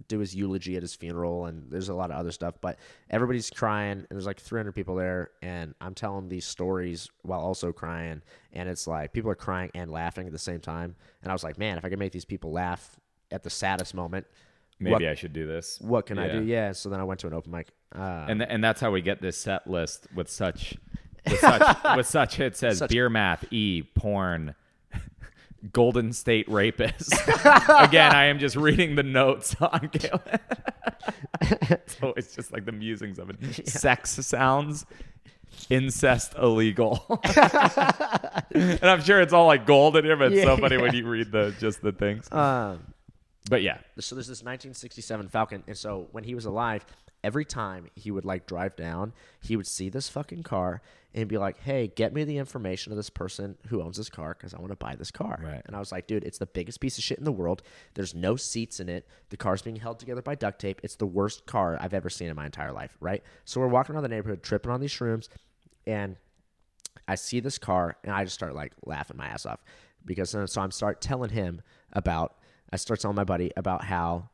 [0.07, 2.55] do his eulogy at his funeral, and there's a lot of other stuff.
[2.61, 2.77] But
[3.09, 7.71] everybody's crying, and there's like 300 people there, and I'm telling these stories while also
[7.71, 8.21] crying,
[8.53, 10.95] and it's like people are crying and laughing at the same time.
[11.23, 12.99] And I was like, man, if I could make these people laugh
[13.31, 14.25] at the saddest moment,
[14.79, 15.79] Maybe what, I should do this.
[15.81, 16.43] what can I do?
[16.43, 16.67] Yeah.
[16.67, 16.71] Yeah.
[16.73, 17.69] So then I went to an open mic.
[17.95, 20.75] Uh, And th- and that's how we get this set list with such
[21.25, 24.53] with such with such it says Such- beer math, e porn,
[25.73, 27.13] Golden State rapist.
[27.69, 30.19] Again, I am just reading the notes on Galen.
[31.87, 33.67] so it's just like the musings of it.
[33.67, 34.85] Sex sounds,
[35.69, 37.05] incest illegal.
[38.53, 40.59] and I'm sure it's all like gold in here, but it's so Yeah.
[40.59, 42.31] funny when you read the just the things.
[42.31, 42.93] um,
[43.49, 43.77] But yeah.
[43.99, 46.85] so there's this 1967 Falcon, and so when he was alive,
[47.23, 50.81] every time he would like drive down, he would see this fucking car
[51.13, 54.35] and be like, "Hey, get me the information of this person who owns this car
[54.37, 55.61] because I want to buy this car." Right.
[55.65, 57.63] And I was like, "Dude, it's the biggest piece of shit in the world.
[57.95, 59.07] There's no seats in it.
[59.29, 60.81] The car's being held together by duct tape.
[60.83, 63.23] It's the worst car I've ever seen in my entire life." Right.
[63.45, 65.27] So we're walking around the neighborhood, tripping on these shrooms,
[65.85, 66.17] and
[67.07, 69.63] I see this car and I just start like laughing my ass off
[70.05, 71.61] because uh, so I'm start telling him
[71.93, 72.35] about
[72.71, 74.29] I start telling my buddy about how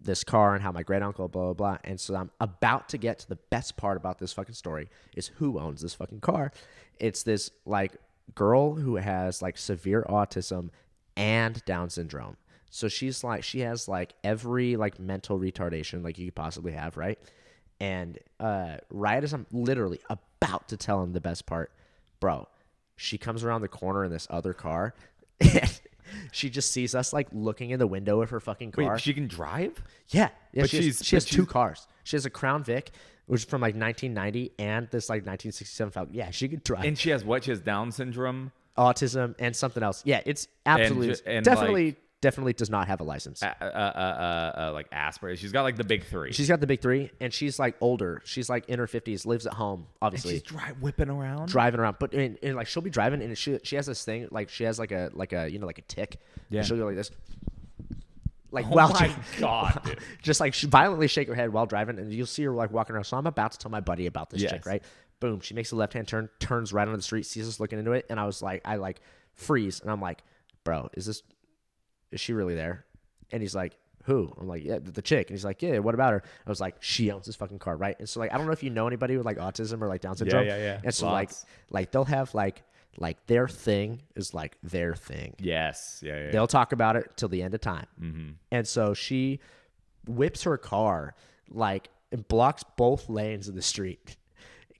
[0.00, 2.98] this car and how my great uncle blah blah blah and so I'm about to
[2.98, 6.52] get to the best part about this fucking story is who owns this fucking car.
[6.98, 7.96] It's this like
[8.34, 10.70] girl who has like severe autism
[11.16, 12.36] and Down syndrome.
[12.70, 16.96] So she's like she has like every like mental retardation like you could possibly have,
[16.96, 17.18] right?
[17.80, 21.72] And uh, right as I'm literally about to tell him the best part,
[22.20, 22.48] bro,
[22.96, 24.94] she comes around the corner in this other car.
[26.22, 28.92] And she just sees us like looking in the window of her fucking car.
[28.92, 29.82] Wait, she can drive?
[30.08, 30.62] yeah, yeah.
[30.62, 31.88] But she has, she has two she's- cars.
[32.04, 32.92] She has a Crown Vic,
[33.26, 36.14] which is from like 1990, and this like 1967 Falcon.
[36.14, 36.84] Yeah, she could drive.
[36.84, 37.44] And she has what?
[37.44, 38.52] She has Down syndrome.
[38.78, 40.02] autism and something else.
[40.04, 43.40] Yeah, it's absolutely ju- and, definitely definitely does not have a license.
[43.40, 45.38] Uh, uh, uh, uh, uh, like Asperger's.
[45.38, 46.32] She's got like the big three.
[46.32, 48.20] She's got the big three, and she's like older.
[48.24, 50.32] She's like in her fifties, lives at home, obviously.
[50.34, 51.48] She's dri- whipping around.
[51.48, 54.26] driving around, but in, in like she'll be driving, and she she has this thing
[54.32, 56.18] like she has like a like a you know like a tick.
[56.50, 56.58] Yeah.
[56.58, 57.10] And she'll go like this,
[58.50, 60.00] like oh while my dri- god, dude.
[60.22, 62.94] just like she violently shake her head while driving, and you'll see her like walking
[62.94, 63.04] around.
[63.04, 64.50] So I'm about to tell my buddy about this Yes.
[64.52, 64.82] chick, right?
[65.20, 67.78] Boom, she makes a left hand turn, turns right onto the street, sees us looking
[67.78, 69.00] into it, and I was like, I like
[69.32, 70.18] freeze, and I'm like,
[70.62, 71.22] bro, is this,
[72.10, 72.84] is she really there?
[73.32, 74.32] And he's like, who?
[74.40, 76.22] I'm like, yeah, the, chick, and he's like, yeah, what about her?
[76.46, 77.96] I was like, she owns this fucking car, right?
[77.98, 80.00] And so like, I don't know if you know anybody with like autism or like
[80.00, 80.64] Down syndrome, yeah, yeah.
[80.64, 80.80] yeah.
[80.84, 81.14] And so Lots.
[81.14, 81.30] like,
[81.70, 82.62] like they'll have like,
[82.98, 85.34] like their thing is like their thing.
[85.38, 86.00] Yes.
[86.04, 86.18] Yeah.
[86.18, 86.30] Yeah.
[86.30, 87.86] They'll talk about it till the end of time.
[88.00, 88.30] Mm-hmm.
[88.52, 89.40] And so she
[90.06, 91.14] whips her car,
[91.50, 94.16] like, and blocks both lanes of the street.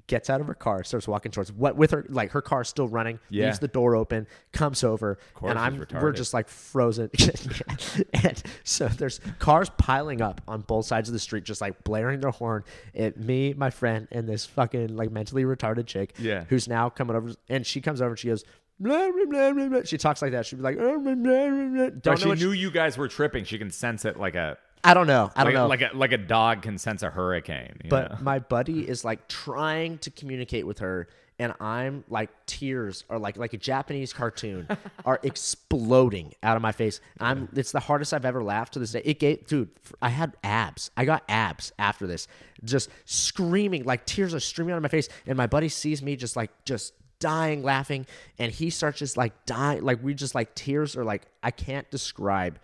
[0.08, 2.86] Gets out of her car, starts walking towards what with her like her car still
[2.86, 3.46] running, Yeah.
[3.46, 7.10] leaves the door open, comes over, and I'm we're just like frozen.
[8.14, 12.20] and so there's cars piling up on both sides of the street, just like blaring
[12.20, 12.62] their horn
[12.94, 16.44] at me, my friend, and this fucking like mentally retarded chick, Yeah.
[16.48, 18.44] who's now coming over, and she comes over and she goes.
[18.78, 19.80] Blah, blah, blah, blah, blah.
[19.84, 20.44] She talks like that.
[20.44, 22.28] She'd be like, "Oh, blah, blah, blah, blah." Don't she know.
[22.32, 23.44] What knew you guys were tripping.
[23.44, 25.32] She can sense it like a I don't know.
[25.34, 25.86] I don't like, know.
[25.86, 27.76] like a like a dog can sense a hurricane.
[27.82, 28.18] you but know?
[28.20, 31.08] my buddy is like trying to communicate with her,
[31.40, 34.68] and I'm like tears are like like a Japanese cartoon
[35.04, 37.00] are exploding out of my face.
[37.18, 39.02] I'm it's the hardest I've ever laughed to this day.
[39.04, 40.92] It gave dude, I had abs.
[40.96, 42.28] I got abs after this,
[42.62, 46.14] just screaming like tears are streaming out of my face, and my buddy sees me
[46.14, 48.04] just like just dying laughing
[48.38, 51.90] and he starts just like dying like we just like tears are like i can't
[51.90, 52.58] describe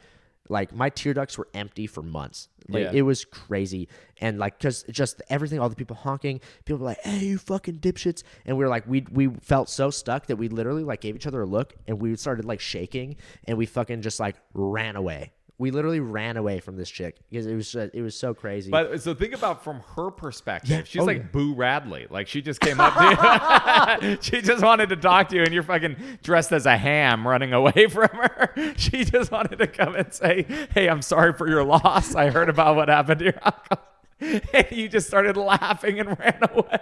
[0.52, 2.48] like my tear ducts were empty for months.
[2.68, 2.92] Like Yeah.
[2.94, 3.88] it was crazy.
[4.20, 7.78] And like because just everything all the people honking people were like hey you fucking
[7.80, 8.22] dipshits.
[8.46, 11.26] And we were like we we felt so stuck that we literally like gave each
[11.26, 13.16] other a look and we started like shaking
[13.48, 15.32] and we fucking just like ran away
[15.62, 19.00] we literally ran away from this chick because it was it was so crazy But
[19.00, 20.70] so think about from her perspective.
[20.70, 20.82] Yeah.
[20.84, 21.22] She's Oh, like yeah.
[21.30, 22.06] Boo Radley.
[22.10, 24.18] Like she just came up to you.
[24.20, 27.52] she just wanted to talk to you, and you're fucking dressed as a ham running
[27.52, 28.74] away from her.
[28.76, 32.14] She just wanted to come and say, "Hey, I'm sorry for your loss.
[32.16, 33.78] I heard about what happened to your uncle."
[34.54, 36.78] And you just started laughing and ran away.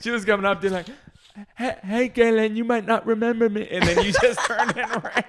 [0.00, 0.86] she was coming up to you like,
[1.56, 5.24] "Hey, hey, Galen, you might not remember me," and then you just turned and ran.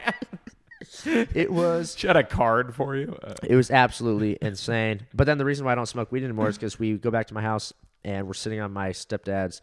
[1.06, 3.18] It was She had a card for you.
[3.24, 5.02] Uh, It was absolutely insane.
[5.14, 7.28] But then the reason why I don't smoke weed anymore is because we go back
[7.28, 7.74] to my house
[8.04, 9.62] and we're sitting on my stepdad's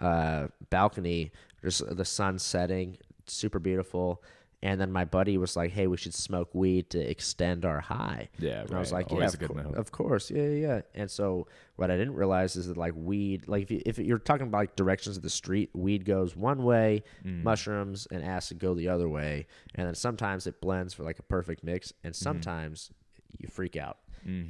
[0.00, 1.30] uh, balcony,
[1.62, 2.96] just the sun setting,
[3.26, 4.22] super beautiful.
[4.62, 8.28] And then my buddy was like, "Hey, we should smoke weed to extend our high."
[8.38, 9.08] Yeah, and I was right.
[9.10, 9.74] like, "Yeah, of, a good cour- move.
[9.78, 11.46] of course, yeah, yeah." yeah." And so
[11.76, 14.58] what I didn't realize is that like weed, like if, you, if you're talking about
[14.58, 17.42] like directions of the street, weed goes one way, Mm.
[17.42, 19.46] mushrooms and acid go the other way,
[19.76, 22.22] and then sometimes it blends for like a perfect mix, and Mm-hmm.
[22.22, 22.90] sometimes
[23.38, 23.96] you freak out.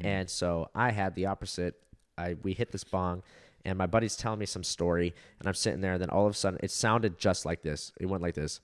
[0.02, 1.76] And so I had the opposite.
[2.18, 3.22] I we hit this bong,
[3.64, 6.32] and my buddy's telling me some story, and I'm sitting there, and then all of
[6.32, 7.92] a sudden it sounded just like this.
[8.00, 8.60] It went like this.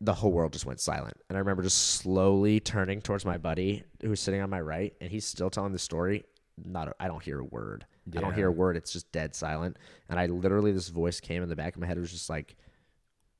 [0.00, 1.16] The whole world just went silent.
[1.28, 4.94] And I remember just slowly turning towards my buddy who was sitting on my right,
[5.00, 6.24] and he's still telling the story.
[6.62, 7.86] Not, I don't hear a word.
[8.16, 8.76] I don't hear a word.
[8.76, 9.76] It's just dead silent.
[10.08, 11.96] And I literally, this voice came in the back of my head.
[11.96, 12.56] It was just like,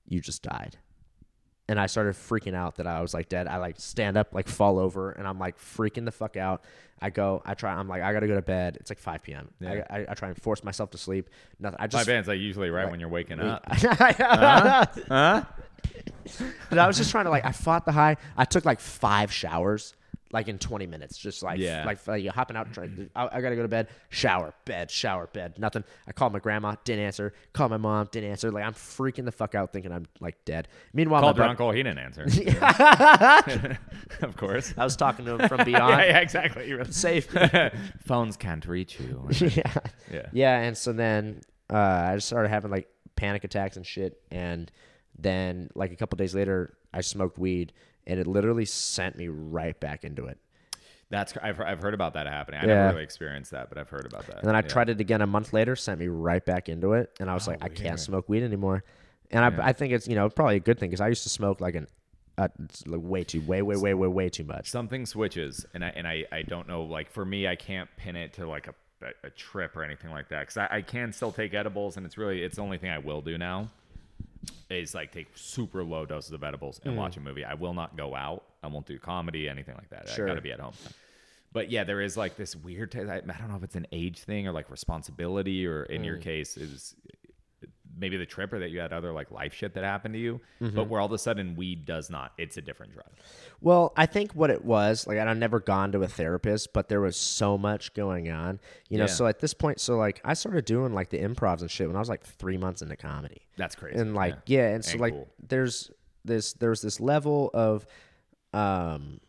[0.06, 0.76] "You just died."
[1.68, 3.46] And I started freaking out that I was like dead.
[3.46, 6.64] I like stand up, like fall over, and I'm like freaking the fuck out.
[7.00, 7.72] I go, I try.
[7.72, 8.76] I'm like, I gotta go to bed.
[8.80, 9.48] It's like 5 p.m.
[9.60, 9.84] Yeah.
[9.88, 11.30] I, I, I try and force myself to sleep.
[11.58, 11.78] Nothing.
[11.78, 13.64] I my just band's like usually right, when you're waking up.
[13.70, 14.86] huh?
[15.08, 15.42] Huh?
[16.68, 18.16] But I was just trying to like I fought the high.
[18.36, 19.94] I took like five showers,
[20.32, 21.84] like in 20 minutes, just like Yeah.
[21.84, 22.72] like like hopping out.
[22.72, 23.88] Trying, I, I gotta go to bed.
[24.10, 25.58] Shower, bed, shower, bed.
[25.58, 25.82] Nothing.
[26.06, 27.32] I called my grandma, didn't answer.
[27.52, 28.50] Called my mom, didn't answer.
[28.52, 30.68] Like I'm freaking the fuck out, thinking I'm like dead.
[30.92, 31.70] Meanwhile, Called my bud- uncle.
[31.72, 32.24] He didn't answer.
[34.22, 34.74] of course.
[34.76, 35.90] I was talking to him from beyond.
[36.00, 36.68] yeah, yeah, exactly.
[36.68, 37.26] You Safe.
[38.06, 39.26] Phones can't reach you.
[39.40, 39.74] yeah.
[40.12, 40.26] Yeah.
[40.32, 41.40] Yeah, and so then
[41.70, 44.70] uh, I just started having like panic attacks and shit, and
[45.22, 47.72] then like a couple days later, I smoked weed,
[48.06, 50.38] and it literally sent me right back into it.
[51.10, 52.60] That's I've, I've heard about that happening.
[52.60, 52.74] I Yeah.
[52.74, 54.38] never really experienced that, but I've heard about that.
[54.40, 54.68] And then I Yeah.
[54.68, 57.46] tried it again a month later, sent me right back into it, and I was
[57.48, 58.84] Oh, like, I can't smoke weed anymore.
[59.32, 61.28] And I, I think it's you know probably a good thing because I used to
[61.28, 61.86] smoke like an
[62.38, 62.48] uh,
[62.86, 64.68] like way too way way way way way too much.
[64.68, 66.82] something switches, and I and I, I don't know.
[66.82, 70.10] Like for me, I can't pin it to like a a, a trip or anything
[70.10, 72.78] like that because I, I can still take edibles, and it's really it's the only
[72.78, 73.68] thing I will do now.
[74.70, 77.20] Is like take super low doses of edibles and watch hmm.
[77.20, 77.44] a movie.
[77.44, 78.44] I will not go out.
[78.62, 80.08] I won't do comedy, anything like that.
[80.08, 80.26] Sure.
[80.26, 80.74] I got to be at home.
[81.52, 82.92] But yeah, there is like this weird.
[82.92, 86.04] T- I, I don't know if it's an age thing or like responsibility, or in
[86.04, 86.22] your hmm.
[86.22, 86.94] case is
[87.98, 90.40] maybe the trip or that you had other like life shit that happened to you.
[90.60, 92.32] But where all of a sudden weed does not.
[92.38, 93.06] It's a different drug.
[93.60, 97.00] Well, I think what it was, like I've never gone to a therapist, but there
[97.00, 98.58] was so much going on.
[98.88, 99.08] You know, Yeah.
[99.12, 101.96] so at this point, so like I started doing like the improvs and shit when
[101.96, 103.42] I was like three months into comedy.
[103.56, 103.98] That's crazy.
[103.98, 105.28] and like yeah, and so like cool.
[105.46, 105.90] there's
[106.24, 107.86] this there's this level of
[108.52, 109.20] um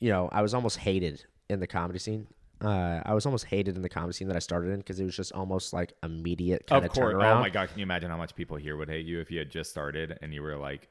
[0.00, 2.26] you know i was almost hated in the comedy scene
[2.64, 5.04] uh i was almost hated in the comedy scene that i started in because it
[5.04, 7.14] was just almost like immediate kind of of, course.
[7.14, 9.30] turnaround Oh my god, can you imagine how much people here would hate you if
[9.30, 10.88] you had just started and you were like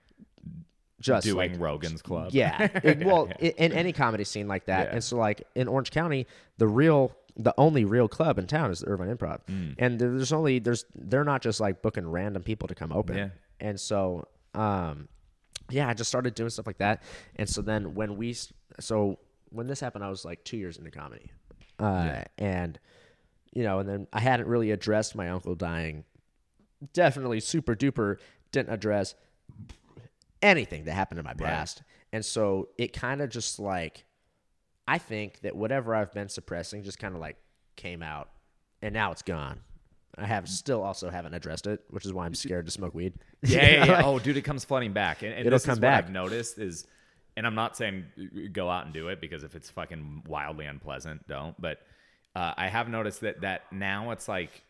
[0.99, 2.29] just doing like, Rogan's Club?
[2.31, 4.93] yeah It- well i- in any comedy scene like that Yeah.
[4.93, 6.27] and so like in orange county
[6.57, 9.73] the real the only real club in town is the Irvine Improv, Mm.
[9.79, 13.29] and there's only there's they're not just like booking random people to come open, Yeah.
[13.59, 15.07] and so um,
[15.71, 17.01] yeah, I just started doing stuff like that,
[17.37, 18.35] and so then when we
[18.79, 19.17] so
[19.49, 21.31] when this happened, I was like two years into comedy,
[21.79, 22.79] uh, and
[23.53, 26.05] you know, and then I hadn't really addressed my uncle dying.
[26.93, 28.17] Definitely super duper
[28.51, 29.15] didn't address
[30.41, 31.81] anything that happened in my past.
[32.11, 34.05] And so it kind of just like
[34.87, 37.37] I think that whatever I've been suppressing just kind of like
[37.75, 38.29] came out
[38.81, 39.61] and now it's gone.
[40.17, 43.13] I have still also haven't addressed it, which is why I'm scared to smoke weed.
[43.41, 44.01] Yeah, yeah, yeah.
[44.05, 45.23] Oh, dude, it comes flooding back.
[45.23, 46.03] And, and It'll come back.
[46.03, 46.85] what I've noticed is,
[47.37, 48.05] and I'm not saying
[48.51, 51.59] go out and do it because if it's fucking wildly unpleasant, don't.
[51.59, 51.79] But
[52.35, 54.63] uh, I have noticed that that now it's like,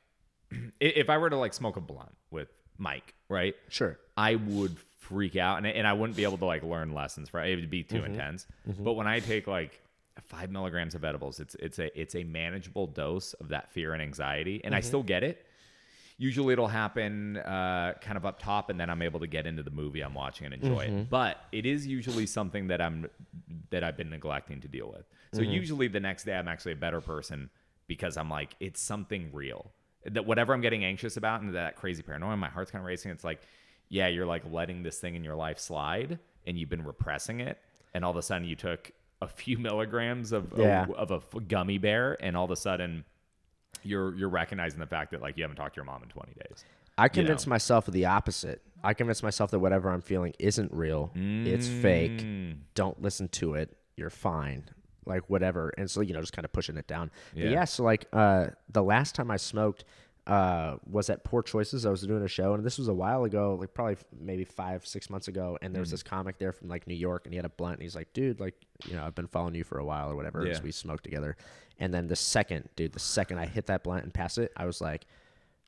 [0.80, 3.56] if I were to like smoke a blunt with Mike, right?
[3.70, 3.98] Sure.
[4.18, 7.44] I would freak out and, and I wouldn't be able to like learn lessons for
[7.44, 8.06] it would be too Mm-hmm.
[8.14, 8.48] intense.
[8.80, 9.82] But when I take like
[10.22, 14.02] five milligrams of edibles, it's it's a it's a manageable dose of that fear and
[14.02, 14.88] anxiety, and I Mm-hmm.
[14.88, 15.46] still get it.
[16.24, 19.64] Usually it'll happen uh, kind of up top, and then I'm able to get into
[19.64, 20.98] the movie I'm watching and enjoy Mm-hmm.
[21.00, 21.10] it.
[21.10, 23.08] But it is usually something that I'm
[23.72, 25.06] that I've been neglecting to deal with.
[25.32, 25.52] So Mm-hmm.
[25.60, 27.50] usually the next day I'm actually a better person
[27.88, 29.72] because I'm like it's something real
[30.06, 33.12] that whatever I'm getting anxious about and that crazy paranoia, my heart's kind of racing.
[33.12, 33.42] It's like,
[33.90, 37.58] yeah, you're like letting this thing in your life slide, and you've been repressing it,
[37.94, 38.92] and all of a sudden you took
[39.22, 40.86] a few milligrams of Yeah.
[40.86, 43.04] of, of a gummy bear, and all of a sudden
[43.82, 46.34] you're you're recognizing the fact that like you haven't talked to your mom in 20
[46.34, 46.64] days.
[46.98, 48.62] I convinced myself of the opposite.
[48.84, 51.12] I convinced myself that whatever I'm feeling isn't real.
[51.16, 52.20] It's fake.
[52.20, 52.58] Mm.
[52.76, 53.76] Don't listen to it.
[53.98, 54.66] You're fine.
[55.06, 55.74] Like whatever.
[55.78, 57.10] And so, you know, just kind of pushing it down.
[57.34, 57.50] But Yeah.
[57.50, 59.86] yeah, so like uh the last time I smoked
[60.28, 61.86] uh was at Poor Choices.
[61.86, 64.86] I was doing a show and this was a while ago, like probably maybe 5
[64.86, 65.84] 6 months ago and there Mm.
[65.84, 67.96] was this comic there from like New York and he had a blunt and he's
[67.96, 68.54] like, "Dude, like,
[68.86, 70.54] you know, I've been following you for a while or whatever." Yeah.
[70.54, 71.36] So we smoked together.
[71.80, 74.66] And then the second, dude, the second I hit that blunt and pass it, I
[74.66, 75.06] was like,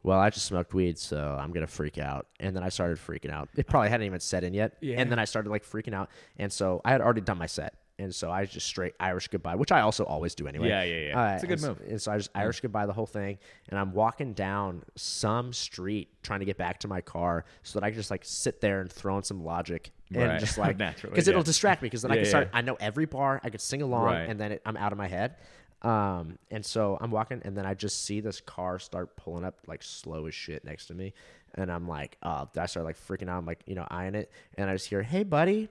[0.04, 2.28] well, I just smoked weed, so I'm gonna freak out.
[2.40, 3.50] And then I started freaking out.
[3.56, 4.78] It probably hadn't even set in yet.
[4.80, 5.00] Yeah.
[5.00, 6.10] And then I started like freaking out.
[6.38, 7.74] And so I had already done my set.
[7.98, 10.68] And so I just straight Irish goodbye, which I also always do anyway.
[10.68, 11.34] Yeah, yeah, yeah.
[11.36, 11.82] It's a good uh, and so- move.
[11.90, 13.40] And so I just Irish goodbye the whole thing.
[13.70, 17.86] And I'm walking down some street trying to get back to my car so that
[17.86, 20.40] I can just like sit there and throw in some Logic and Right.
[20.40, 21.46] just like Naturally, because it'll yeah.
[21.46, 22.50] distract me because then I can start.
[22.52, 22.58] yeah.
[22.58, 23.40] I know every bar.
[23.44, 24.30] I could sing along, Right.
[24.30, 25.36] and then it, I'm out of my head.
[25.82, 29.60] Um, and so I'm walking, and then I just see this car start pulling up
[29.68, 31.14] like slow as shit next to me,
[31.54, 33.38] and I'm like, oh, I start like freaking out.
[33.38, 35.70] I'm like, you know, eyeing it, and I just hear, "Hey, buddy,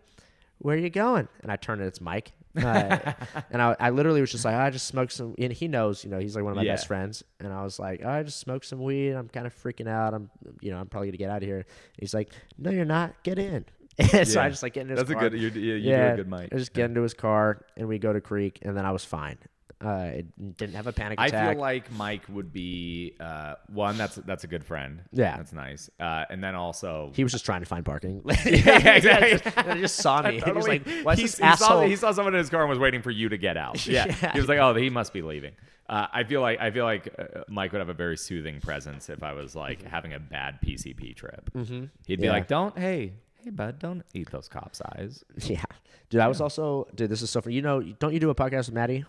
[0.59, 2.33] where are you going?" And I turn and it's Mike.
[2.57, 3.13] Uh,
[3.51, 6.11] and I, I literally was just like, I just smoked some, and he knows, you
[6.11, 6.75] know, he's like one of my Yeah.
[6.75, 7.25] best friends.
[7.41, 9.11] And I was like, I just smoked some weed.
[9.15, 10.15] I'm kind of freaking out.
[10.15, 10.31] I'm,
[10.61, 11.67] you know, I'm probably gonna get out of here.
[11.99, 13.21] he's like, No, you're not.
[13.25, 13.65] Get in.
[14.13, 15.05] And so I just like get in his car.
[15.05, 15.41] That's a good.
[15.41, 16.49] You, you, do a good mic.
[16.53, 19.05] I just get into his car and we go to Creek, and then I was
[19.05, 19.39] fine.
[19.85, 21.35] Uh, it didn't have a panic attack.
[21.35, 23.99] I feel like Mike would be uh, one.
[23.99, 25.03] That's that's a good friend.
[25.13, 25.37] Yeah.
[25.37, 25.91] that's nice.
[26.01, 28.23] Uh, and then also, he was just trying to find parking.
[28.47, 29.53] yeah, exactly.
[29.57, 30.41] and he just saw me.
[30.41, 32.49] He was like, "Why is He- this he, saw, asshole?" he saw someone in his
[32.51, 33.85] car and was waiting for you to get out.
[33.87, 34.07] Yeah.
[34.23, 34.33] Yeah.
[34.33, 35.53] He was like, "Oh, he must be leaving."
[35.87, 39.11] Uh, I feel like I feel like uh, Mike would have a very soothing presence
[39.11, 41.51] if I was like having a bad PCP trip.
[41.55, 41.85] Mm-hmm.
[42.07, 42.33] He'd be Yeah.
[42.33, 43.13] like, "Don't, hey,
[43.45, 45.63] hey, bud, don't eat those cop's eyes." yeah,
[46.11, 46.21] dude.
[46.21, 47.11] I was also, dude.
[47.11, 47.55] This is so funny.
[47.55, 49.05] You know, don't you do a podcast with Maddie?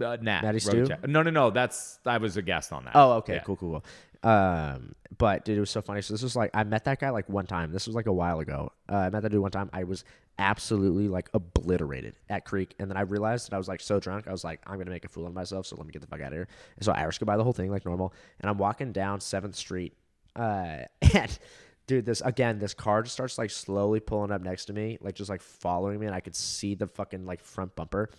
[0.00, 0.86] Uh, road Stew?
[1.06, 1.50] No, no, no.
[1.50, 2.92] That's I was a guest on that.
[2.94, 3.40] Oh, okay, Yeah.
[3.40, 3.82] cool, cool,
[4.22, 4.30] cool.
[4.30, 6.00] Um, but dude, it was so funny.
[6.00, 7.72] So this was like I met that guy like one time.
[7.72, 8.72] This was like a while ago.
[8.90, 9.68] Uh, I met that dude one time.
[9.72, 10.04] I was
[10.38, 14.28] absolutely like obliterated at Creek, and then I realized that I was like so drunk.
[14.28, 15.66] I was like, I'm gonna make a fool of myself.
[15.66, 16.48] So let me get the fuck out of here.
[16.76, 18.14] And so I Irish goodbye the whole thing like normal.
[18.40, 19.94] And I'm walking down Seventh Street,
[20.36, 20.78] uh,
[21.14, 21.38] and.
[21.86, 25.14] Dude, this again, this car just starts like slowly pulling up next to me, like
[25.14, 28.10] just like following me, and I could see the fucking like front bumper.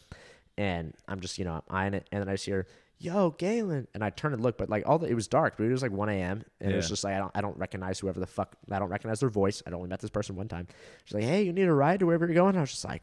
[0.58, 2.68] And I'm just, you know, I'm eyeing it, and then I just hear,
[3.00, 5.64] "Yo, Galen," and I turn and look but like all the it was dark, but
[5.64, 6.44] it was like 1 a.m.
[6.60, 8.90] and it was just like I don't I don't recognize whoever the fuck I don't
[8.90, 9.64] recognize their voice.
[9.66, 10.68] I'd only met this person one time.
[11.06, 13.02] She's like, "Hey, you need a ride to wherever you're going?" I was just like,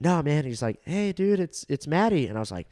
[0.00, 2.68] "No, man." He's like, "Hey, dude, it's it's Maddie," and I was like.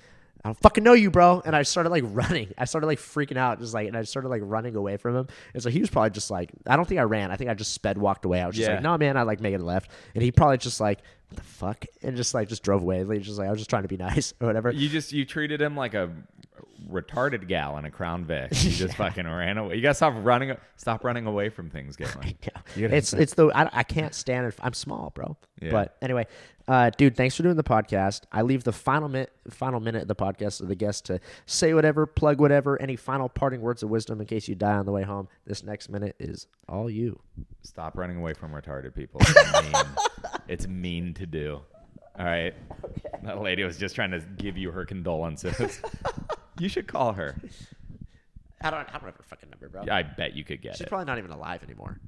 [0.46, 1.42] I don't fucking know you, bro.
[1.44, 2.54] And I started like running.
[2.56, 5.26] I started like freaking out, just like, and I started like running away from him.
[5.54, 7.32] And so he was probably just like, I don't think I ran.
[7.32, 8.40] I think I just sped walked away.
[8.40, 8.74] I was just Yeah.
[8.74, 9.90] like, no, man, I like making a left.
[10.14, 11.00] And he probably just like,
[11.30, 11.84] what the fuck?
[12.02, 13.02] And just like, just drove away.
[13.02, 14.70] Like, just like, I was just trying to be nice or whatever.
[14.70, 16.12] You just you treated him like a
[16.88, 18.52] retarded gal in a Crown Vic.
[18.62, 19.76] You just fucking ran away.
[19.76, 20.56] You gotta stop running.
[20.76, 22.34] Stop running away from things, Galen.
[22.76, 22.88] Yeah.
[22.88, 24.54] It's it's the I, I can't stand it.
[24.60, 25.36] I'm small, bro.
[25.60, 25.70] Yeah.
[25.72, 26.26] But anyway,
[26.68, 28.22] uh, dude, thanks for doing the podcast.
[28.32, 31.74] I leave the final minute final minute of the podcast to the guest to say
[31.74, 34.92] whatever, plug whatever, any final parting words of wisdom in case you die on the
[34.92, 35.28] way home.
[35.46, 37.20] This next minute is all you.
[37.62, 39.20] Stop running away from retarded people.
[39.22, 39.82] It's mean.
[40.48, 41.60] it's mean to do.
[42.18, 42.54] All right.
[43.22, 45.80] That lady was just trying to give you her condolences.
[46.58, 47.36] you should call her.
[48.62, 49.84] I don't I don't have her fucking number, bro.
[49.86, 50.88] Yeah, I bet you could get She's it.
[50.88, 52.00] probably not even alive anymore.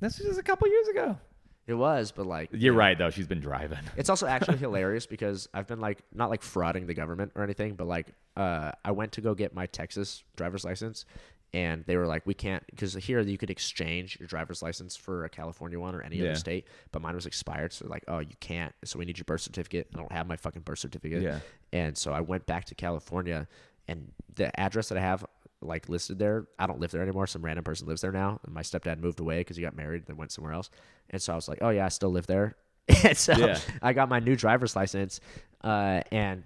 [0.00, 1.18] This was just a couple years ago.
[1.66, 3.10] It was, but like You're right though.
[3.10, 3.78] She's been driving.
[3.96, 7.74] It's also actually hilarious because I've been like not like frauding the government or anything,
[7.74, 11.06] but like uh, I went to go get my Texas driver's license,
[11.54, 15.24] and they were like, we can't because here you could exchange your driver's license for
[15.24, 16.30] a California one or any Yeah.
[16.30, 18.74] other state, but mine was expired, so like, oh, you can't.
[18.84, 19.88] So we need your birth certificate.
[19.94, 21.22] I don't have my fucking birth certificate.
[21.22, 21.38] Yeah.
[21.72, 23.46] And so I went back to California,
[23.88, 25.24] and the address that I have
[25.64, 27.26] like listed there, I don't live there anymore.
[27.26, 28.40] Some random person lives there now.
[28.44, 30.70] And my stepdad moved away because he got married, then went somewhere else.
[31.10, 32.56] And so I was like, oh yeah, I still live there.
[33.04, 33.58] and so Yeah.
[33.82, 35.20] I got my new driver's license,
[35.62, 36.44] uh, and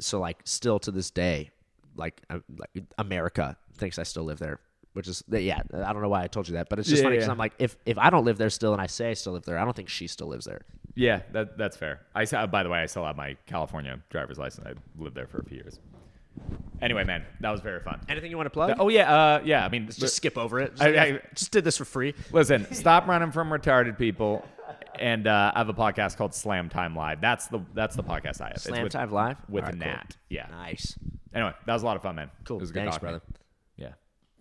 [0.00, 1.50] so like still to this day,
[1.96, 4.60] like, uh, like America thinks I still live there.
[4.94, 7.06] Which is yeah, I don't know why I told you that, but it's just Yeah,
[7.06, 7.32] funny because yeah.
[7.32, 9.44] I'm like, if if I don't live there still and I say I still live
[9.44, 10.62] there, I don't think she still lives there.
[10.94, 12.00] Yeah, that that's fair.
[12.16, 14.66] I saw, by the way, I still have my California driver's license.
[14.66, 15.78] I lived there for a few years.
[16.80, 18.00] Anyway, man, that was very fun.
[18.08, 18.76] Anything you want to plug?
[18.78, 19.64] Oh yeah, uh, yeah.
[19.64, 20.70] I mean, let's just skip over it.
[20.76, 22.14] Just, I- I- just did this for free.
[22.32, 24.44] Listen, stop running from retarded people.
[25.00, 27.20] And uh, I have a podcast called Slam Time Live.
[27.20, 28.58] That's the that's the podcast I have.
[28.58, 29.78] Slam with, Time Live with right, cool.
[29.80, 30.16] Nat.
[30.28, 30.46] Yeah.
[30.50, 30.98] Nice.
[31.32, 32.30] Anyway, that was a lot of fun, man.
[32.44, 32.56] Cool.
[32.56, 33.08] It was a good Thanks, talking.
[33.08, 33.22] brother.